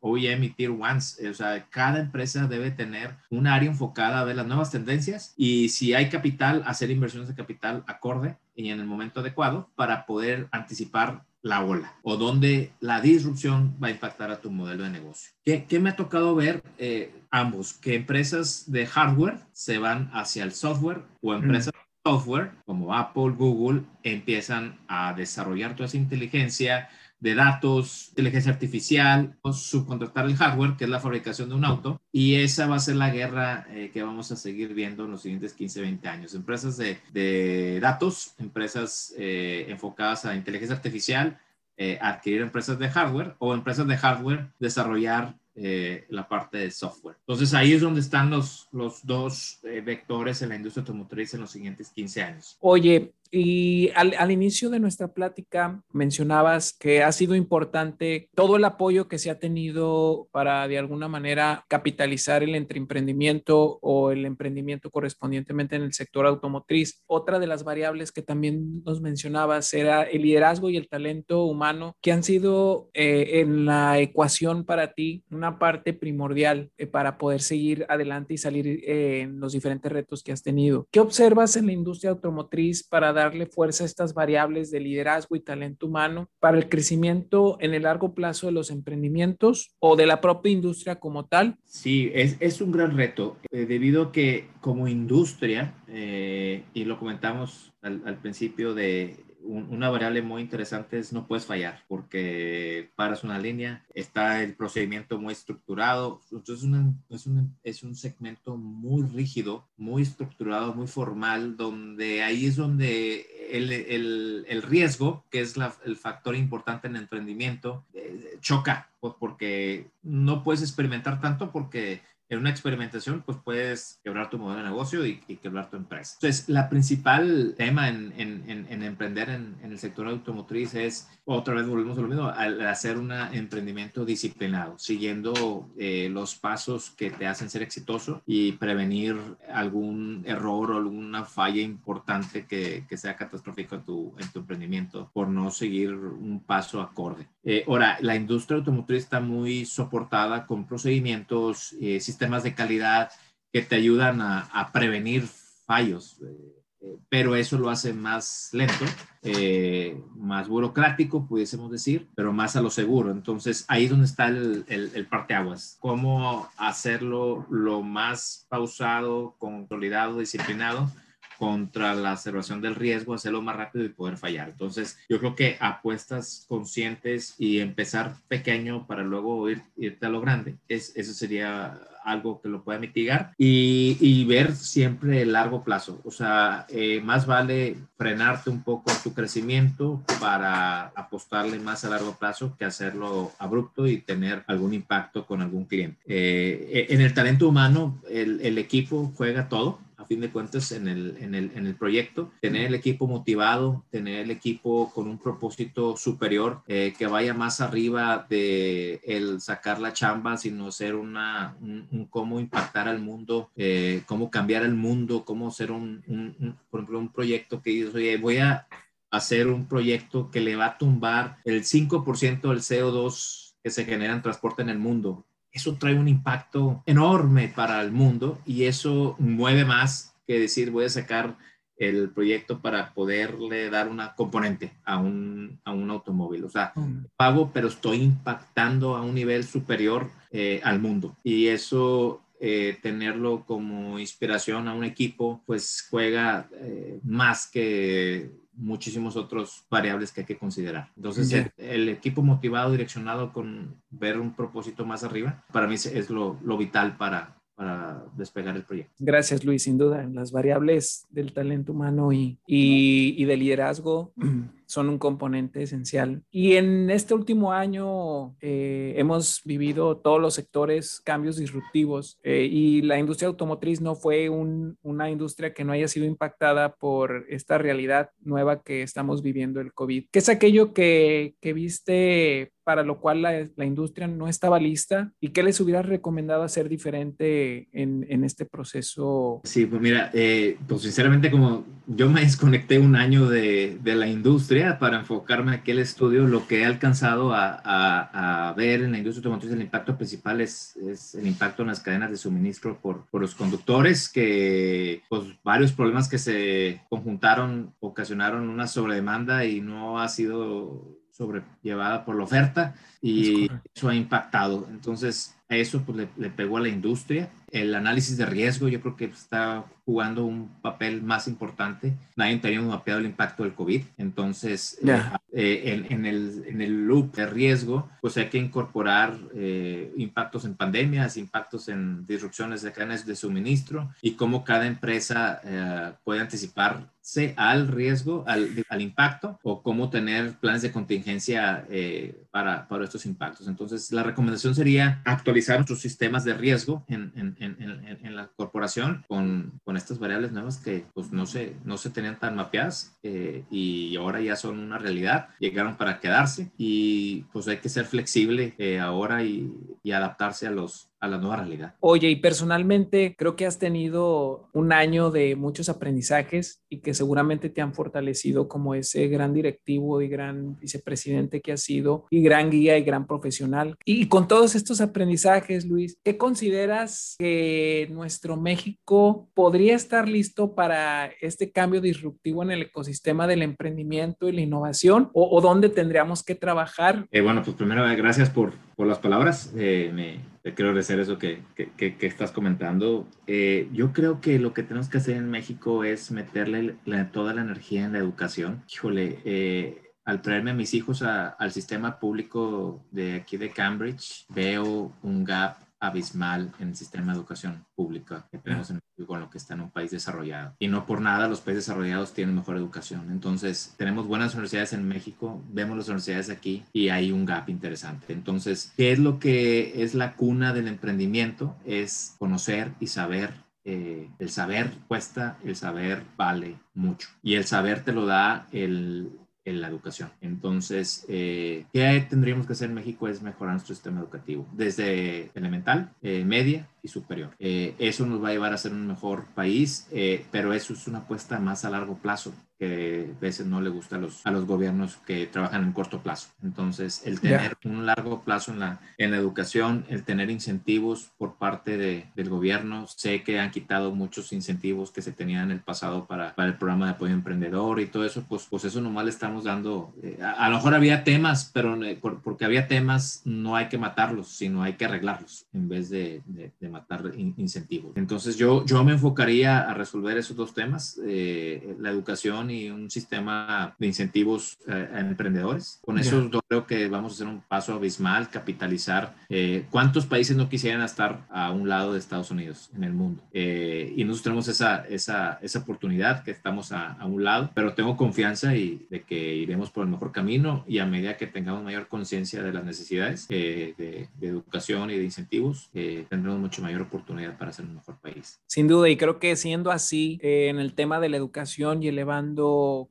OEM 0.00 0.44
y 0.44 0.50
Tier 0.50 0.70
1. 0.70 0.84
O 1.30 1.34
sea, 1.34 1.66
cada 1.70 2.00
empresa 2.00 2.46
debe 2.46 2.70
tener 2.70 3.16
un 3.30 3.46
área 3.46 3.68
enfocada 3.68 4.20
a 4.20 4.24
ver 4.24 4.36
las 4.36 4.46
nuevas 4.46 4.70
tendencias 4.70 5.34
y 5.36 5.68
si 5.68 5.94
hay 5.94 6.08
capital, 6.08 6.62
hacer 6.66 6.90
inversiones 6.90 7.28
de 7.28 7.34
capital 7.34 7.84
acorde 7.86 8.36
y 8.54 8.70
en 8.70 8.80
el 8.80 8.86
momento 8.86 9.20
adecuado 9.20 9.70
para 9.76 10.06
poder 10.06 10.48
anticipar 10.52 11.24
la 11.44 11.62
ola 11.62 11.94
o 12.02 12.16
donde 12.16 12.72
la 12.80 13.00
disrupción 13.00 13.76
va 13.80 13.88
a 13.88 13.90
impactar 13.90 14.30
a 14.30 14.40
tu 14.40 14.50
modelo 14.50 14.82
de 14.84 14.90
negocio. 14.90 15.30
¿Qué, 15.44 15.66
qué 15.66 15.78
me 15.78 15.90
ha 15.90 15.96
tocado 15.96 16.34
ver? 16.34 16.62
Eh, 16.78 17.14
ambos, 17.30 17.74
que 17.74 17.94
empresas 17.94 18.64
de 18.66 18.86
hardware 18.86 19.38
se 19.52 19.78
van 19.78 20.10
hacia 20.14 20.42
el 20.42 20.52
software 20.52 21.02
o 21.20 21.34
empresas 21.34 21.72
de 21.74 22.10
software 22.10 22.52
como 22.64 22.94
Apple, 22.94 23.34
Google, 23.36 23.82
empiezan 24.02 24.78
a 24.88 25.12
desarrollar 25.12 25.76
toda 25.76 25.86
esa 25.86 25.98
inteligencia, 25.98 26.88
de 27.24 27.34
datos, 27.34 28.08
inteligencia 28.10 28.52
artificial, 28.52 29.34
subcontratar 29.50 30.26
el 30.26 30.36
hardware, 30.36 30.76
que 30.76 30.84
es 30.84 30.90
la 30.90 31.00
fabricación 31.00 31.48
de 31.48 31.54
un 31.54 31.64
auto, 31.64 31.98
y 32.12 32.34
esa 32.34 32.66
va 32.66 32.76
a 32.76 32.80
ser 32.80 32.96
la 32.96 33.08
guerra 33.08 33.66
eh, 33.70 33.90
que 33.94 34.02
vamos 34.02 34.30
a 34.30 34.36
seguir 34.36 34.74
viendo 34.74 35.06
en 35.06 35.12
los 35.12 35.22
siguientes 35.22 35.54
15, 35.54 35.80
20 35.80 36.06
años. 36.06 36.34
Empresas 36.34 36.76
de, 36.76 36.98
de 37.14 37.80
datos, 37.80 38.34
empresas 38.38 39.14
eh, 39.16 39.64
enfocadas 39.70 40.26
a 40.26 40.36
inteligencia 40.36 40.76
artificial, 40.76 41.40
eh, 41.78 41.98
adquirir 41.98 42.42
empresas 42.42 42.78
de 42.78 42.90
hardware 42.90 43.36
o 43.38 43.54
empresas 43.54 43.86
de 43.86 43.96
hardware 43.96 44.50
desarrollar 44.58 45.34
la 45.56 46.28
parte 46.28 46.58
de 46.58 46.70
software. 46.72 47.16
Entonces 47.20 47.54
ahí 47.54 47.74
es 47.74 47.80
donde 47.80 48.00
están 48.00 48.28
los, 48.28 48.66
los 48.72 49.06
dos 49.06 49.60
vectores 49.84 50.42
en 50.42 50.48
la 50.48 50.56
industria 50.56 50.80
automotriz 50.80 51.32
en 51.32 51.42
los 51.42 51.52
siguientes 51.52 51.90
15 51.90 52.22
años. 52.24 52.56
Oye, 52.58 53.12
Y 53.36 53.90
al, 53.96 54.14
al, 54.16 54.30
inicio 54.30 54.70
de 54.70 54.78
nuestra 54.78 55.08
plática 55.08 55.82
mencionabas 55.92 56.72
que 56.72 57.02
ha 57.02 57.10
sido 57.10 57.34
importante 57.34 58.28
todo 58.34 58.54
el 58.54 58.64
apoyo 58.64 59.08
que 59.08 59.18
se 59.18 59.28
ha 59.28 59.40
tenido 59.40 60.28
para 60.30 60.68
de 60.68 60.78
alguna 60.78 61.08
manera 61.08 61.64
capitalizar 61.68 62.44
el 62.44 62.54
emprendimiento 62.54 63.80
o 63.82 64.12
el 64.12 64.24
emprendimiento 64.24 64.88
correspondientemente 64.88 65.74
en 65.74 65.82
el 65.82 65.92
sector 65.94 66.26
automotriz. 66.26 67.02
Otra 67.06 67.40
de 67.40 67.48
las 67.48 67.64
variables 67.64 68.12
que 68.12 68.22
también 68.22 68.84
nos 68.84 69.00
mencionabas 69.00 69.74
era 69.74 70.04
el 70.04 70.22
liderazgo 70.22 70.70
y 70.70 70.76
el 70.76 70.88
talento 70.88 71.44
humano 71.44 71.96
que 72.00 72.12
han 72.12 72.22
sido 72.22 72.90
eh, 72.94 73.40
en 73.40 73.66
la 73.66 73.98
ecuación 73.98 74.64
para 74.64 74.94
ti 74.94 75.24
una 75.30 75.58
parte 75.58 75.92
primordial 75.92 76.70
eh, 76.78 76.86
para 76.86 77.18
poder 77.18 77.42
seguir 77.42 77.84
adelante 77.88 78.34
y 78.34 78.38
salir 78.38 78.66
eh, 78.66 79.22
en 79.22 79.40
los 79.40 79.52
diferentes 79.52 79.90
retos 79.90 80.22
que 80.22 80.30
has 80.30 80.42
tenido. 80.44 80.86
¿Qué 80.92 81.00
observas 81.00 81.56
en 81.56 81.66
la 81.66 81.72
industria 81.72 82.12
automotriz 82.12 82.86
para 82.86 83.12
darle 83.24 83.46
fuerza 83.46 83.84
a 83.84 83.86
estas 83.86 84.14
variables 84.14 84.70
de 84.70 84.80
liderazgo 84.80 85.36
y 85.36 85.40
talento 85.40 85.86
humano 85.86 86.30
para 86.40 86.56
el 86.56 86.68
crecimiento 86.68 87.56
en 87.60 87.74
el 87.74 87.82
largo 87.82 88.14
plazo 88.14 88.46
de 88.46 88.52
los 88.52 88.70
emprendimientos 88.70 89.74
o 89.78 89.96
de 89.96 90.06
la 90.06 90.20
propia 90.20 90.52
industria 90.52 90.96
como 90.96 91.26
tal? 91.26 91.56
Sí, 91.64 92.10
es, 92.14 92.36
es 92.40 92.60
un 92.60 92.72
gran 92.72 92.96
reto, 92.96 93.36
debido 93.50 94.02
a 94.02 94.12
que 94.12 94.48
como 94.60 94.88
industria, 94.88 95.74
y 95.88 96.84
lo 96.84 96.98
comentamos 96.98 97.72
al, 97.82 98.02
al 98.06 98.18
principio 98.18 98.74
de 98.74 99.16
una 99.44 99.90
variable 99.90 100.22
muy 100.22 100.42
interesante 100.42 100.98
es 100.98 101.12
no 101.12 101.26
puedes 101.26 101.44
fallar 101.44 101.82
porque 101.86 102.90
paras 102.96 103.24
una 103.24 103.38
línea, 103.38 103.84
está 103.94 104.42
el 104.42 104.54
procedimiento 104.54 105.18
muy 105.18 105.32
estructurado, 105.32 106.20
entonces 106.32 106.68
es, 107.10 107.26
un, 107.26 107.56
es 107.62 107.82
un 107.82 107.94
segmento 107.94 108.56
muy 108.56 109.02
rígido, 109.02 109.68
muy 109.76 110.02
estructurado, 110.02 110.74
muy 110.74 110.86
formal, 110.86 111.56
donde 111.56 112.22
ahí 112.22 112.46
es 112.46 112.56
donde 112.56 113.26
el, 113.50 113.70
el, 113.72 114.44
el 114.48 114.62
riesgo, 114.62 115.24
que 115.30 115.40
es 115.40 115.56
la, 115.56 115.74
el 115.84 115.96
factor 115.96 116.34
importante 116.34 116.86
en 116.86 116.96
el 116.96 117.02
emprendimiento, 117.02 117.84
eh, 117.92 118.38
choca, 118.40 118.90
porque 119.18 119.90
no 120.02 120.42
puedes 120.42 120.62
experimentar 120.62 121.20
tanto 121.20 121.52
porque 121.52 122.00
en 122.28 122.38
una 122.38 122.50
experimentación, 122.50 123.22
pues 123.24 123.38
puedes 123.44 124.00
quebrar 124.02 124.30
tu 124.30 124.38
modelo 124.38 124.62
de 124.62 124.68
negocio 124.70 125.06
y, 125.06 125.18
quebrar 125.42 125.68
tu 125.68 125.76
empresa. 125.76 126.16
Entonces, 126.20 126.48
la 126.48 126.70
principal 126.70 127.54
tema 127.56 127.88
en, 127.88 128.14
en, 128.16 128.66
en, 128.68 128.82
emprender 128.82 129.28
en, 129.28 129.56
el 129.62 129.78
sector 129.78 130.06
automotriz 130.08 130.74
es, 130.74 131.08
otra 131.24 131.54
vez 131.54 131.66
volvemos 131.66 131.98
a 131.98 132.00
lo 132.00 132.08
mismo, 132.08 132.28
al 132.28 132.66
hacer 132.66 132.96
un 132.96 133.12
emprendimiento 133.12 134.04
disciplinado, 134.04 134.78
siguiendo 134.78 135.68
eh, 135.76 136.08
los 136.10 136.34
pasos 136.36 136.90
que 136.90 137.10
te 137.10 137.26
hacen 137.26 137.50
ser 137.50 137.62
exitoso 137.62 138.22
y 138.26 138.52
prevenir 138.52 139.16
algún 139.52 140.22
error 140.24 140.70
o 140.70 140.76
alguna 140.78 141.24
falla 141.24 141.60
importante 141.60 142.46
que, 142.46 142.86
que 142.88 142.96
sea 142.96 143.16
catastrófico 143.16 143.74
en 143.74 143.82
tu, 143.82 144.14
en 144.18 144.28
tu 144.32 144.38
emprendimiento 144.38 145.10
por 145.12 145.28
no 145.28 145.50
seguir 145.50 145.94
un 145.94 146.42
paso 146.42 146.80
acorde. 146.80 147.28
Eh, 147.44 147.64
ahora, 147.66 147.98
la 148.00 148.16
industria 148.16 148.58
automotriz 148.58 149.04
está 149.04 149.20
muy 149.20 149.66
soportada 149.66 150.46
con 150.46 150.66
procedimientos, 150.66 151.74
eh, 151.80 152.00
sistemas 152.00 152.42
de 152.42 152.54
calidad 152.54 153.10
que 153.54 153.62
te 153.62 153.76
ayudan 153.76 154.20
a, 154.20 154.70
prevenir 154.72 155.28
fallos, 155.64 156.20
eh, 156.22 156.64
eh, 156.80 156.96
pero 157.08 157.36
eso 157.36 157.56
lo 157.56 157.70
hace 157.70 157.92
más 157.92 158.48
lento, 158.52 158.84
eh, 159.22 159.96
más 160.16 160.48
burocrático, 160.48 161.28
pudiésemos 161.28 161.70
decir, 161.70 162.08
pero 162.16 162.32
más 162.32 162.56
a 162.56 162.60
lo 162.60 162.68
seguro. 162.68 163.12
Entonces, 163.12 163.64
ahí 163.68 163.84
es 163.84 163.90
donde 163.90 164.06
está 164.06 164.26
el, 164.26 164.64
el, 164.66 164.90
el 164.92 165.06
parteaguas. 165.06 165.76
Cómo 165.78 166.48
hacerlo 166.56 167.46
lo 167.48 167.82
más 167.82 168.44
pausado, 168.48 169.36
consolidado, 169.38 170.18
disciplinado, 170.18 170.90
contra 171.38 171.94
la 171.94 172.12
observación 172.12 172.60
del 172.60 172.74
riesgo, 172.74 173.14
hacerlo 173.14 173.42
más 173.42 173.56
rápido 173.56 173.84
y 173.84 173.90
poder 173.90 174.16
fallar. 174.16 174.48
Entonces, 174.48 174.98
yo 175.08 175.18
creo 175.18 175.34
que 175.34 175.56
apuestas 175.60 176.44
conscientes 176.48 177.34
y 177.38 177.60
empezar 177.60 178.16
pequeño 178.28 178.86
para 178.86 179.02
luego 179.02 179.48
ir, 179.48 179.62
irte 179.76 180.06
a 180.06 180.10
lo 180.10 180.20
grande, 180.20 180.56
es, 180.68 180.92
eso 180.96 181.12
sería 181.12 181.80
algo 182.04 182.40
que 182.40 182.48
lo 182.48 182.62
pueda 182.62 182.78
mitigar 182.78 183.32
y, 183.38 183.96
y 183.98 184.24
ver 184.24 184.54
siempre 184.54 185.22
el 185.22 185.32
largo 185.32 185.64
plazo. 185.64 186.00
O 186.04 186.10
sea, 186.10 186.66
eh, 186.68 187.00
más 187.02 187.26
vale 187.26 187.76
frenarte 187.96 188.50
un 188.50 188.62
poco 188.62 188.92
tu 189.02 189.14
crecimiento 189.14 190.02
para 190.20 190.92
apostarle 190.94 191.58
más 191.58 191.84
a 191.84 191.90
largo 191.90 192.16
plazo 192.16 192.54
que 192.58 192.66
hacerlo 192.66 193.32
abrupto 193.38 193.86
y 193.86 193.98
tener 193.98 194.44
algún 194.46 194.74
impacto 194.74 195.26
con 195.26 195.40
algún 195.40 195.64
cliente. 195.64 195.98
Eh, 196.06 196.86
en 196.90 197.00
el 197.00 197.14
talento 197.14 197.48
humano, 197.48 197.98
el, 198.10 198.40
el 198.42 198.58
equipo 198.58 199.12
juega 199.16 199.48
todo 199.48 199.78
fin 200.06 200.20
de 200.20 200.30
cuentas 200.30 200.72
en 200.72 200.88
el, 200.88 201.16
en 201.20 201.34
el, 201.34 201.52
en 201.54 201.66
el 201.66 201.74
proyecto, 201.74 202.32
tener 202.40 202.66
el 202.66 202.74
equipo 202.74 203.06
motivado, 203.06 203.84
tener 203.90 204.20
el 204.20 204.30
equipo 204.30 204.92
con 204.94 205.08
un 205.08 205.18
propósito 205.18 205.96
superior, 205.96 206.62
eh, 206.66 206.94
que 206.96 207.06
vaya 207.06 207.34
más 207.34 207.60
arriba 207.60 208.26
de 208.28 209.00
el 209.04 209.40
sacar 209.40 209.80
la 209.80 209.92
chamba, 209.92 210.36
sino 210.36 210.70
ser 210.70 210.94
una, 210.94 211.56
un, 211.60 212.06
cómo 212.10 212.40
impactar 212.40 212.88
al 212.88 213.00
mundo, 213.00 213.50
eh, 213.56 214.02
cómo 214.06 214.30
cambiar 214.30 214.62
el 214.62 214.74
mundo, 214.74 215.24
cómo 215.24 215.50
ser 215.50 215.70
un, 215.70 216.56
por 216.70 216.80
ejemplo, 216.80 216.98
un 216.98 217.12
proyecto 217.12 217.62
que 217.62 217.70
dice, 217.70 217.96
oye, 217.96 218.16
voy 218.16 218.38
a 218.38 218.66
hacer 219.10 219.48
un 219.48 219.66
proyecto 219.66 220.30
que 220.30 220.40
le 220.40 220.56
va 220.56 220.66
a 220.66 220.78
tumbar 220.78 221.38
el 221.44 221.62
5% 221.62 222.48
del 222.48 222.60
CO2 222.60 223.54
que 223.62 223.70
se 223.70 223.84
genera 223.84 224.12
en 224.12 224.22
transporte 224.22 224.62
en 224.62 224.68
el 224.68 224.78
mundo 224.78 225.24
eso 225.54 225.76
trae 225.76 225.94
un 225.94 226.08
impacto 226.08 226.82
enorme 226.84 227.48
para 227.48 227.80
el 227.80 227.92
mundo 227.92 228.40
y 228.44 228.64
eso 228.64 229.14
mueve 229.18 229.64
más 229.64 230.14
que 230.26 230.40
decir 230.40 230.70
voy 230.70 230.84
a 230.84 230.90
sacar 230.90 231.36
el 231.76 232.10
proyecto 232.10 232.60
para 232.60 232.92
poderle 232.92 233.70
dar 233.70 233.88
una 233.88 234.14
componente 234.14 234.72
a 234.84 234.98
un, 234.98 235.60
a 235.64 235.72
un 235.72 235.90
automóvil. 235.90 236.44
O 236.44 236.48
sea, 236.48 236.72
mm. 236.74 237.06
pago, 237.16 237.50
pero 237.52 237.68
estoy 237.68 238.02
impactando 238.02 238.96
a 238.96 239.02
un 239.02 239.14
nivel 239.14 239.44
superior 239.44 240.10
eh, 240.30 240.60
al 240.64 240.80
mundo. 240.80 241.16
Y 241.22 241.48
eso, 241.48 242.22
eh, 242.40 242.78
tenerlo 242.82 243.44
como 243.44 243.98
inspiración 243.98 244.68
a 244.68 244.74
un 244.74 244.84
equipo, 244.84 245.42
pues 245.46 245.86
juega 245.88 246.48
eh, 246.52 247.00
más 247.02 247.48
que 247.50 248.30
muchísimos 248.56 249.16
otros 249.16 249.64
variables 249.70 250.12
que 250.12 250.20
hay 250.20 250.26
que 250.26 250.38
considerar. 250.38 250.90
Entonces, 250.96 251.50
el, 251.56 251.88
equipo 251.88 252.22
motivado, 252.22 252.70
direccionado 252.72 253.32
con 253.32 253.76
ver 253.90 254.18
un 254.18 254.34
propósito 254.34 254.84
más 254.84 255.04
arriba, 255.04 255.44
para 255.52 255.66
mí 255.66 255.74
es 255.74 256.10
lo, 256.10 256.38
lo 256.42 256.56
vital 256.56 256.96
para, 256.96 257.36
para 257.54 258.04
despegar 258.16 258.56
el 258.56 258.64
proyecto. 258.64 258.92
Gracias, 258.98 259.44
Luis. 259.44 259.62
Sin 259.62 259.78
duda, 259.78 260.08
las 260.12 260.32
variables 260.32 261.06
del 261.10 261.32
talento 261.32 261.72
humano 261.72 262.12
y, 262.12 262.38
y, 262.46 263.14
y 263.16 263.24
de 263.24 263.36
liderazgo 263.36 264.12
son 264.66 264.88
un 264.88 264.98
componente 264.98 265.62
esencial. 265.62 266.22
Y 266.30 266.54
en 266.54 266.90
este 266.90 267.14
último 267.14 267.52
año 267.52 268.34
eh, 268.40 268.94
hemos 268.96 269.42
vivido 269.44 269.96
todos 269.96 270.20
los 270.20 270.34
sectores 270.34 271.00
cambios 271.04 271.36
disruptivos 271.36 272.18
eh, 272.22 272.48
y 272.50 272.82
la 272.82 272.98
industria 272.98 273.28
automotriz 273.28 273.80
no 273.80 273.94
fue 273.94 274.28
una 274.28 275.10
industria 275.10 275.52
que 275.52 275.64
no 275.64 275.72
haya 275.72 275.88
sido 275.88 276.06
impactada 276.06 276.74
por 276.74 277.26
esta 277.28 277.58
realidad 277.58 278.10
nueva 278.20 278.62
que 278.62 278.82
estamos 278.82 279.22
viviendo 279.22 279.60
el 279.60 279.72
COVID. 279.72 280.06
¿Qué 280.10 280.18
es 280.18 280.28
aquello 280.28 280.72
que, 280.72 281.34
que 281.40 281.52
viste 281.52 282.52
para 282.64 282.82
lo 282.82 282.98
cual 282.98 283.22
la, 283.22 283.46
la, 283.56 283.64
industria 283.66 284.08
no 284.08 284.26
estaba 284.26 284.58
lista 284.58 285.12
y 285.20 285.28
qué 285.28 285.42
les 285.42 285.60
hubieras 285.60 285.86
recomendado 285.86 286.42
hacer 286.42 286.68
diferente 286.68 287.68
en, 287.72 288.06
en 288.08 288.24
este 288.24 288.46
proceso? 288.46 289.42
Sí, 289.44 289.66
pues 289.66 289.80
mira, 289.80 290.10
eh, 290.14 290.56
pues 290.66 290.82
sinceramente 290.82 291.30
como 291.30 291.64
yo 291.86 292.08
me 292.08 292.22
desconecté 292.22 292.78
un 292.78 292.96
año 292.96 293.28
de, 293.28 293.78
de 293.82 293.94
la 293.94 294.08
industria, 294.08 294.53
para 294.78 295.00
enfocarme 295.00 295.52
en 295.52 295.60
aquel 295.60 295.78
estudio, 295.78 296.26
lo 296.26 296.46
que 296.46 296.60
he 296.60 296.64
alcanzado 296.64 297.34
a, 297.34 297.60
a, 297.64 298.52
ver 298.54 298.82
en 298.82 298.92
la 298.92 298.98
industria 298.98 299.20
automotriz, 299.20 299.52
el 299.52 299.62
impacto 299.62 299.96
principal 299.96 300.40
es, 300.40 300.76
es, 300.76 301.14
el 301.14 301.26
impacto 301.26 301.62
en 301.62 301.68
las 301.68 301.80
cadenas 301.80 302.10
de 302.10 302.16
suministro 302.16 302.78
por, 302.80 303.04
por 303.06 303.20
los 303.20 303.34
conductores, 303.34 304.08
que 304.08 305.02
pues 305.08 305.22
varios 305.42 305.72
problemas 305.72 306.08
que 306.08 306.18
se 306.18 306.82
conjuntaron 306.88 307.74
ocasionaron 307.80 308.48
una 308.48 308.66
sobredemanda 308.66 309.44
y 309.44 309.60
no 309.60 310.00
ha 310.00 310.08
sido 310.08 310.98
sobrellevada 311.10 312.04
por 312.04 312.16
la 312.16 312.24
oferta 312.24 312.74
y 313.02 313.48
eso 313.74 313.88
ha 313.88 313.94
impactado. 313.94 314.68
Entonces, 314.70 315.36
a 315.48 315.56
eso 315.56 315.82
pues, 315.82 315.98
le, 315.98 316.08
le, 316.16 316.30
pegó 316.30 316.58
a 316.58 316.60
la 316.60 316.68
industria. 316.68 317.28
El 317.54 317.72
análisis 317.74 318.16
de 318.16 318.26
riesgo 318.26 318.66
yo 318.66 318.80
creo 318.80 318.96
que 318.96 319.04
está 319.04 319.64
jugando 319.84 320.24
un 320.24 320.48
papel 320.60 321.02
más 321.02 321.28
importante. 321.28 321.94
Nadie 322.16 322.38
tenía 322.38 322.60
mapeado 322.62 323.00
el 323.00 323.06
impacto 323.06 323.42
del 323.42 323.54
COVID. 323.54 323.82
Entonces, 323.98 324.78
yeah. 324.82 325.20
eh, 325.32 325.62
en, 325.66 325.92
en, 325.92 326.06
el, 326.06 326.44
en, 326.46 326.60
el, 326.62 326.86
loop 326.86 327.14
de 327.14 327.26
riesgo, 327.26 327.88
pues 328.00 328.16
hay 328.16 328.28
que 328.28 328.38
incorporar 328.38 329.16
eh, 329.34 329.92
impactos 329.96 330.46
en 330.46 330.54
pandemias, 330.54 331.16
impactos 331.16 331.68
en 331.68 332.06
disrupciones 332.06 332.62
de 332.62 332.72
cadenas 332.72 333.04
de 333.04 333.14
suministro 333.14 333.90
y 334.00 334.12
cómo 334.12 334.42
cada 334.42 334.66
empresa 334.66 335.40
eh, 335.44 335.92
puede 336.02 336.20
anticiparse 336.20 337.34
al 337.36 337.68
riesgo, 337.68 338.24
al, 338.26 338.64
al, 338.70 338.80
impacto 338.80 339.38
o 339.42 339.62
cómo 339.62 339.90
tener 339.90 340.32
planes 340.38 340.62
de 340.62 340.72
contingencia 340.72 341.66
eh, 341.68 342.24
para, 342.30 342.66
para 342.66 342.84
estos 342.84 343.04
impactos. 343.04 343.46
Entonces, 343.46 343.92
la 343.92 344.02
recomendación 344.02 344.54
sería 344.54 345.02
actualizar 345.04 345.56
nuestros 345.56 345.80
sistemas 345.80 346.24
de 346.24 346.32
riesgo 346.32 346.82
en, 346.88 347.12
en, 347.16 347.36
en, 347.44 348.16
la 348.16 348.28
corporación 348.36 349.04
con, 349.08 349.60
con, 349.64 349.76
estas 349.76 349.98
variables 349.98 350.32
nuevas 350.32 350.58
que 350.58 350.86
pues 350.94 351.12
no 351.12 351.26
se, 351.26 351.56
no 351.64 351.76
se 351.76 351.90
tenían 351.90 352.18
tan 352.18 352.36
mapeadas 352.36 352.96
eh, 353.02 353.44
y 353.50 353.96
ahora 353.96 354.20
ya 354.20 354.36
son 354.36 354.58
una 354.58 354.78
realidad, 354.78 355.28
llegaron 355.38 355.76
para 355.76 356.00
quedarse 356.00 356.52
y 356.56 357.22
pues 357.32 357.48
hay 357.48 357.58
que 357.58 357.68
ser 357.68 357.86
flexible 357.86 358.54
eh, 358.58 358.78
ahora 358.80 359.22
y, 359.22 359.52
y 359.82 359.92
adaptarse 359.92 360.46
a 360.46 360.50
los, 360.50 360.90
a 361.04 361.08
la 361.08 361.18
nueva 361.18 361.36
realidad. 361.36 361.74
Oye, 361.80 362.10
y 362.10 362.16
personalmente 362.16 363.14
creo 363.16 363.36
que 363.36 363.46
has 363.46 363.58
tenido 363.58 364.48
un 364.52 364.72
año 364.72 365.10
de 365.10 365.36
muchos 365.36 365.68
aprendizajes 365.68 366.62
y 366.68 366.80
que 366.80 366.94
seguramente 366.94 367.50
te 367.50 367.60
han 367.60 367.74
fortalecido 367.74 368.48
como 368.48 368.74
ese 368.74 369.08
gran 369.08 369.34
directivo 369.34 370.00
y 370.00 370.08
gran 370.08 370.58
vicepresidente 370.58 371.40
que 371.40 371.52
has 371.52 371.60
sido 371.60 372.06
y 372.10 372.22
gran 372.22 372.50
guía 372.50 372.78
y 372.78 372.82
gran 372.82 373.06
profesional. 373.06 373.76
Y 373.84 374.08
con 374.08 374.28
todos 374.28 374.54
estos 374.54 374.80
aprendizajes, 374.80 375.66
Luis, 375.66 375.98
¿qué 376.02 376.16
consideras 376.16 377.16
que 377.18 377.88
nuestro 377.90 378.36
México 378.36 379.28
podría 379.34 379.74
estar 379.74 380.08
listo 380.08 380.54
para 380.54 381.06
este 381.20 381.52
cambio 381.52 381.80
disruptivo 381.80 382.42
en 382.42 382.50
el 382.50 382.62
ecosistema 382.62 383.26
del 383.26 383.42
emprendimiento 383.42 384.28
y 384.28 384.32
la 384.32 384.40
innovación? 384.40 385.10
¿O, 385.12 385.40
dónde 385.40 385.68
tendríamos 385.68 386.22
que 386.22 386.34
trabajar? 386.34 387.06
Eh, 387.10 387.20
bueno, 387.20 387.42
pues 387.42 387.56
primero, 387.56 387.84
gracias 387.96 388.30
por, 388.30 388.54
por 388.76 388.86
las 388.86 388.98
palabras. 388.98 389.52
Eh, 389.56 389.90
me, 389.92 390.33
quiero 390.52 390.70
agradecer 390.70 391.00
eso 391.00 391.18
que, 391.18 391.42
que, 391.54 391.96
que, 391.96 392.06
estás 392.06 392.30
comentando. 392.30 393.08
Eh, 393.26 393.68
yo 393.72 393.92
creo 393.92 394.20
que 394.20 394.38
lo 394.38 394.52
que 394.52 394.62
tenemos 394.62 394.88
que 394.88 394.98
hacer 394.98 395.16
en 395.16 395.30
México 395.30 395.84
es 395.84 396.10
meterle 396.10 396.76
toda 397.12 397.32
la 397.32 397.42
energía 397.42 397.84
en 397.84 397.92
la 397.92 397.98
educación. 397.98 398.62
Híjole, 398.70 399.20
eh, 399.24 399.92
al 400.04 400.20
traerme 400.20 400.50
a 400.50 400.54
mis 400.54 400.74
hijos 400.74 401.02
al 401.02 401.50
sistema 401.52 401.98
público 401.98 402.84
de 402.90 403.14
aquí 403.14 403.38
de 403.38 403.50
Cambridge, 403.50 404.26
veo 404.28 404.92
un 405.02 405.24
gap 405.24 405.63
abismal 405.86 406.52
en 406.58 406.68
el 406.68 406.76
sistema 406.76 407.12
de 407.12 407.18
educación 407.18 407.64
pública 407.74 408.26
que 408.30 408.38
tenemos 408.38 408.70
en 408.70 408.76
México 408.76 409.06
con 409.06 409.20
lo 409.20 409.30
que 409.30 409.38
está 409.38 409.54
en 409.54 409.62
un 409.62 409.70
país 409.70 409.90
desarrollado. 409.90 410.54
Y 410.58 410.68
no 410.68 410.86
por 410.86 411.00
nada 411.00 411.28
los 411.28 411.40
países 411.40 411.66
desarrollados 411.66 412.12
tienen 412.12 412.34
mejor 412.34 412.56
educación. 412.56 413.10
Entonces, 413.10 413.74
tenemos 413.76 414.06
buenas 414.06 414.34
universidades 414.34 414.72
en 414.72 414.86
México, 414.86 415.42
vemos 415.50 415.76
las 415.76 415.88
universidades 415.88 416.30
aquí 416.30 416.64
y 416.72 416.88
hay 416.88 417.12
un 417.12 417.24
gap 417.24 417.48
interesante. 417.48 418.12
Entonces, 418.12 418.72
¿qué 418.76 418.92
es 418.92 418.98
lo 418.98 419.18
que 419.18 419.82
es 419.82 419.94
la 419.94 420.14
cuna 420.14 420.52
del 420.52 420.68
emprendimiento? 420.68 421.56
Es 421.64 422.14
conocer 422.18 422.72
y 422.80 422.86
saber 422.88 423.44
eh, 423.66 424.10
el 424.18 424.28
saber 424.28 424.70
cuesta, 424.88 425.38
el 425.42 425.56
saber 425.56 426.02
vale 426.16 426.56
mucho. 426.74 427.08
Y 427.22 427.34
el 427.34 427.44
saber 427.44 427.82
te 427.82 427.92
lo 427.92 428.04
da 428.04 428.46
el, 428.52 429.10
en 429.44 429.60
la 429.60 429.68
educación. 429.68 430.10
Entonces, 430.20 431.04
eh, 431.08 431.66
¿qué 431.72 432.06
tendríamos 432.08 432.46
que 432.46 432.54
hacer 432.54 432.68
en 432.68 432.74
México? 432.74 433.08
Es 433.08 433.22
mejorar 433.22 433.54
nuestro 433.54 433.74
sistema 433.74 434.00
educativo, 434.00 434.46
desde 434.52 435.30
elemental, 435.34 435.92
eh, 436.02 436.24
media 436.24 436.68
y 436.82 436.88
superior. 436.88 437.34
Eh, 437.38 437.74
eso 437.78 438.06
nos 438.06 438.22
va 438.22 438.28
a 438.28 438.32
llevar 438.32 438.52
a 438.52 438.58
ser 438.58 438.72
un 438.72 438.86
mejor 438.86 439.26
país, 439.34 439.88
pero 440.30 440.52
eso 440.52 440.72
es 440.72 440.86
una 440.86 440.98
apuesta 440.98 441.38
más 441.38 441.64
a 441.64 441.70
largo 441.70 441.96
plazo 441.98 442.32
que 442.58 443.12
a 443.16 443.20
veces 443.20 443.46
no 443.46 443.60
le 443.60 443.70
gusta 443.70 443.96
a 443.96 443.98
los, 443.98 444.24
a 444.24 444.30
los 444.30 444.46
gobiernos 444.46 444.96
que 444.98 445.26
trabajan 445.26 445.64
en 445.64 445.72
corto 445.72 446.02
plazo. 446.02 446.28
Entonces, 446.42 447.02
el 447.04 447.20
tener 447.20 447.56
un 447.64 447.86
largo 447.86 448.22
plazo 448.22 448.52
en 448.52 448.60
la, 448.60 448.80
en 448.98 449.10
la 449.10 449.16
educación, 449.16 449.84
el 449.88 450.04
tener 450.04 450.30
incentivos 450.30 451.12
por 451.18 451.34
parte 451.36 451.76
de, 451.76 452.06
del 452.14 452.28
gobierno, 452.28 452.86
sé 452.86 453.22
que 453.22 453.40
han 453.40 453.50
quitado 453.50 453.94
muchos 453.94 454.32
incentivos 454.32 454.90
que 454.90 455.02
se 455.02 455.12
tenían 455.12 455.44
en 455.44 455.52
el 455.52 455.60
pasado 455.60 456.06
para, 456.06 456.34
para 456.34 456.48
el 456.48 456.58
programa 456.58 456.86
de 456.86 456.92
apoyo 456.92 457.12
emprendedor 457.12 457.80
y 457.80 457.86
todo 457.86 458.04
eso, 458.04 458.24
pues, 458.28 458.46
pues 458.48 458.64
eso 458.64 458.80
nomás 458.80 459.04
le 459.04 459.10
estamos 459.10 459.44
dando. 459.44 459.94
Eh, 460.02 460.18
a, 460.22 460.48
lo 460.48 460.56
mejor 460.56 460.74
había 460.74 461.04
temas, 461.04 461.50
pero 461.52 461.82
eh, 461.82 461.98
porque 462.22 462.44
había 462.44 462.68
temas 462.68 463.22
no 463.24 463.56
hay 463.56 463.68
que 463.68 463.78
matarlos, 463.78 464.28
sino 464.28 464.62
hay 464.62 464.74
que 464.74 464.84
arreglarlos 464.84 465.46
en 465.52 465.68
vez 465.68 465.90
de, 465.90 466.22
de, 466.26 466.68
matar 466.68 467.12
incentivos. 467.16 467.92
Entonces, 467.96 468.36
yo, 468.36 468.64
yo 468.64 468.82
me 468.82 468.92
enfocaría 468.92 469.60
a 469.60 469.74
resolver 469.74 470.16
esos 470.16 470.36
dos 470.36 470.54
temas, 470.54 471.00
eh, 471.06 471.76
la 471.78 471.90
educación 471.90 472.43
y 472.50 472.70
un 472.70 472.90
sistema 472.90 473.74
de 473.78 473.86
incentivos 473.86 474.58
eh, 474.66 474.88
a 474.94 475.00
emprendedores. 475.00 475.80
Con 475.84 475.98
eso 475.98 476.30
creo 476.48 476.66
que 476.66 476.88
vamos 476.88 477.12
a 477.12 477.14
hacer 477.14 477.26
un 477.26 477.40
paso 477.40 477.74
abismal, 477.74 478.28
capitalizar. 478.30 479.14
Eh, 479.28 479.66
¿Cuántos 479.70 480.06
países 480.06 480.36
no 480.36 480.48
quisieran 480.48 480.82
estar 480.82 481.26
a 481.30 481.50
un 481.50 481.68
lado 481.68 481.92
de 481.92 481.98
Estados 481.98 482.30
Unidos 482.30 482.70
en 482.76 482.84
el 482.84 482.92
mundo? 482.92 483.22
Eh, 483.32 483.92
y 483.96 484.04
nosotros 484.04 484.22
tenemos 484.24 484.48
esa, 484.48 484.84
esa, 484.88 485.38
esa 485.42 485.58
oportunidad 485.60 486.22
que 486.22 486.30
estamos 486.30 486.72
a, 486.72 486.92
a, 486.92 487.06
un 487.06 487.24
lado, 487.24 487.50
pero 487.54 487.74
tengo 487.74 487.96
confianza 487.96 488.54
y 488.56 488.86
de 488.90 489.02
que 489.02 489.34
iremos 489.34 489.70
por 489.70 489.84
el 489.84 489.90
mejor 489.90 490.12
camino 490.12 490.64
y 490.66 490.78
a 490.78 490.86
medida 490.86 491.16
que 491.16 491.26
tengamos 491.26 491.62
mayor 491.62 491.88
conciencia 491.88 492.42
de 492.42 492.52
las 492.52 492.64
necesidades 492.64 493.28
de, 493.28 493.74
de, 493.78 494.08
educación 494.26 494.90
y 494.90 494.96
de 494.96 495.04
incentivos, 495.04 495.70
tendremos 495.72 496.38
mucho 496.38 496.62
mayor 496.62 496.82
oportunidad 496.82 497.36
para 497.36 497.52
ser 497.52 497.66
un 497.66 497.74
mejor 497.74 497.98
país. 498.00 498.40
Sin 498.46 498.68
duda, 498.68 498.88
y 498.88 498.96
creo 498.96 499.18
que 499.18 499.36
siendo 499.36 499.70
así 499.70 500.18
en 500.22 500.58
el 500.58 500.74
tema 500.74 500.98
de 500.98 501.08
la 501.08 501.16
educación 501.16 501.82
y 501.82 501.88
elevando 501.88 502.33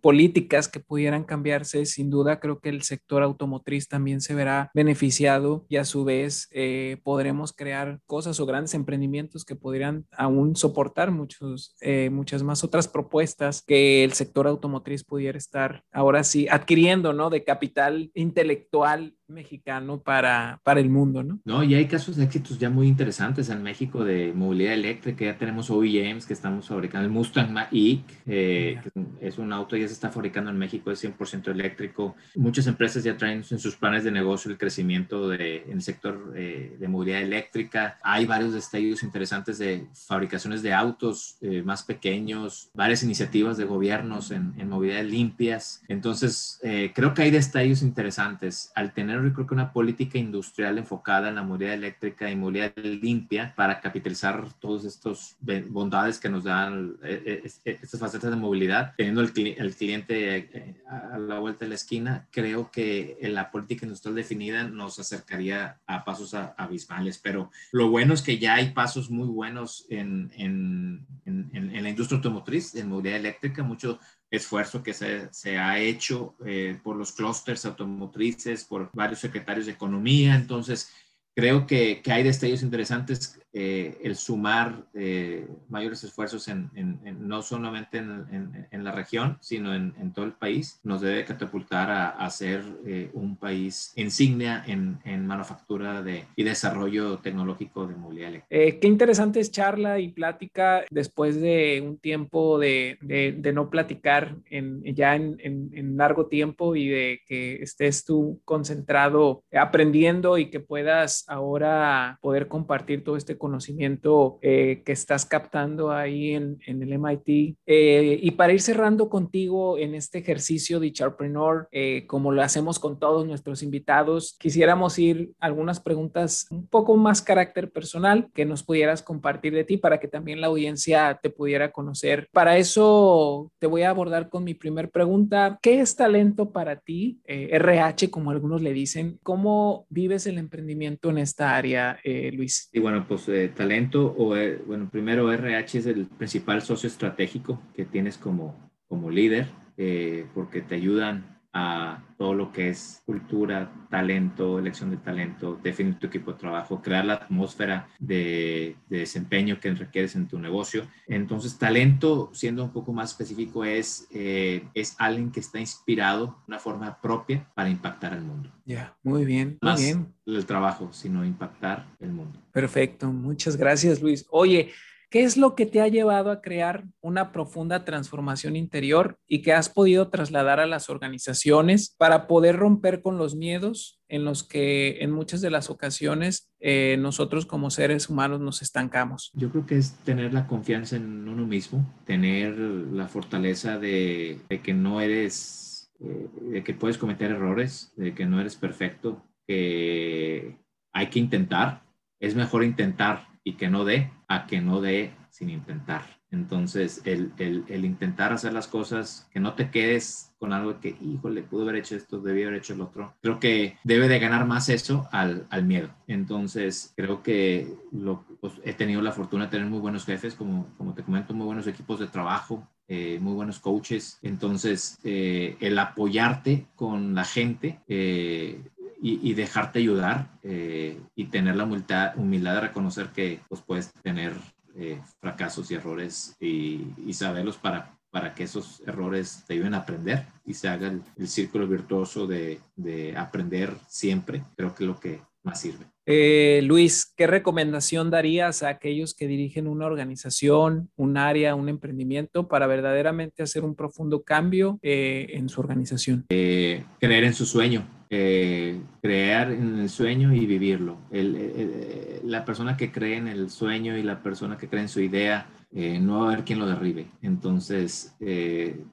políticas 0.02 0.68
que 0.68 0.80
pudieran 0.80 1.24
cambiarse, 1.24 1.86
sin 1.86 2.10
duda 2.10 2.40
creo 2.40 2.60
que 2.60 2.70
el 2.70 2.84
sector 2.84 3.24
automotriz 3.24 3.88
también 3.88 4.22
se 4.22 4.36
verá 4.36 4.72
beneficiado 4.74 5.66
y 5.70 5.78
a 5.78 5.86
su 5.86 6.04
vez 6.04 6.48
eh, 6.52 6.98
podremos 7.04 7.54
crear 7.54 8.00
cosas 8.06 8.40
o 8.40 8.46
grandes 8.46 8.74
emprendimientos 8.74 9.46
que 9.46 9.56
podrían 9.56 10.06
aún 10.12 10.56
soportar 10.56 11.12
muchos, 11.12 11.76
eh, 11.82 12.10
muchas 12.12 12.44
más 12.44 12.64
otras 12.64 12.88
propuestas 12.88 13.62
que 13.62 14.04
el 14.04 14.14
sector 14.14 14.48
automotriz 14.48 15.04
pudiera 15.04 15.38
estar 15.38 15.84
ahora 15.92 16.24
sí 16.24 16.48
adquiriendo, 16.50 17.14
¿no? 17.14 17.30
De 17.30 17.44
capital 17.44 18.12
intelectual 18.14 19.16
mexicano 19.28 20.02
para, 20.02 20.60
para 20.64 20.80
el 20.80 20.90
mundo, 20.90 21.24
¿no? 21.24 21.40
No, 21.46 21.64
y 21.64 21.76
hay 21.76 21.88
casos 21.88 22.18
de 22.18 22.24
éxitos 22.24 22.60
ya 22.60 22.70
muy 22.70 22.88
interesantes 22.88 23.50
en 23.50 23.64
México 23.64 24.04
de 24.04 24.34
movilidad 24.34 24.74
eléctrica, 24.74 25.26
ya 25.26 25.38
tenemos 25.38 25.70
OEMs 25.70 26.26
que 26.26 26.34
estamos 26.34 26.68
fabricando, 26.68 27.06
el 27.06 27.12
Mustang 27.12 27.52
Mach-E, 27.52 28.04
eh, 28.26 28.82
que 28.84 29.28
es 29.28 29.38
un 29.38 29.54
auto 29.54 29.76
ya 29.76 29.88
se 29.88 29.94
está 29.94 30.10
fabricando 30.10 30.50
en 30.50 30.58
México, 30.58 30.92
es 30.92 31.04
100% 31.04 31.48
eléctrico. 31.52 32.16
Muchas 32.36 32.68
empresas 32.68 33.04
ya 33.04 33.18
traen 33.18 33.44
en 33.50 33.60
sus 33.60 33.76
planes 33.76 34.04
de 34.04 34.12
negocio 34.12 34.52
el 34.52 34.58
crecimiento 34.58 35.30
de, 35.30 35.64
en 35.64 35.74
el 35.74 35.82
sector 35.82 36.34
eh, 36.36 36.76
de 36.80 36.88
movilidad 36.88 37.22
eléctrica. 37.22 38.00
Hay 38.04 38.26
varios 38.26 38.54
destellos 38.54 39.04
interesantes 39.04 39.58
de 39.58 39.88
fabricaciones 39.94 40.62
de 40.62 40.74
autos 40.74 41.38
eh, 41.42 41.62
más 41.64 41.84
pequeños, 41.84 42.70
varias 42.74 43.04
iniciativas 43.04 43.58
de 43.58 43.66
gobiernos 43.66 44.32
en, 44.32 44.54
en 44.58 44.70
movilidad 44.70 45.04
limpias. 45.04 45.82
Entonces, 45.88 46.60
creo 46.94 47.14
que 47.14 47.24
hay 47.24 47.32
destellos 47.32 47.82
interesantes 47.82 48.72
al 48.76 48.94
tener 48.94 49.23
yo 49.28 49.34
creo 49.34 49.48
que 49.48 49.54
una 49.54 49.74
política 49.74 50.18
industrial 50.18 50.78
enfocada 50.78 51.30
en 51.30 51.36
la 51.36 51.44
movilidad 51.44 51.74
eléctrica 51.74 52.30
y 52.30 52.36
movilidad 52.36 52.74
limpia 52.78 53.54
para 53.56 53.80
capitalizar 53.80 54.48
todos 54.60 54.86
estos 54.86 55.38
bondades 55.70 56.20
que 56.20 56.30
nos 56.30 56.44
dan 56.44 56.96
eh, 57.04 57.42
eh, 57.44 57.52
eh, 57.66 57.80
estas 57.82 58.00
facetas 58.00 58.30
de 58.30 58.36
movilidad, 58.36 58.94
teniendo 58.98 59.22
el, 59.22 59.32
el 59.36 59.76
cliente 59.76 60.82
a 60.88 61.18
la 61.18 61.40
vuelta 61.40 61.66
de 61.66 61.70
la 61.70 61.76
esquina, 61.76 62.28
creo 62.32 62.72
que 62.72 63.18
la 63.22 63.52
política 63.52 63.86
industrial 63.86 64.16
definida 64.16 64.64
nos 64.64 65.00
acercaría 65.00 65.80
a 65.88 66.04
pasos 66.04 66.34
abismales, 66.34 67.20
pero 67.20 67.52
lo 67.72 67.90
bueno 67.90 68.14
es 68.14 68.22
que 68.22 68.38
ya 68.38 68.56
hay 68.56 68.72
pasos 68.72 69.10
muy 69.10 69.28
buenos 69.28 69.86
en, 69.90 70.32
en, 70.36 71.06
en, 71.26 71.50
en 71.54 71.84
la 71.84 71.90
industria 71.90 72.18
automotriz, 72.18 72.76
en 72.76 72.90
movilidad 72.90 73.18
eléctrica, 73.18 73.64
mucho 73.64 74.00
esfuerzo 74.38 74.82
que 74.82 74.94
se, 74.94 75.32
se 75.32 75.58
ha 75.58 75.80
hecho 75.80 76.36
eh, 76.46 76.80
por 76.84 76.96
los 76.96 77.12
clústeres 77.12 77.66
automotrices, 77.66 78.64
por 78.66 78.90
varios 78.94 79.20
secretarios 79.20 79.68
de 79.68 79.74
economía. 79.74 80.36
Entonces, 80.36 80.92
creo 81.36 81.68
que, 81.68 82.02
que 82.02 82.12
hay 82.12 82.24
destellos 82.24 82.64
interesantes 82.64 83.40
eh, 83.56 84.00
el 84.02 84.16
sumar 84.16 84.88
eh, 84.96 85.48
mayores 85.70 86.04
esfuerzos 86.04 86.48
en, 86.48 86.72
no 87.20 87.44
solamente 87.44 88.00
en, 88.00 88.84
la 88.84 88.92
región, 88.92 89.38
sino 89.42 89.76
en, 89.76 90.12
todo 90.14 90.26
el 90.26 90.34
país, 90.34 90.80
nos 90.84 91.02
debe 91.02 91.24
catapultar 91.24 91.92
a, 91.92 92.30
ser 92.32 92.64
eh, 92.86 93.12
un 93.14 93.38
país 93.38 93.94
insignia 93.96 94.64
en, 94.66 95.28
manufactura 95.28 96.02
de, 96.02 96.26
y 96.36 96.44
desarrollo 96.44 97.20
tecnológico 97.20 97.86
de 97.86 97.96
movilidad 97.96 98.30
eléctrica. 98.30 98.80
qué 98.80 98.88
interesante 98.88 99.40
es 99.40 99.52
charla 99.52 100.00
y 100.00 100.10
plática 100.10 100.84
después 100.90 101.40
de 101.40 101.84
un 101.86 101.98
tiempo 102.00 102.58
de, 102.58 102.98
de 103.02 103.54
no 103.54 103.70
platicar 103.70 104.36
ya 104.50 105.16
en, 105.16 105.98
largo 105.98 106.26
tiempo 106.26 106.76
y 106.76 106.88
de 106.88 107.22
que 107.28 107.62
estés 107.62 108.04
tú 108.04 108.42
concentrado 108.46 109.44
aprendiendo 109.54 110.40
y 110.40 110.50
que 110.50 110.60
puedas 110.60 111.24
ahora 111.28 112.18
poder 112.22 112.48
compartir 112.48 113.04
todo 113.04 113.16
este 113.16 113.38
conocimiento 113.44 114.40
eh, 114.42 114.84
que 114.86 114.94
estás 114.94 115.26
captando 115.26 115.92
ahí 115.92 116.32
en, 116.32 116.60
en 116.66 116.82
el 116.82 116.98
MIT. 116.98 117.58
Eh, 117.66 118.18
y 118.22 118.32
para 118.32 118.54
ir 118.54 118.62
cerrando 118.62 119.10
contigo 119.10 119.78
en 119.78 119.96
este 119.96 120.20
ejercicio 120.20 120.80
de 120.80 120.94
Charpreneur, 120.94 121.68
eh, 121.74 122.06
como 122.08 122.32
lo 122.32 122.42
hacemos 122.42 122.80
con 122.80 123.00
todos 123.00 123.28
nuestros 123.28 123.62
invitados, 123.62 124.38
quisiéramos 124.40 124.98
ir 124.98 125.34
algunas 125.42 125.82
preguntas 125.82 126.48
un 126.52 126.66
poco 126.68 126.96
más 126.96 127.22
carácter 127.22 127.70
personal 127.70 128.30
que 128.34 128.46
nos 128.46 128.64
pudieras 128.64 129.04
compartir 129.04 129.54
de 129.54 129.66
ti 129.66 129.76
para 129.76 130.00
que 130.00 130.08
también 130.08 130.40
la 130.40 130.48
audiencia 130.48 131.20
te 131.22 131.30
pudiera 131.30 131.74
conocer. 131.74 132.30
Para 132.32 132.58
eso 132.58 133.52
te 133.60 133.68
voy 133.68 133.82
a 133.82 133.90
abordar 133.90 134.30
con 134.30 134.46
mi 134.46 134.54
primer 134.54 134.90
pregunta. 134.90 135.60
¿Qué 135.62 135.82
es 135.82 135.98
talento 135.98 136.54
para 136.54 136.78
ti? 136.78 137.20
RH, 137.26 138.10
como 138.10 138.32
algunos 138.32 138.62
le 138.62 138.72
dicen. 138.72 139.20
¿Cómo 139.22 139.86
vives 139.90 140.28
el 140.28 140.38
emprendimiento 140.38 141.10
en 141.10 141.18
esta 141.18 141.58
área, 141.58 142.00
Luis? 142.32 142.70
Y 142.72 142.80
bueno, 142.80 143.06
pues 143.06 143.28
talento, 143.56 144.14
o 144.18 144.36
eh, 144.36 144.62
bueno, 144.66 144.90
primero 144.92 145.32
RH 145.32 145.80
es 145.80 145.86
el 145.86 146.06
principal 146.06 146.62
socio 146.62 146.88
estratégico 146.88 147.62
que 147.76 147.86
tienes 147.86 148.18
como, 148.18 148.72
como 148.88 149.10
líder, 149.10 149.48
eh, 149.78 150.26
porque 150.34 150.62
te 150.62 150.76
ayudan 150.76 151.33
a 151.54 152.04
todo 152.18 152.34
lo 152.34 152.52
que 152.52 152.70
es 152.70 153.04
cultura, 153.06 153.72
talento, 153.90 154.58
elección 154.58 154.90
de 154.90 154.98
talento, 154.98 155.60
definir 155.62 156.00
tu 156.00 156.08
equipo 156.08 156.34
de 156.34 156.40
trabajo, 156.40 156.82
crear 156.82 157.06
la 157.06 157.14
atmósfera 157.14 157.88
de, 158.00 158.76
desempeño 158.90 159.60
que 159.60 159.72
requieres 159.74 160.16
en 160.16 160.28
tu 160.28 160.40
negocio. 160.40 160.88
Entonces, 161.08 161.58
talento, 161.58 162.32
siendo 162.34 162.64
un 162.64 162.72
poco 162.72 162.92
más 162.92 163.12
específico, 163.12 163.64
es, 163.64 164.08
eh, 164.12 164.68
es 164.74 164.96
alguien 164.98 165.32
que 165.32 165.42
está 165.42 165.60
inspirado 165.60 166.26
de 166.28 166.34
una 166.48 166.60
forma 166.60 167.00
propia 167.00 167.48
para 167.54 167.70
impactar 167.70 168.14
el 168.14 168.22
mundo. 168.22 168.52
Ya, 168.66 168.96
muy 169.04 169.24
bien, 169.24 169.60
muy 169.62 169.76
bien. 169.76 170.14
El 170.26 170.46
trabajo, 170.46 170.92
sino 170.92 171.24
impactar 171.24 171.86
el 172.00 172.14
mundo. 172.14 172.40
Perfecto, 172.52 173.12
muchas 173.12 173.58
gracias, 173.58 174.02
Luis. 174.02 174.26
Oye, 174.32 174.72
¿Qué 175.14 175.22
es 175.22 175.38
lo 175.38 175.54
que 175.54 175.68
te 175.68 175.80
ha 175.80 175.88
llevado 175.88 176.32
a 176.32 176.42
crear 176.42 176.86
una 177.00 177.32
profunda 177.32 177.86
transformación 177.86 178.56
interior 178.56 179.20
y 179.28 179.44
que 179.44 179.54
has 179.54 179.70
podido 179.70 180.10
trasladar 180.10 180.60
a 180.60 180.66
las 180.66 180.90
organizaciones 180.90 181.94
para 182.00 182.26
poder 182.26 182.56
romper 182.56 183.04
con 183.04 183.20
los 183.20 183.36
miedos 183.36 184.02
en 184.08 184.26
los 184.26 184.42
que 184.42 185.04
en 185.04 185.12
muchas 185.12 185.42
de 185.42 185.52
las 185.52 185.70
ocasiones 185.70 186.52
eh, 186.60 186.98
nosotros 187.00 187.46
como 187.46 187.70
seres 187.70 188.10
humanos 188.10 188.40
nos 188.40 188.64
estancamos? 188.64 189.30
Yo 189.36 189.52
creo 189.52 189.68
que 189.68 189.78
es 189.78 189.94
tener 189.98 190.34
la 190.34 190.48
confianza 190.48 190.96
en 190.96 191.30
uno 191.30 191.46
mismo, 191.46 191.86
tener 192.06 192.58
la 192.58 193.08
fortaleza 193.08 193.78
de, 193.78 194.40
que 194.64 194.74
no 194.74 195.00
eres, 195.00 195.92
eh, 196.00 196.28
de 196.42 196.64
que 196.64 196.74
puedes 196.74 196.98
cometer 196.98 197.30
errores, 197.30 197.94
de 197.98 198.16
que 198.16 198.26
no 198.26 198.42
eres 198.42 198.56
perfecto, 198.56 199.24
que 199.46 200.58
hay 200.92 201.08
que 201.12 201.20
intentar. 201.20 201.84
Es 202.20 202.34
mejor 202.34 202.64
intentar 202.64 203.32
y 203.44 203.54
que 203.54 203.70
no 203.70 203.86
dé 203.86 204.12
a 204.28 204.48
que 204.48 204.62
no 204.62 204.82
dé 204.82 205.14
sin 205.30 205.50
intentar. 205.50 206.04
Entonces, 206.32 207.02
el, 207.06 207.32
el, 207.38 207.86
intentar 207.86 208.34
hacer 208.34 208.54
las 208.54 208.68
cosas, 208.68 209.28
que 209.32 209.40
no 209.40 209.54
te 209.54 209.70
quedes 209.70 210.32
con 210.40 210.52
algo 210.52 210.80
que, 210.80 210.96
híjole, 211.00 211.44
pude 211.44 211.64
haber 211.64 211.76
hecho 211.76 211.96
esto, 211.96 212.20
debí 212.22 212.44
haber 212.44 212.56
hecho 212.56 212.74
el 212.74 212.82
otro. 212.82 213.14
Creo 213.22 213.40
que 213.40 213.78
debe 213.84 214.08
de 214.08 214.20
ganar 214.20 214.46
más 214.48 214.70
eso 214.70 215.08
al, 215.12 215.46
al 215.52 215.64
miedo. 215.66 215.90
Entonces, 216.08 216.94
creo 216.96 217.22
que 217.22 217.76
lo, 217.92 218.26
pues, 218.42 218.54
he 218.64 218.74
tenido 218.74 219.02
la 219.02 219.12
fortuna 219.12 219.46
de 219.46 219.52
tener 219.52 219.68
muy 219.68 219.80
buenos 219.80 220.06
jefes, 220.06 220.34
como, 220.34 220.68
como 220.78 220.96
te 220.96 221.04
comento, 221.04 221.36
muy 221.36 221.46
buenos 221.46 221.68
equipos 221.68 222.00
de 222.00 222.08
trabajo, 222.08 222.68
eh, 222.88 223.18
muy 223.22 223.34
buenos 223.34 223.60
coaches. 223.60 224.20
Entonces, 224.22 225.00
eh, 225.04 225.56
el 225.62 225.80
apoyarte 225.80 226.68
con 226.76 227.16
la 227.16 227.24
gente 227.24 227.80
eh, 227.88 228.62
y, 229.06 229.34
dejarte 229.34 229.80
ayudar 229.80 230.30
eh, 230.44 230.98
y 231.14 231.26
tener 231.26 231.58
la 231.58 231.66
humildad, 231.66 232.14
humildad 232.16 232.56
de 232.56 232.62
reconocer 232.62 233.08
que 233.10 233.42
pues, 233.50 233.62
puedes 233.62 233.92
tener 234.02 234.34
eh, 234.76 235.02
fracasos 235.20 235.70
y 235.70 235.76
errores 235.76 236.38
y, 236.40 237.12
saberlos 237.12 237.58
para, 237.58 237.98
para 238.12 238.34
que 238.34 238.44
esos 238.44 238.82
errores 238.88 239.44
te 239.46 239.56
ayuden 239.56 239.74
a 239.74 239.80
aprender 239.80 240.26
y 240.46 240.54
se 240.54 240.70
haga 240.70 240.88
el, 240.88 241.28
círculo 241.28 241.68
virtuoso 241.68 242.28
de, 242.28 242.62
de, 242.78 243.18
aprender 243.18 243.76
siempre. 243.90 244.42
Creo 244.56 244.74
que 244.74 244.84
es 244.86 244.88
lo 244.88 245.00
que 245.00 245.22
más 245.44 245.60
sirve. 245.60 245.93
Eh, 246.06 246.62
Luis, 246.64 247.14
¿qué 247.16 247.28
recomendación 247.28 248.12
darías 248.12 248.62
a 248.64 248.70
aquellos 248.70 249.14
que 249.14 249.28
dirigen 249.28 249.68
una 249.68 249.86
organización, 249.86 250.90
un 250.96 251.18
área, 251.18 251.56
un 251.56 251.70
emprendimiento 251.70 252.48
para 252.48 252.68
verdaderamente 252.68 253.44
hacer 253.44 253.64
un 253.64 253.76
profundo 253.76 254.24
cambio 254.24 254.80
eh, 254.82 255.28
en 255.30 255.48
su 255.48 255.62
organización? 255.62 256.26
Eh, 256.30 256.84
creer 257.00 257.24
en 257.24 257.34
su 257.34 257.46
sueño, 257.46 257.88
creer 258.10 259.52
en 259.52 259.80
el 259.80 259.90
sueño 259.90 260.34
y 260.34 260.46
vivirlo. 260.46 260.98
la 261.12 262.46
persona 262.46 262.78
que 262.78 262.92
cree 262.92 263.18
en 263.18 263.28
el 263.28 263.50
sueño 263.50 263.98
y 263.98 264.04
la 264.04 264.22
persona 264.22 264.58
que 264.58 264.68
cree 264.68 264.84
en 264.84 264.90
su 264.90 265.00
idea, 265.00 265.48
no 265.72 266.20
va 266.20 266.26
a 266.26 266.34
haber 266.34 266.46
quien 266.46 266.60
lo 266.60 266.68
derribe. 266.68 267.08
Entonces, 267.24 268.16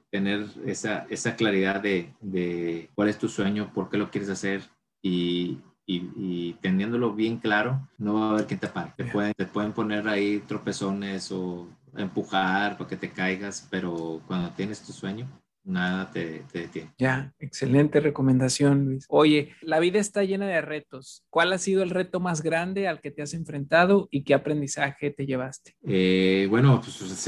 tener 0.09 0.47
esa, 0.65 1.05
esa 1.09 1.35
claridad 1.35 1.81
de, 1.81 2.13
de 2.19 2.89
cuál 2.95 3.09
es 3.09 3.19
tu 3.19 3.27
sueño, 3.27 3.71
por 3.75 3.89
qué 3.89 3.97
lo 3.97 4.09
quieres 4.09 4.29
hacer 4.31 4.61
y 5.03 5.59
y, 5.85 6.53
teniéndolo 6.61 7.13
bien 7.13 7.37
claro, 7.37 7.87
no 7.97 8.13
va 8.13 8.27
a 8.27 8.29
haber 8.31 8.47
quien 8.47 8.59
te 8.59 8.67
pare. 8.67 8.93
Te 8.95 9.05
pueden, 9.05 9.33
te 9.33 9.45
pueden 9.45 9.73
poner 9.73 10.07
ahí 10.07 10.39
tropezones 10.39 11.31
o 11.31 11.67
empujar 11.95 12.77
para 12.77 12.89
que 12.89 12.97
te 12.97 13.09
caigas, 13.09 13.67
pero 13.69 14.21
cuando 14.27 14.51
tienes 14.51 14.81
tu 14.81 14.93
sueño, 14.93 15.27
nada 15.63 16.09
te, 16.11 16.45
te, 16.51 16.59
detiene. 16.59 16.93
Ya, 16.97 17.33
excelente 17.51 17.99
recomendación, 17.99 18.85
Luis. 18.85 19.05
Oye, 19.09 19.53
la 19.61 19.81
vida 19.81 19.99
está 19.99 20.23
llena 20.23 20.47
de 20.47 20.61
retos. 20.61 21.25
¿Cuál 21.29 21.51
ha 21.51 21.57
sido 21.57 21.83
el 21.83 21.89
reto 21.89 22.21
más 22.21 22.41
grande 22.41 22.87
al 22.87 23.01
que 23.01 23.11
te 23.11 23.21
has 23.21 23.33
enfrentado 23.33 24.07
y 24.09 24.23
qué 24.23 24.33
aprendizaje 24.33 25.11
te 25.11 25.25
llevaste? 25.25 25.75
Eh, 25.85 26.47
bueno, 26.49 26.79
pues, 26.79 27.25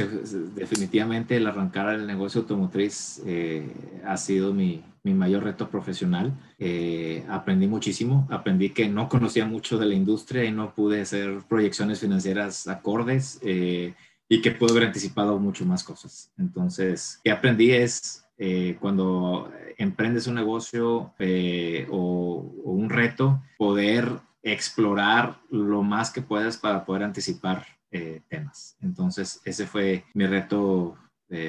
definitivamente 0.55 1.35
el 1.35 1.45
arrancar 1.45 1.93
el 1.93 2.07
negocio 2.07 2.41
automotriz 2.41 3.21
eh, 3.25 3.69
ha 4.05 4.15
sido 4.15 4.53
mi, 4.53 4.81
mi, 5.03 5.13
mayor 5.13 5.43
reto 5.43 5.69
profesional. 5.69 6.33
Eh, 6.57 7.25
aprendí 7.27 7.67
muchísimo, 7.67 8.25
aprendí 8.31 8.69
que 8.69 8.87
no 8.87 9.09
conocía 9.09 9.45
mucho 9.45 9.77
de 9.77 9.87
la 9.87 9.93
industria 9.93 10.45
y 10.45 10.53
no 10.53 10.73
pude 10.73 11.01
hacer 11.01 11.39
proyecciones 11.49 11.99
financieras 11.99 12.65
acordes 12.69 13.41
y 13.43 14.41
que 14.41 14.51
puedo 14.51 14.73
haber 14.73 14.87
anticipado 14.87 15.37
mucho 15.37 15.65
más 15.65 15.83
cosas. 15.83 16.31
Entonces, 16.37 17.19
¿qué 17.25 17.29
aprendí 17.29 17.71
es 17.71 18.22
eh, 18.37 18.77
cuando 18.79 19.51
emprendes 19.77 20.27
un 20.27 20.35
negocio 20.35 21.13
eh, 21.19 21.87
o, 21.91 22.51
un 22.63 22.89
reto, 22.89 23.41
poder 23.57 24.19
explorar 24.41 25.39
lo 25.49 25.83
más 25.83 26.11
que 26.11 26.21
puedas 26.21 26.57
para 26.57 26.85
poder 26.85 27.03
anticipar 27.03 27.65
eh, 27.91 28.21
temas. 28.27 28.75
Entonces, 28.81 29.41
ese 29.45 29.65
fue 29.65 30.05
mi 30.13 30.25
reto 30.25 30.97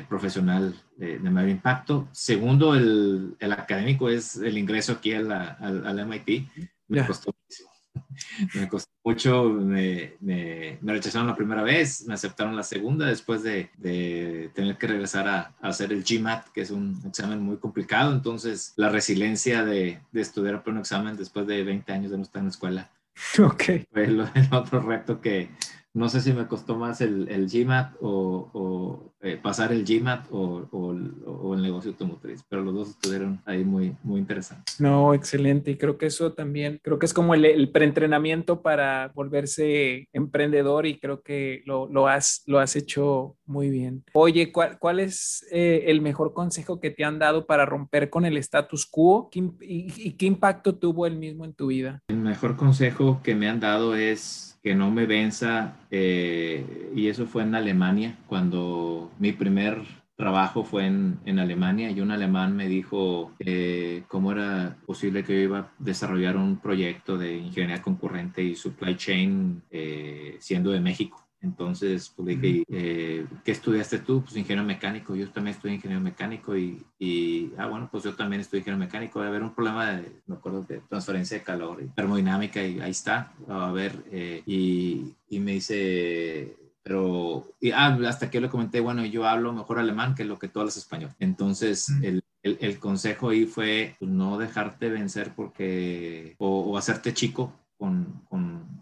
profesional 0.09 0.75
de, 0.97 1.19
mayor 1.19 1.51
impacto. 1.51 2.09
Segundo, 2.11 2.75
el, 2.75 3.37
el, 3.39 3.53
académico 3.53 4.09
es 4.09 4.37
el 4.37 4.57
ingreso 4.57 4.93
aquí 4.93 5.13
al, 5.13 5.31
al, 5.31 6.07
MIT. 6.07 6.49
Me 6.89 7.07
costó 7.07 7.35
muchísimo 7.39 7.74
me 8.55 8.69
costó 8.69 8.91
mucho, 9.05 9.45
me, 9.45 10.15
me, 10.21 10.79
rechazaron 10.83 11.29
la 11.29 11.37
primera 11.37 11.63
vez, 11.63 12.07
me 12.07 12.15
aceptaron 12.15 12.57
la 12.57 12.63
segunda 12.63 13.07
después 13.07 13.43
de, 13.43 13.71
de 13.79 14.51
tener 14.55 14.77
que 14.79 14.87
regresar 14.87 15.29
a, 15.29 15.55
hacer 15.61 15.93
el 15.93 16.05
GMAT, 16.05 16.49
que 16.49 16.63
es 16.63 16.71
un 16.71 17.03
examen 17.07 17.41
muy 17.41 17.57
complicado. 17.57 18.13
Entonces, 18.13 18.73
la 18.77 18.89
resiliencia 18.89 19.65
de, 19.65 20.01
de 20.13 20.21
estudiar 20.21 20.63
por 20.63 20.73
un 20.73 20.81
examen 20.81 21.17
después 21.17 21.47
de 21.47 21.63
20 21.65 21.93
años 21.93 22.11
de 22.11 22.17
no 22.17 22.23
estar 22.23 22.41
en 22.41 22.47
la 22.47 22.51
escuela. 22.51 22.91
Okay. 23.39 23.87
Fue 23.93 24.05
el, 24.05 24.21
el 24.21 24.49
otro 24.53 24.81
reto 24.81 25.21
que, 25.21 25.49
no 25.95 26.09
sé 26.09 26.21
si 26.21 26.33
me 26.33 26.49
costó 26.49 26.77
más 26.77 27.01
el, 27.01 27.29
el 27.29 27.49
GMAT 27.49 27.95
o, 28.01 29.13
eh, 29.23 29.39
pasar 29.41 29.73
el 29.73 29.85
GMAT 29.85 30.27
o, 30.33 30.69
o, 30.71 31.55
el 31.55 31.63
negocio 31.63 31.93
automotriz, 31.93 32.45
pero 32.49 32.63
los 32.63 32.75
dos 32.75 32.91
estuvieron 32.91 33.41
ahí 33.47 33.65
muy, 33.65 33.97
muy 34.03 34.21
interesantes. 34.21 34.79
No, 34.81 35.15
excelente. 35.15 35.71
Y 35.71 35.77
creo 35.77 35.97
que 35.97 36.07
eso 36.07 36.33
también, 36.33 36.81
creo 36.83 36.99
que 36.99 37.07
es 37.07 37.15
como 37.15 37.35
el, 37.35 37.45
el 37.45 37.71
preentrenamiento 37.71 38.61
para 38.61 39.13
volverse 39.15 40.09
emprendedor 40.13 40.85
y 40.85 40.99
creo 40.99 41.23
que 41.23 41.63
lo, 41.65 41.87
lo, 41.89 42.09
has, 42.09 42.43
lo 42.47 42.59
has 42.59 42.75
hecho 42.75 43.37
muy 43.47 43.71
bien. 43.71 44.05
Oye, 44.15 44.51
¿cuál, 44.53 44.79
cuál 44.79 44.99
es 44.99 45.47
eh, 45.53 45.85
el 45.87 46.03
mejor 46.03 46.35
consejo 46.35 46.81
que 46.81 46.91
te 46.91 47.05
han 47.05 47.21
dado 47.21 47.47
para 47.47 47.67
romper 47.67 48.11
con 48.11 48.25
el 48.27 48.37
status 48.39 48.85
quo 48.85 49.31
y, 49.33 49.53
y 49.61 50.13
qué 50.15 50.27
impacto 50.27 50.75
tuvo 50.75 51.07
el 51.07 51.17
mismo 51.17 51.45
en 51.45 51.55
tu 51.55 51.69
vida? 51.69 52.03
El 52.09 52.19
mejor 52.19 52.57
consejo 52.57 53.21
que 53.23 53.37
me 53.37 53.49
han 53.49 53.61
dado 53.61 53.95
es 53.95 54.54
que 54.65 54.75
no 54.75 54.91
me 54.91 55.07
venza. 55.07 55.77
Eh, 55.91 56.91
y 56.97 57.09
eso 57.09 57.27
fue 57.27 57.43
en 57.43 57.55
Alemania, 57.55 58.17
cuando 58.27 59.13
mi 59.19 59.33
primer 59.33 59.83
trabajo 60.17 60.65
fue 60.65 60.87
en, 60.87 61.19
en 61.27 61.39
Alemania 61.39 61.91
y 61.91 62.01
un 62.01 62.13
alemán 62.13 62.57
me 62.57 62.69
dijo 62.69 63.33
eh, 63.41 64.05
cómo 64.09 64.33
era 64.33 64.77
posible 64.87 65.25
que 65.25 65.35
yo 65.35 65.41
iba 65.41 65.59
a 65.59 65.71
desarrollar 65.79 66.37
un 66.37 66.59
proyecto 66.59 67.19
de 67.19 67.37
ingeniería 67.37 67.83
concurrente 67.83 68.43
y 68.43 68.55
supply 68.55 68.97
chain 68.97 69.63
eh, 69.71 70.37
siendo 70.41 70.71
de 70.71 70.81
México. 70.81 71.24
Entonces, 71.45 72.11
pues 72.17 72.41
dije, 72.41 72.65
eh, 72.69 73.27
¿qué 73.45 73.53
estudiaste 73.53 73.99
tú? 73.99 74.23
Pues 74.23 74.35
ingeniero 74.35 74.67
mecánico. 74.67 75.15
Yo 75.15 75.29
también 75.31 75.55
estudié 75.55 75.75
ingeniero 75.75 76.03
mecánico 76.03 76.57
y, 76.57 76.83
y, 76.99 77.53
ah, 77.59 77.67
bueno, 77.67 77.89
pues 77.93 78.03
yo 78.03 78.15
también 78.15 78.41
estudié 78.41 78.61
ingeniero 78.61 78.83
mecánico. 78.83 79.19
Va 79.19 79.27
a 79.27 79.29
haber 79.29 79.43
un 79.43 79.55
problema, 79.55 79.93
de, 79.93 80.23
me 80.27 80.37
acuerdo, 80.37 80.63
de 80.63 80.81
transferencia 80.89 81.39
de 81.39 81.45
calor 81.45 81.83
y 81.83 81.89
termodinámica 81.89 82.65
y 82.65 82.81
ahí 82.81 82.91
está. 82.91 83.35
A 83.47 83.71
ver, 83.73 84.05
eh, 84.11 84.43
y, 84.47 85.13
y, 85.29 85.39
me 85.39 85.53
dice, 85.53 86.57
pero, 86.83 87.47
y, 87.61 87.73
ah, 87.73 87.99
hasta 88.09 88.31
que 88.31 88.39
yo 88.39 88.41
le 88.41 88.49
comenté, 88.49 88.81
bueno, 88.81 89.05
yo 89.05 89.29
hablo 89.29 89.53
mejor 89.53 89.79
alemán 89.79 90.15
que 90.15 90.25
lo 90.25 90.39
que 90.39 90.49
tú 90.49 90.61
hablas 90.61 90.79
español. 90.79 91.11
Entonces, 91.21 91.91
el, 92.03 92.25
el, 92.43 92.57
el, 92.63 92.79
consejo 92.79 93.29
ahí 93.29 93.45
fue 93.45 93.97
pues, 93.99 94.11
no 94.11 94.39
dejarte 94.39 94.89
vencer 94.89 95.33
porque, 95.37 96.37
o, 96.39 96.61
o 96.61 96.79
hacerte 96.79 97.13
chico 97.13 97.53
con, 97.85 98.23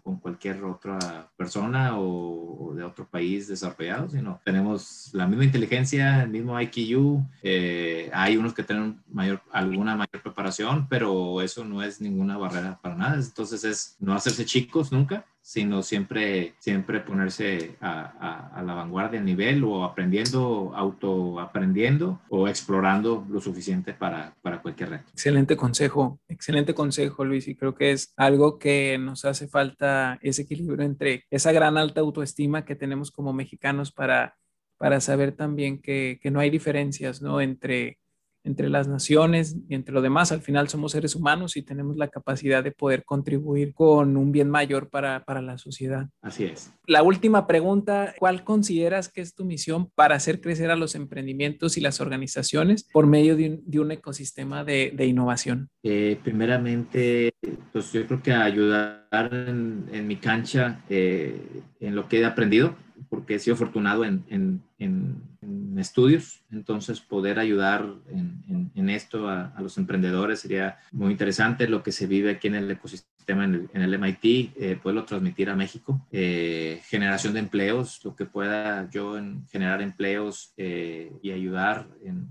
con, 0.03 0.19
cualquier 0.21 0.63
otra 0.63 1.29
persona 1.35 1.97
o, 1.97 2.73
de 2.75 2.83
otro 2.83 3.05
país 3.05 3.49
desarrollado, 3.49 4.09
sino 4.09 4.39
tenemos 4.45 5.09
la 5.11 5.27
misma 5.27 5.43
inteligencia, 5.43 6.23
el 6.23 6.29
mismo 6.29 6.57
IQ, 6.59 7.19
eh, 7.41 8.09
hay 8.13 8.37
unos 8.37 8.53
que 8.53 8.63
tienen 8.63 9.01
mayor, 9.11 9.41
alguna 9.51 9.97
mayor 9.97 10.21
preparación, 10.21 10.87
pero 10.87 11.41
eso 11.41 11.65
no 11.65 11.83
es 11.83 11.99
ninguna 11.99 12.37
barrera 12.37 12.79
para 12.81 12.95
nada, 12.95 13.15
entonces 13.15 13.65
es 13.65 13.97
no 13.99 14.13
hacerse 14.13 14.45
chicos 14.45 14.93
nunca 14.93 15.25
sino 15.43 15.83
siempre, 15.83 16.55
siempre 16.57 17.01
ponerse 17.01 17.75
a, 17.81 18.63
la 18.65 18.73
vanguardia, 18.73 19.19
a 19.19 19.23
nivel 19.23 19.65
o 19.65 19.83
aprendiendo, 19.83 20.71
autoaprendiendo 20.73 22.21
o 22.29 22.47
explorando 22.47 23.27
lo 23.29 23.41
suficiente 23.41 23.93
para, 23.93 24.33
para 24.41 24.61
cualquier 24.61 24.89
reto. 24.91 25.11
Excelente 25.11 25.57
consejo, 25.57 26.21
excelente 26.29 26.73
consejo, 26.73 27.25
Luis, 27.25 27.49
y 27.49 27.55
creo 27.55 27.75
que 27.75 27.91
es 27.91 28.13
algo 28.15 28.57
que 28.57 28.97
nos 28.97 29.25
hace 29.25 29.49
falta 29.49 30.17
ese 30.21 30.43
equilibrio 30.43 30.85
entre 30.85 31.25
esa 31.29 31.51
gran 31.51 31.77
alta 31.77 31.99
autoestima 31.99 32.63
que 32.63 32.77
tenemos 32.77 33.11
como 33.11 33.33
mexicanos 33.33 33.91
para, 33.91 34.37
para 34.77 35.01
saber 35.01 35.33
también 35.33 35.81
que, 35.81 36.19
que 36.21 36.31
no 36.31 36.39
hay 36.39 36.51
diferencias, 36.51 37.21
¿no? 37.21 37.41
Entre 37.41 37.99
entre 38.43 38.69
las 38.69 38.87
naciones 38.87 39.57
y 39.69 39.75
entre 39.75 39.93
lo 39.93 40.01
demás. 40.01 40.31
Al 40.31 40.41
final 40.41 40.67
somos 40.67 40.91
seres 40.91 41.15
humanos 41.15 41.55
y 41.57 41.61
tenemos 41.61 41.95
la 41.97 42.09
capacidad 42.09 42.63
de 42.63 42.71
poder 42.71 43.03
contribuir 43.03 43.73
con 43.73 44.17
un 44.17 44.31
bien 44.31 44.49
mayor 44.49 44.89
para, 44.89 45.23
para, 45.23 45.41
la 45.41 45.57
sociedad. 45.57 46.09
Así 46.21 46.45
es. 46.45 46.73
La 46.85 47.03
última 47.03 47.47
pregunta, 47.47 48.13
¿cuál 48.19 48.43
consideras 48.43 49.09
que 49.09 49.21
es 49.21 49.33
tu 49.35 49.45
misión 49.45 49.89
para 49.95 50.15
hacer 50.15 50.41
crecer 50.41 50.71
a 50.71 50.75
los 50.75 50.95
emprendimientos 50.95 51.77
y 51.77 51.81
las 51.81 52.01
organizaciones 52.01 52.87
por 52.91 53.07
medio 53.07 53.35
de 53.35 53.49
un, 53.49 53.63
de 53.65 53.79
un 53.79 53.91
ecosistema 53.91 54.63
de, 54.63 54.91
de 54.95 55.05
innovación? 55.05 55.69
Eh, 55.83 56.19
primeramente, 56.23 57.33
pues 57.71 57.91
yo 57.91 58.05
creo 58.07 58.21
que 58.21 58.33
ayudar 58.33 59.03
en, 59.11 59.85
en 59.91 60.07
mi 60.07 60.17
cancha 60.17 60.81
eh, 60.89 61.61
en 61.79 61.95
lo 61.95 62.07
que 62.07 62.19
he 62.19 62.25
aprendido 62.25 62.75
porque 63.09 63.35
he 63.35 63.39
sido 63.39 63.55
afortunado 63.55 64.05
en, 64.05 64.23
en, 64.29 64.61
en, 64.79 65.33
estudios, 65.77 66.43
entonces 66.51 67.01
poder 67.01 67.39
ayudar 67.39 67.93
en, 68.07 68.89
esto 68.89 69.27
a, 69.27 69.53
los 69.59 69.77
emprendedores 69.77 70.39
sería 70.39 70.77
muy 70.91 71.11
interesante. 71.11 71.67
Lo 71.67 71.81
que 71.83 71.91
se 71.91 72.05
vive 72.05 72.31
aquí 72.31 72.47
en 72.47 72.55
el 72.55 72.71
ecosistema 72.71 73.43
en 73.43 73.69
el, 73.73 73.99
MIT, 73.99 74.53
eh, 74.55 74.79
poderlo 74.81 75.03
transmitir 75.05 75.49
a 75.49 75.55
México, 75.55 76.05
eh, 76.11 76.81
generación 76.85 77.33
de 77.33 77.39
empleos, 77.39 78.01
lo 78.03 78.15
que 78.15 78.25
pueda 78.25 78.89
yo 78.89 79.17
generar 79.49 79.81
empleos 79.81 80.53
eh, 80.57 81.11
y 81.21 81.31
ayudar 81.31 81.87
en, 82.03 82.29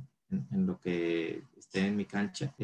lo 0.67 0.79
que 0.81 1.43
esté 1.59 1.87
en 1.87 1.97
mi 1.97 2.05
cancha 2.07 2.55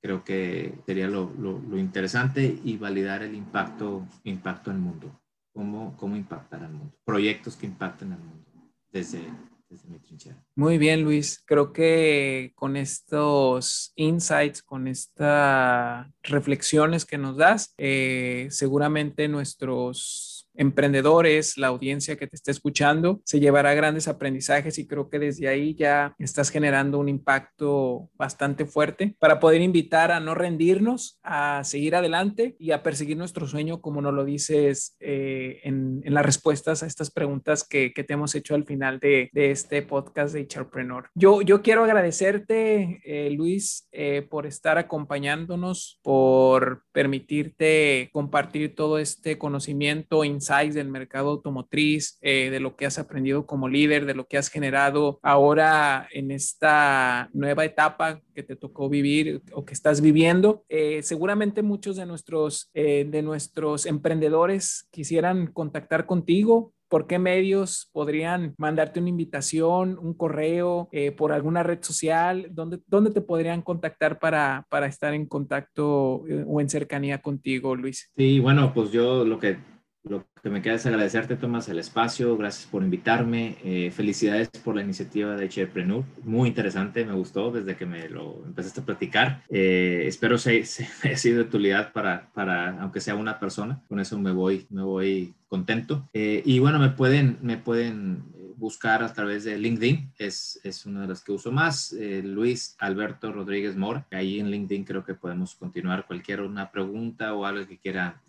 creo 0.00 0.24
que 0.24 0.74
sería 0.86 1.08
lo, 1.08 1.32
interesante 1.76 2.58
y 2.64 2.76
validar 2.76 3.22
el 3.22 3.34
impacto, 3.34 4.06
impacto 4.24 4.70
en 4.70 4.76
el 4.76 4.82
mundo 4.82 5.19
cómo, 5.52 5.96
cómo 5.96 6.16
impactar 6.16 6.62
al 6.62 6.72
mundo, 6.72 6.94
proyectos 7.04 7.56
que 7.56 7.66
impacten 7.66 8.12
al 8.12 8.20
mundo 8.20 8.50
desde, 8.92 9.22
desde 9.68 9.88
mi 9.88 9.98
trinchera. 9.98 10.42
Muy 10.54 10.78
bien, 10.78 11.02
Luis. 11.02 11.42
Creo 11.44 11.72
que 11.72 12.52
con 12.54 12.76
estos 12.76 13.92
insights, 13.96 14.62
con 14.62 14.88
estas 14.88 16.06
reflexiones 16.22 17.04
que 17.04 17.18
nos 17.18 17.36
das, 17.36 17.74
eh, 17.78 18.48
seguramente 18.50 19.28
nuestros 19.28 20.39
emprendedores, 20.54 21.56
la 21.56 21.68
audiencia 21.68 22.16
que 22.16 22.26
te 22.26 22.36
está 22.36 22.50
escuchando, 22.50 23.20
se 23.24 23.40
llevará 23.40 23.74
grandes 23.74 24.08
aprendizajes 24.08 24.78
y 24.78 24.86
creo 24.86 25.08
que 25.08 25.18
desde 25.18 25.48
ahí 25.48 25.74
ya 25.74 26.14
estás 26.18 26.50
generando 26.50 26.98
un 26.98 27.08
impacto 27.08 28.10
bastante 28.14 28.66
fuerte 28.66 29.16
para 29.18 29.40
poder 29.40 29.60
invitar 29.60 30.12
a 30.12 30.20
no 30.20 30.34
rendirnos, 30.34 31.18
a 31.22 31.62
seguir 31.64 31.94
adelante 31.94 32.56
y 32.58 32.72
a 32.72 32.82
perseguir 32.82 33.16
nuestro 33.16 33.46
sueño, 33.46 33.80
como 33.80 34.02
nos 34.02 34.14
lo 34.14 34.24
dices 34.24 34.96
eh, 35.00 35.60
en, 35.64 36.02
las 36.04 36.26
respuestas 36.26 36.82
a 36.82 36.86
estas 36.86 37.10
preguntas 37.10 37.66
que, 37.66 37.90
te 38.00 38.14
hemos 38.14 38.34
hecho 38.34 38.54
al 38.54 38.64
final 38.64 38.98
de, 38.98 39.30
este 39.34 39.82
podcast 39.82 40.34
de 40.34 40.46
Charpreneur. 40.46 41.10
Yo, 41.14 41.42
yo 41.42 41.60
quiero 41.60 41.84
agradecerte, 41.84 43.00
eh, 43.04 43.30
Luis, 43.30 43.88
eh, 43.92 44.22
por 44.22 44.46
estar 44.46 44.78
acompañándonos, 44.78 46.00
por 46.02 46.84
permitirte 46.92 48.08
compartir 48.12 48.74
todo 48.74 48.98
este 48.98 49.38
conocimiento, 49.38 50.24
del 50.40 50.88
mercado 50.88 51.30
automotriz, 51.30 52.18
eh, 52.22 52.50
de 52.50 52.60
lo 52.60 52.74
que 52.74 52.86
has 52.86 52.98
aprendido 52.98 53.46
como 53.46 53.68
líder, 53.68 54.06
de 54.06 54.14
lo 54.14 54.26
que 54.26 54.38
has 54.38 54.48
generado 54.48 55.20
ahora 55.22 56.08
en 56.12 56.30
esta 56.30 57.28
nueva 57.32 57.64
etapa 57.64 58.20
que 58.34 58.42
te 58.42 58.56
tocó 58.56 58.88
vivir 58.88 59.42
o 59.52 59.64
que 59.64 59.74
estás 59.74 60.00
viviendo. 60.00 60.64
Eh, 60.68 61.02
seguramente 61.02 61.62
muchos 61.62 61.96
de 61.96 62.06
nuestros, 62.06 62.70
eh, 62.74 63.06
de 63.08 63.22
nuestros 63.22 63.86
emprendedores 63.86 64.88
quisieran 64.90 65.46
contactar 65.46 66.06
contigo 66.06 66.72
¿Por 66.88 67.06
qué 67.06 67.20
medios 67.20 67.88
podrían 67.92 68.52
mandarte 68.58 68.98
una 68.98 69.10
invitación, 69.10 69.96
un 69.96 70.12
correo, 70.12 70.88
por 71.16 71.30
alguna 71.30 71.62
red 71.62 71.78
social? 71.82 72.48
¿Dónde, 72.50 72.80
¿Dónde, 72.88 73.12
te 73.12 73.20
podrían 73.20 73.62
contactar 73.62 74.18
para, 74.18 74.66
para 74.68 74.86
estar 74.86 75.14
en 75.14 75.26
contacto 75.26 76.24
o 76.48 76.60
en 76.60 76.68
cercanía 76.68 77.22
contigo, 77.22 77.76
Luis? 77.76 78.10
Sí, 78.16 78.40
bueno, 78.40 78.74
pues 78.74 78.90
yo 78.90 79.24
lo 79.24 79.38
que 79.38 79.58
lo 80.02 80.26
que 80.42 80.48
me 80.48 80.62
queda 80.62 80.74
es 80.74 80.86
agradecerte, 80.86 81.36
Tomás, 81.36 81.68
el 81.68 81.78
espacio. 81.78 82.36
Gracias 82.36 82.66
por 82.66 82.82
invitarme. 82.82 83.58
Eh, 83.62 83.90
felicidades 83.90 84.48
por 84.48 84.74
la 84.74 84.82
iniciativa 84.82 85.36
de 85.36 85.48
Cherpreneur. 85.48 86.04
Muy 86.22 86.48
interesante, 86.48 87.04
me 87.04 87.12
gustó 87.12 87.50
desde 87.50 87.76
que 87.76 87.84
me 87.84 88.08
lo 88.08 88.42
empezaste 88.46 88.80
a 88.80 88.84
platicar. 88.84 89.42
Eh, 89.50 90.04
espero 90.06 90.36
que 90.42 90.64
se, 90.64 90.88
haya 91.02 91.16
sido 91.16 91.36
de 91.36 91.42
utilidad 91.42 91.92
para, 91.92 92.30
para, 92.32 92.80
aunque 92.80 93.00
sea 93.00 93.14
una 93.14 93.38
persona. 93.38 93.82
Con 93.88 94.00
eso 94.00 94.18
me 94.18 94.32
voy, 94.32 94.66
me 94.70 94.82
voy 94.82 95.34
contento. 95.48 96.08
Eh, 96.14 96.42
y 96.46 96.58
bueno, 96.60 96.78
me 96.78 96.90
pueden, 96.90 97.38
me 97.42 97.58
pueden 97.58 98.24
buscar 98.56 99.02
a 99.02 99.12
través 99.12 99.44
de 99.44 99.58
LinkedIn. 99.58 100.12
Es, 100.16 100.60
es 100.64 100.86
una 100.86 101.02
de 101.02 101.08
las 101.08 101.22
que 101.22 101.32
uso 101.32 101.52
más. 101.52 101.94
Luis 102.22 102.74
Alberto 102.78 103.32
Rodríguez 103.32 103.76
Mora. 103.76 104.06
Ahí 104.10 104.40
en 104.40 104.50
LinkedIn 104.50 104.84
creo 104.84 105.04
que 105.04 105.14
podemos 105.14 105.54
continuar 105.54 106.06
cualquier 106.06 106.40
una 106.40 106.70
pregunta 106.70 107.34
o 107.34 107.44
algo 107.44 107.66
que 107.66 107.78
quiera 107.78 108.22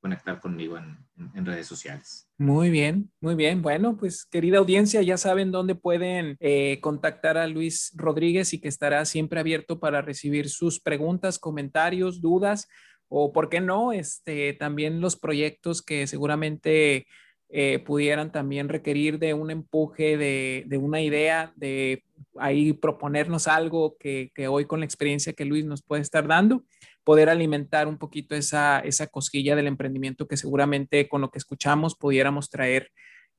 conectar 0.00 0.40
conmigo 0.40 0.78
en, 0.78 1.44
redes 1.44 1.66
sociales. 1.66 2.28
Muy 2.38 2.70
bien, 2.70 3.10
muy 3.20 3.34
bien. 3.34 3.62
Bueno, 3.62 3.96
pues 3.96 4.24
querida 4.24 4.58
audiencia, 4.58 5.02
ya 5.02 5.16
saben 5.16 5.52
dónde 5.52 5.74
pueden 5.74 6.36
eh, 6.40 6.78
contactar 6.80 7.36
a 7.36 7.46
Luis 7.46 7.92
Rodríguez 7.94 8.52
y 8.52 8.60
que 8.60 8.68
estará 8.68 9.04
siempre 9.04 9.40
abierto 9.40 9.78
para 9.78 10.02
recibir 10.02 10.48
sus 10.48 10.80
preguntas, 10.80 11.38
comentarios, 11.38 12.20
dudas 12.20 12.68
o, 13.08 13.32
¿por 13.32 13.48
qué 13.48 13.60
no? 13.60 13.92
Este, 13.92 14.52
también 14.54 15.00
los 15.00 15.16
proyectos 15.16 15.82
que 15.82 16.06
seguramente 16.06 17.06
eh, 17.48 17.80
pudieran 17.80 18.30
también 18.32 18.68
requerir 18.68 19.18
de 19.18 19.34
un 19.34 19.50
empuje, 19.50 20.16
de, 20.16 20.78
una 20.78 21.02
idea, 21.02 21.52
de 21.56 22.04
ahí 22.36 22.72
proponernos 22.72 23.48
algo 23.48 23.96
que 23.98 24.30
hoy 24.48 24.64
con 24.66 24.80
la 24.80 24.86
experiencia 24.86 25.32
que 25.32 25.44
Luis 25.44 25.64
nos 25.64 25.82
puede 25.82 26.02
estar 26.02 26.26
dando 26.28 26.64
poder 27.04 27.28
alimentar 27.28 27.88
un 27.88 27.98
poquito 27.98 28.34
esa, 28.34 28.80
esa 28.80 29.06
cosquilla 29.06 29.56
del 29.56 29.66
emprendimiento 29.66 30.26
que 30.26 30.36
seguramente 30.36 31.08
con 31.08 31.20
lo 31.20 31.30
que 31.30 31.38
escuchamos 31.38 31.96
pudiéramos 31.96 32.50
traer 32.50 32.90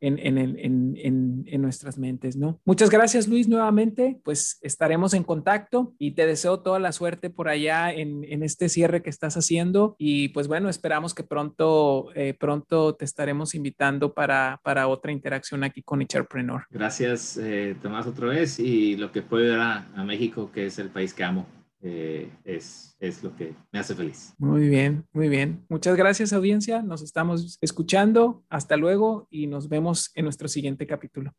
en, 0.01 0.17
en, 0.19 0.37
en, 0.57 1.45
en, 1.45 1.61
nuestras 1.61 1.97
mentes, 1.97 2.35
¿no? 2.35 2.59
Muchas 2.65 2.89
gracias, 2.89 3.27
Luis, 3.27 3.47
nuevamente. 3.47 4.19
Pues 4.23 4.57
estaremos 4.61 5.13
en 5.13 5.23
contacto 5.23 5.93
y 5.99 6.11
te 6.11 6.25
deseo 6.25 6.61
toda 6.61 6.79
la 6.79 6.91
suerte 6.91 7.29
por 7.29 7.47
allá 7.47 7.93
en, 7.93 8.23
este 8.41 8.67
cierre 8.67 9.03
que 9.03 9.11
estás 9.11 9.37
haciendo. 9.37 9.95
Y 9.99 10.29
pues 10.29 10.47
bueno, 10.47 10.69
esperamos 10.69 11.13
que 11.13 11.23
pronto, 11.23 12.07
eh, 12.15 12.33
pronto 12.33 12.95
te 12.95 13.05
estaremos 13.05 13.53
invitando 13.53 14.13
para, 14.13 14.59
para 14.63 14.87
otra 14.87 15.11
interacción 15.11 15.63
aquí 15.63 15.83
con 15.83 16.01
Echarpreneur. 16.01 16.63
Gracias, 16.71 17.37
eh, 17.37 17.75
Tomás, 17.81 18.07
otra 18.07 18.27
vez. 18.27 18.59
Y 18.59 18.97
lo 18.97 19.11
que 19.11 19.21
puedo 19.21 19.55
dar 19.55 19.85
a 19.95 20.03
México, 20.03 20.51
que 20.51 20.65
es 20.65 20.79
el 20.79 20.89
país 20.89 21.13
que 21.13 21.23
amo. 21.23 21.45
Eh, 21.83 22.31
es, 22.43 22.95
es 22.99 23.23
lo 23.23 23.35
que 23.35 23.55
me 23.71 23.79
hace 23.79 23.95
feliz. 23.95 24.33
Muy 24.37 24.67
bien, 24.69 25.05
muy 25.13 25.29
bien. 25.29 25.65
Muchas 25.69 25.95
gracias 25.95 26.31
audiencia. 26.33 26.81
Nos 26.83 27.01
estamos 27.01 27.57
escuchando. 27.61 28.43
Hasta 28.49 28.77
luego 28.77 29.27
y 29.31 29.47
nos 29.47 29.67
vemos 29.67 30.11
en 30.15 30.25
nuestro 30.25 30.47
siguiente 30.47 30.85
capítulo. 30.85 31.33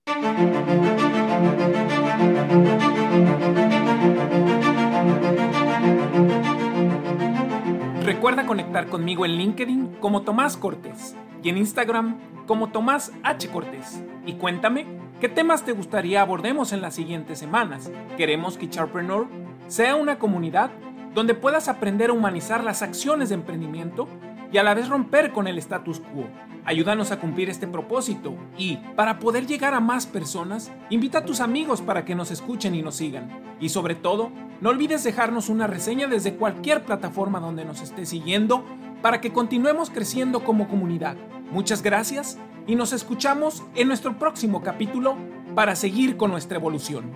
Recuerda 8.04 8.46
conectar 8.46 8.88
conmigo 8.88 9.24
en 9.24 9.32
LinkedIn 9.32 9.96
como 10.00 10.22
Tomás 10.22 10.56
Cortés 10.56 11.14
y 11.42 11.48
en 11.48 11.58
Instagram 11.58 12.18
como 12.46 12.70
Tomás 12.70 13.12
H. 13.22 13.48
Cortés. 13.48 14.02
Y 14.26 14.34
cuéntame 14.34 14.86
qué 15.20 15.28
temas 15.28 15.64
te 15.64 15.72
gustaría 15.72 16.20
abordemos 16.20 16.72
en 16.72 16.80
las 16.80 16.94
siguientes 16.94 17.38
semanas. 17.38 17.92
Queremos 18.16 18.58
que 18.58 18.68
Charpreneur 18.68 19.28
sea 19.68 19.96
una 19.96 20.18
comunidad 20.18 20.70
donde 21.14 21.34
puedas 21.34 21.68
aprender 21.68 22.10
a 22.10 22.14
humanizar 22.14 22.64
las 22.64 22.82
acciones 22.82 23.28
de 23.28 23.34
emprendimiento 23.34 24.08
y 24.50 24.58
a 24.58 24.62
la 24.62 24.74
vez 24.74 24.88
romper 24.88 25.32
con 25.32 25.46
el 25.46 25.58
status 25.58 26.00
quo. 26.00 26.26
Ayúdanos 26.64 27.10
a 27.10 27.18
cumplir 27.18 27.50
este 27.50 27.66
propósito 27.66 28.36
y, 28.56 28.76
para 28.94 29.18
poder 29.18 29.46
llegar 29.46 29.74
a 29.74 29.80
más 29.80 30.06
personas, 30.06 30.70
invita 30.90 31.18
a 31.18 31.24
tus 31.24 31.40
amigos 31.40 31.80
para 31.80 32.04
que 32.04 32.14
nos 32.14 32.30
escuchen 32.30 32.74
y 32.74 32.82
nos 32.82 32.96
sigan. 32.96 33.28
Y 33.60 33.70
sobre 33.70 33.94
todo, 33.94 34.30
no 34.60 34.70
olvides 34.70 35.02
dejarnos 35.02 35.48
una 35.48 35.66
reseña 35.66 36.06
desde 36.06 36.34
cualquier 36.34 36.84
plataforma 36.84 37.40
donde 37.40 37.64
nos 37.64 37.80
estés 37.80 38.10
siguiendo 38.10 38.64
para 39.02 39.20
que 39.20 39.32
continuemos 39.32 39.90
creciendo 39.90 40.44
como 40.44 40.68
comunidad. 40.68 41.16
Muchas 41.50 41.82
gracias 41.82 42.38
y 42.66 42.76
nos 42.76 42.92
escuchamos 42.92 43.64
en 43.74 43.88
nuestro 43.88 44.18
próximo 44.18 44.62
capítulo 44.62 45.16
para 45.54 45.76
seguir 45.76 46.16
con 46.16 46.30
nuestra 46.30 46.58
evolución. 46.58 47.12